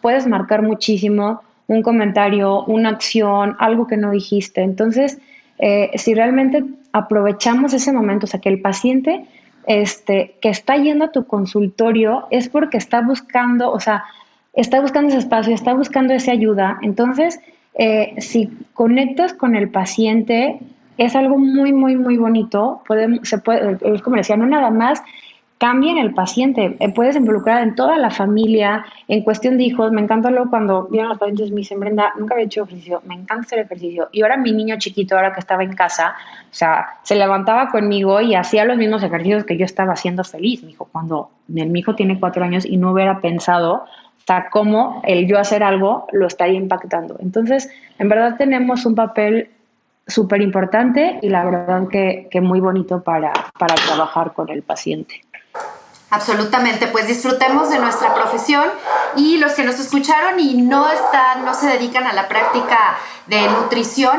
puedes 0.00 0.26
marcar 0.26 0.62
muchísimo 0.62 1.42
un 1.66 1.82
comentario, 1.82 2.64
una 2.64 2.88
acción, 2.88 3.54
algo 3.58 3.86
que 3.86 3.98
no 3.98 4.12
dijiste. 4.12 4.62
Entonces, 4.62 5.18
eh, 5.58 5.90
si 5.96 6.14
realmente 6.14 6.64
aprovechamos 6.92 7.74
ese 7.74 7.92
momento, 7.92 8.24
o 8.24 8.28
sea, 8.28 8.40
que 8.40 8.48
el 8.48 8.62
paciente 8.62 9.26
este, 9.66 10.36
que 10.40 10.48
está 10.48 10.76
yendo 10.76 11.04
a 11.04 11.12
tu 11.12 11.26
consultorio 11.26 12.26
es 12.30 12.48
porque 12.48 12.78
está 12.78 13.02
buscando, 13.02 13.70
o 13.70 13.78
sea, 13.78 14.04
está 14.54 14.80
buscando 14.80 15.10
ese 15.10 15.18
espacio, 15.18 15.54
está 15.54 15.74
buscando 15.74 16.14
esa 16.14 16.32
ayuda. 16.32 16.78
Entonces, 16.80 17.38
eh, 17.78 18.14
si 18.18 18.50
conectas 18.74 19.32
con 19.32 19.56
el 19.56 19.70
paciente, 19.70 20.58
es 20.98 21.14
algo 21.14 21.38
muy, 21.38 21.72
muy, 21.72 21.96
muy 21.96 22.16
bonito. 22.16 22.82
se 23.22 23.38
puede, 23.38 23.78
es 23.82 24.02
como 24.02 24.16
decía, 24.16 24.36
no 24.36 24.46
nada 24.46 24.70
más 24.70 25.02
cambia 25.58 25.90
en 25.90 25.98
el 25.98 26.14
paciente, 26.14 26.76
eh, 26.78 26.92
puedes 26.92 27.16
involucrar 27.16 27.62
en 27.62 27.74
toda 27.74 27.98
la 27.98 28.10
familia, 28.10 28.84
en 29.08 29.22
cuestión 29.22 29.58
de 29.58 29.64
hijos, 29.64 29.90
me 29.90 30.00
encanta 30.00 30.30
luego 30.30 30.50
cuando 30.50 30.84
vienen 30.84 31.08
los 31.08 31.18
pacientes 31.18 31.50
me 31.50 31.58
dicen, 31.58 31.80
Brenda, 31.80 32.12
nunca 32.16 32.34
había 32.34 32.46
hecho 32.46 32.62
ejercicio, 32.62 33.02
me 33.06 33.14
encanta 33.14 33.42
hacer 33.42 33.58
ejercicio. 33.60 34.08
Y 34.12 34.22
ahora 34.22 34.36
mi 34.36 34.52
niño 34.52 34.76
chiquito, 34.78 35.16
ahora 35.16 35.32
que 35.32 35.40
estaba 35.40 35.64
en 35.64 35.72
casa, 35.74 36.14
o 36.42 36.54
sea, 36.54 36.86
se 37.02 37.16
levantaba 37.16 37.70
conmigo 37.70 38.20
y 38.20 38.36
hacía 38.36 38.64
los 38.64 38.76
mismos 38.76 39.02
ejercicios 39.02 39.44
que 39.44 39.56
yo 39.56 39.64
estaba 39.64 39.94
haciendo 39.94 40.22
feliz, 40.22 40.62
mi 40.62 40.72
hijo, 40.72 40.88
cuando 40.90 41.30
mi 41.48 41.78
hijo 41.78 41.94
tiene 41.96 42.20
cuatro 42.20 42.44
años 42.44 42.64
y 42.64 42.76
no 42.76 42.92
hubiera 42.92 43.20
pensado 43.20 43.84
cómo 44.50 45.00
el 45.04 45.26
yo 45.26 45.38
hacer 45.38 45.62
algo 45.62 46.06
lo 46.12 46.26
estaría 46.26 46.58
impactando. 46.58 47.16
Entonces, 47.20 47.68
en 47.98 48.08
verdad 48.08 48.36
tenemos 48.36 48.84
un 48.86 48.94
papel 48.94 49.50
súper 50.06 50.40
importante 50.40 51.18
y 51.22 51.28
la 51.28 51.44
verdad 51.44 51.88
que, 51.88 52.28
que 52.30 52.40
muy 52.40 52.60
bonito 52.60 53.02
para, 53.02 53.32
para 53.58 53.74
trabajar 53.74 54.32
con 54.32 54.48
el 54.48 54.62
paciente. 54.62 55.22
Absolutamente, 56.10 56.86
pues 56.86 57.06
disfrutemos 57.06 57.68
de 57.70 57.78
nuestra 57.78 58.14
profesión 58.14 58.64
y 59.16 59.36
los 59.36 59.52
que 59.52 59.64
nos 59.64 59.78
escucharon 59.78 60.40
y 60.40 60.62
no 60.62 60.90
están, 60.90 61.44
no 61.44 61.52
se 61.52 61.66
dedican 61.66 62.06
a 62.06 62.14
la 62.14 62.28
práctica 62.28 62.96
de 63.26 63.46
nutrición, 63.48 64.18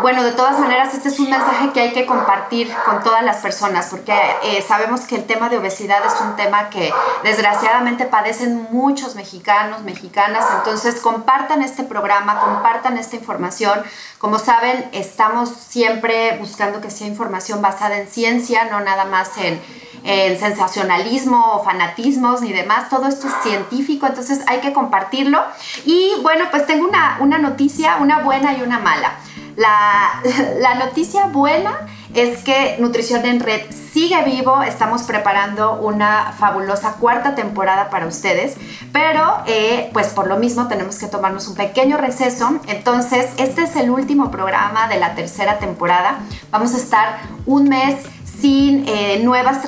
bueno, 0.00 0.24
de 0.24 0.32
todas 0.32 0.58
maneras, 0.58 0.92
este 0.94 1.08
es 1.08 1.18
un 1.20 1.30
mensaje 1.30 1.70
que 1.72 1.80
hay 1.80 1.92
que 1.92 2.06
compartir 2.06 2.72
con 2.84 3.02
todas 3.02 3.24
las 3.24 3.36
personas, 3.38 3.86
porque 3.88 4.12
eh, 4.42 4.64
sabemos 4.66 5.02
que 5.02 5.14
el 5.14 5.24
tema 5.24 5.48
de 5.48 5.58
obesidad 5.58 6.04
es 6.04 6.20
un 6.20 6.34
tema 6.34 6.70
que 6.70 6.92
desgraciadamente 7.22 8.06
padecen 8.06 8.66
muchos 8.70 9.14
mexicanos, 9.14 9.82
mexicanas. 9.82 10.44
Entonces, 10.58 11.00
compartan 11.00 11.62
este 11.62 11.84
programa, 11.84 12.40
compartan 12.40 12.98
esta 12.98 13.16
información. 13.16 13.82
Como 14.18 14.38
saben, 14.38 14.88
estamos 14.92 15.50
siempre 15.50 16.36
buscando 16.38 16.80
que 16.80 16.90
sea 16.90 17.06
información 17.06 17.62
basada 17.62 17.96
en 17.96 18.08
ciencia, 18.08 18.64
no 18.64 18.80
nada 18.80 19.04
más 19.04 19.36
en, 19.38 19.60
sensacionalismo 20.04 21.54
o 21.54 21.64
fanatismos 21.64 22.40
ni 22.42 22.52
demás. 22.52 22.88
Todo 22.88 23.08
esto 23.08 23.28
es 23.28 23.34
científico, 23.42 24.06
entonces 24.06 24.40
hay 24.46 24.60
que 24.60 24.72
compartirlo. 24.72 25.40
Y 25.84 26.12
bueno, 26.22 26.46
pues 26.50 26.66
tengo 26.66 26.88
una, 26.88 27.18
una 27.20 27.38
noticia, 27.38 27.96
una 27.96 28.20
buena 28.20 28.56
y 28.56 28.62
una 28.62 28.78
mala. 28.78 29.18
La, 29.56 30.74
noticia 30.74 31.26
buena 31.26 31.86
es 32.14 32.42
que 32.42 32.76
Nutrición 32.78 33.24
en 33.26 33.40
Red 33.40 33.70
sigue 33.70 34.22
vivo, 34.24 34.62
estamos 34.62 35.02
preparando 35.02 35.74
una 35.74 36.32
fabulosa 36.38 36.94
cuarta 36.94 37.34
temporada 37.34 37.90
para 37.90 38.06
ustedes, 38.06 38.56
pero 38.92 39.42
eh, 39.46 39.90
pues 39.92 40.08
por 40.08 40.26
lo 40.26 40.38
mismo 40.38 40.68
tenemos 40.68 40.98
que 40.98 41.06
tomarnos 41.06 41.48
un 41.48 41.54
pequeño 41.54 41.98
receso, 41.98 42.60
entonces 42.66 43.30
este 43.36 43.62
es 43.62 43.76
el 43.76 43.90
último 43.90 44.30
programa 44.30 44.88
de 44.88 44.98
la 44.98 45.14
tercera 45.14 45.58
temporada, 45.58 46.20
vamos 46.50 46.74
a 46.74 46.78
estar 46.78 47.20
un 47.46 47.68
mes 47.68 47.96
sin 48.42 48.84
eh, 48.88 49.20
nuevas 49.22 49.60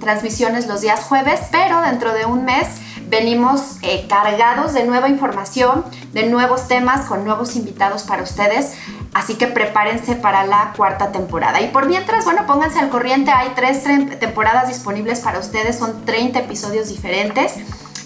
transmisiones 0.00 0.66
los 0.66 0.80
días 0.80 1.04
jueves, 1.04 1.38
pero 1.52 1.80
dentro 1.80 2.12
de 2.12 2.26
un 2.26 2.44
mes 2.44 2.66
venimos 3.08 3.76
eh, 3.82 4.06
cargados 4.08 4.74
de 4.74 4.84
nueva 4.84 5.08
información, 5.08 5.84
de 6.12 6.26
nuevos 6.26 6.66
temas, 6.66 7.06
con 7.06 7.24
nuevos 7.24 7.54
invitados 7.54 8.02
para 8.02 8.24
ustedes. 8.24 8.74
Así 9.14 9.34
que 9.34 9.46
prepárense 9.46 10.16
para 10.16 10.44
la 10.44 10.72
cuarta 10.76 11.12
temporada. 11.12 11.60
Y 11.60 11.68
por 11.68 11.86
mientras, 11.86 12.24
bueno, 12.24 12.46
pónganse 12.48 12.80
al 12.80 12.88
corriente. 12.88 13.30
Hay 13.30 13.52
tres 13.54 13.84
temporadas 14.18 14.66
disponibles 14.66 15.20
para 15.20 15.38
ustedes. 15.38 15.78
Son 15.78 16.04
30 16.04 16.40
episodios 16.40 16.88
diferentes. 16.88 17.54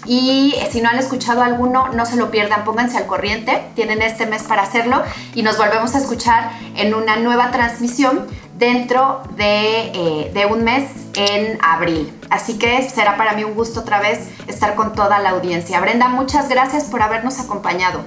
Y 0.05 0.53
si 0.71 0.81
no 0.81 0.89
han 0.89 0.99
escuchado 0.99 1.41
alguno, 1.41 1.89
no 1.89 2.05
se 2.05 2.15
lo 2.15 2.29
pierdan, 2.29 2.63
pónganse 2.63 2.97
al 2.97 3.07
corriente, 3.07 3.63
tienen 3.73 4.03
este 4.03 4.27
mes 4.27 4.43
para 4.43 4.61
hacerlo 4.61 5.01
y 5.33 5.41
nos 5.41 5.57
volvemos 5.57 5.95
a 5.95 5.97
escuchar 5.97 6.51
en 6.75 6.93
una 6.93 7.15
nueva 7.15 7.49
transmisión 7.49 8.27
dentro 8.57 9.21
de, 9.35 9.91
eh, 9.93 10.31
de, 10.33 10.45
un 10.45 10.63
mes 10.63 10.89
en 11.15 11.57
abril. 11.61 12.11
Así 12.29 12.57
que 12.57 12.89
será 12.89 13.17
para 13.17 13.33
mí 13.33 13.43
un 13.43 13.53
gusto 13.53 13.81
otra 13.81 13.99
vez 13.99 14.29
estar 14.47 14.75
con 14.75 14.93
toda 14.93 15.19
la 15.19 15.31
audiencia. 15.31 15.79
Brenda, 15.81 16.07
muchas 16.07 16.49
gracias 16.49 16.85
por 16.85 17.01
habernos 17.01 17.39
acompañado. 17.39 18.03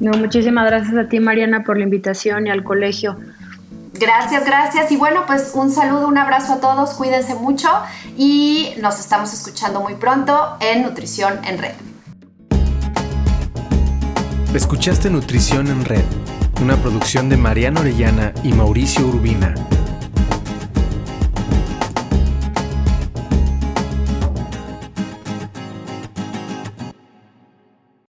No, 0.00 0.12
muchísimas 0.18 0.66
gracias 0.66 0.96
a 0.96 1.08
ti, 1.08 1.20
Mariana, 1.20 1.64
por 1.64 1.78
la 1.78 1.84
invitación 1.84 2.46
y 2.46 2.50
al 2.50 2.62
colegio. 2.62 3.16
Gracias, 3.98 4.44
gracias. 4.44 4.92
Y 4.92 4.96
bueno, 4.96 5.24
pues 5.26 5.52
un 5.54 5.70
saludo, 5.70 6.06
un 6.06 6.18
abrazo 6.18 6.54
a 6.54 6.60
todos, 6.60 6.90
cuídense 6.90 7.34
mucho 7.34 7.68
y 8.16 8.74
nos 8.80 9.00
estamos 9.00 9.32
escuchando 9.32 9.80
muy 9.80 9.94
pronto 9.94 10.56
en 10.60 10.82
Nutrición 10.82 11.40
en 11.44 11.58
Red. 11.58 11.74
Escuchaste 14.54 15.10
Nutrición 15.10 15.68
en 15.68 15.84
Red, 15.84 16.04
una 16.62 16.76
producción 16.76 17.28
de 17.28 17.36
Mariana 17.36 17.80
Orellana 17.80 18.32
y 18.42 18.52
Mauricio 18.52 19.06
Urbina. 19.06 19.54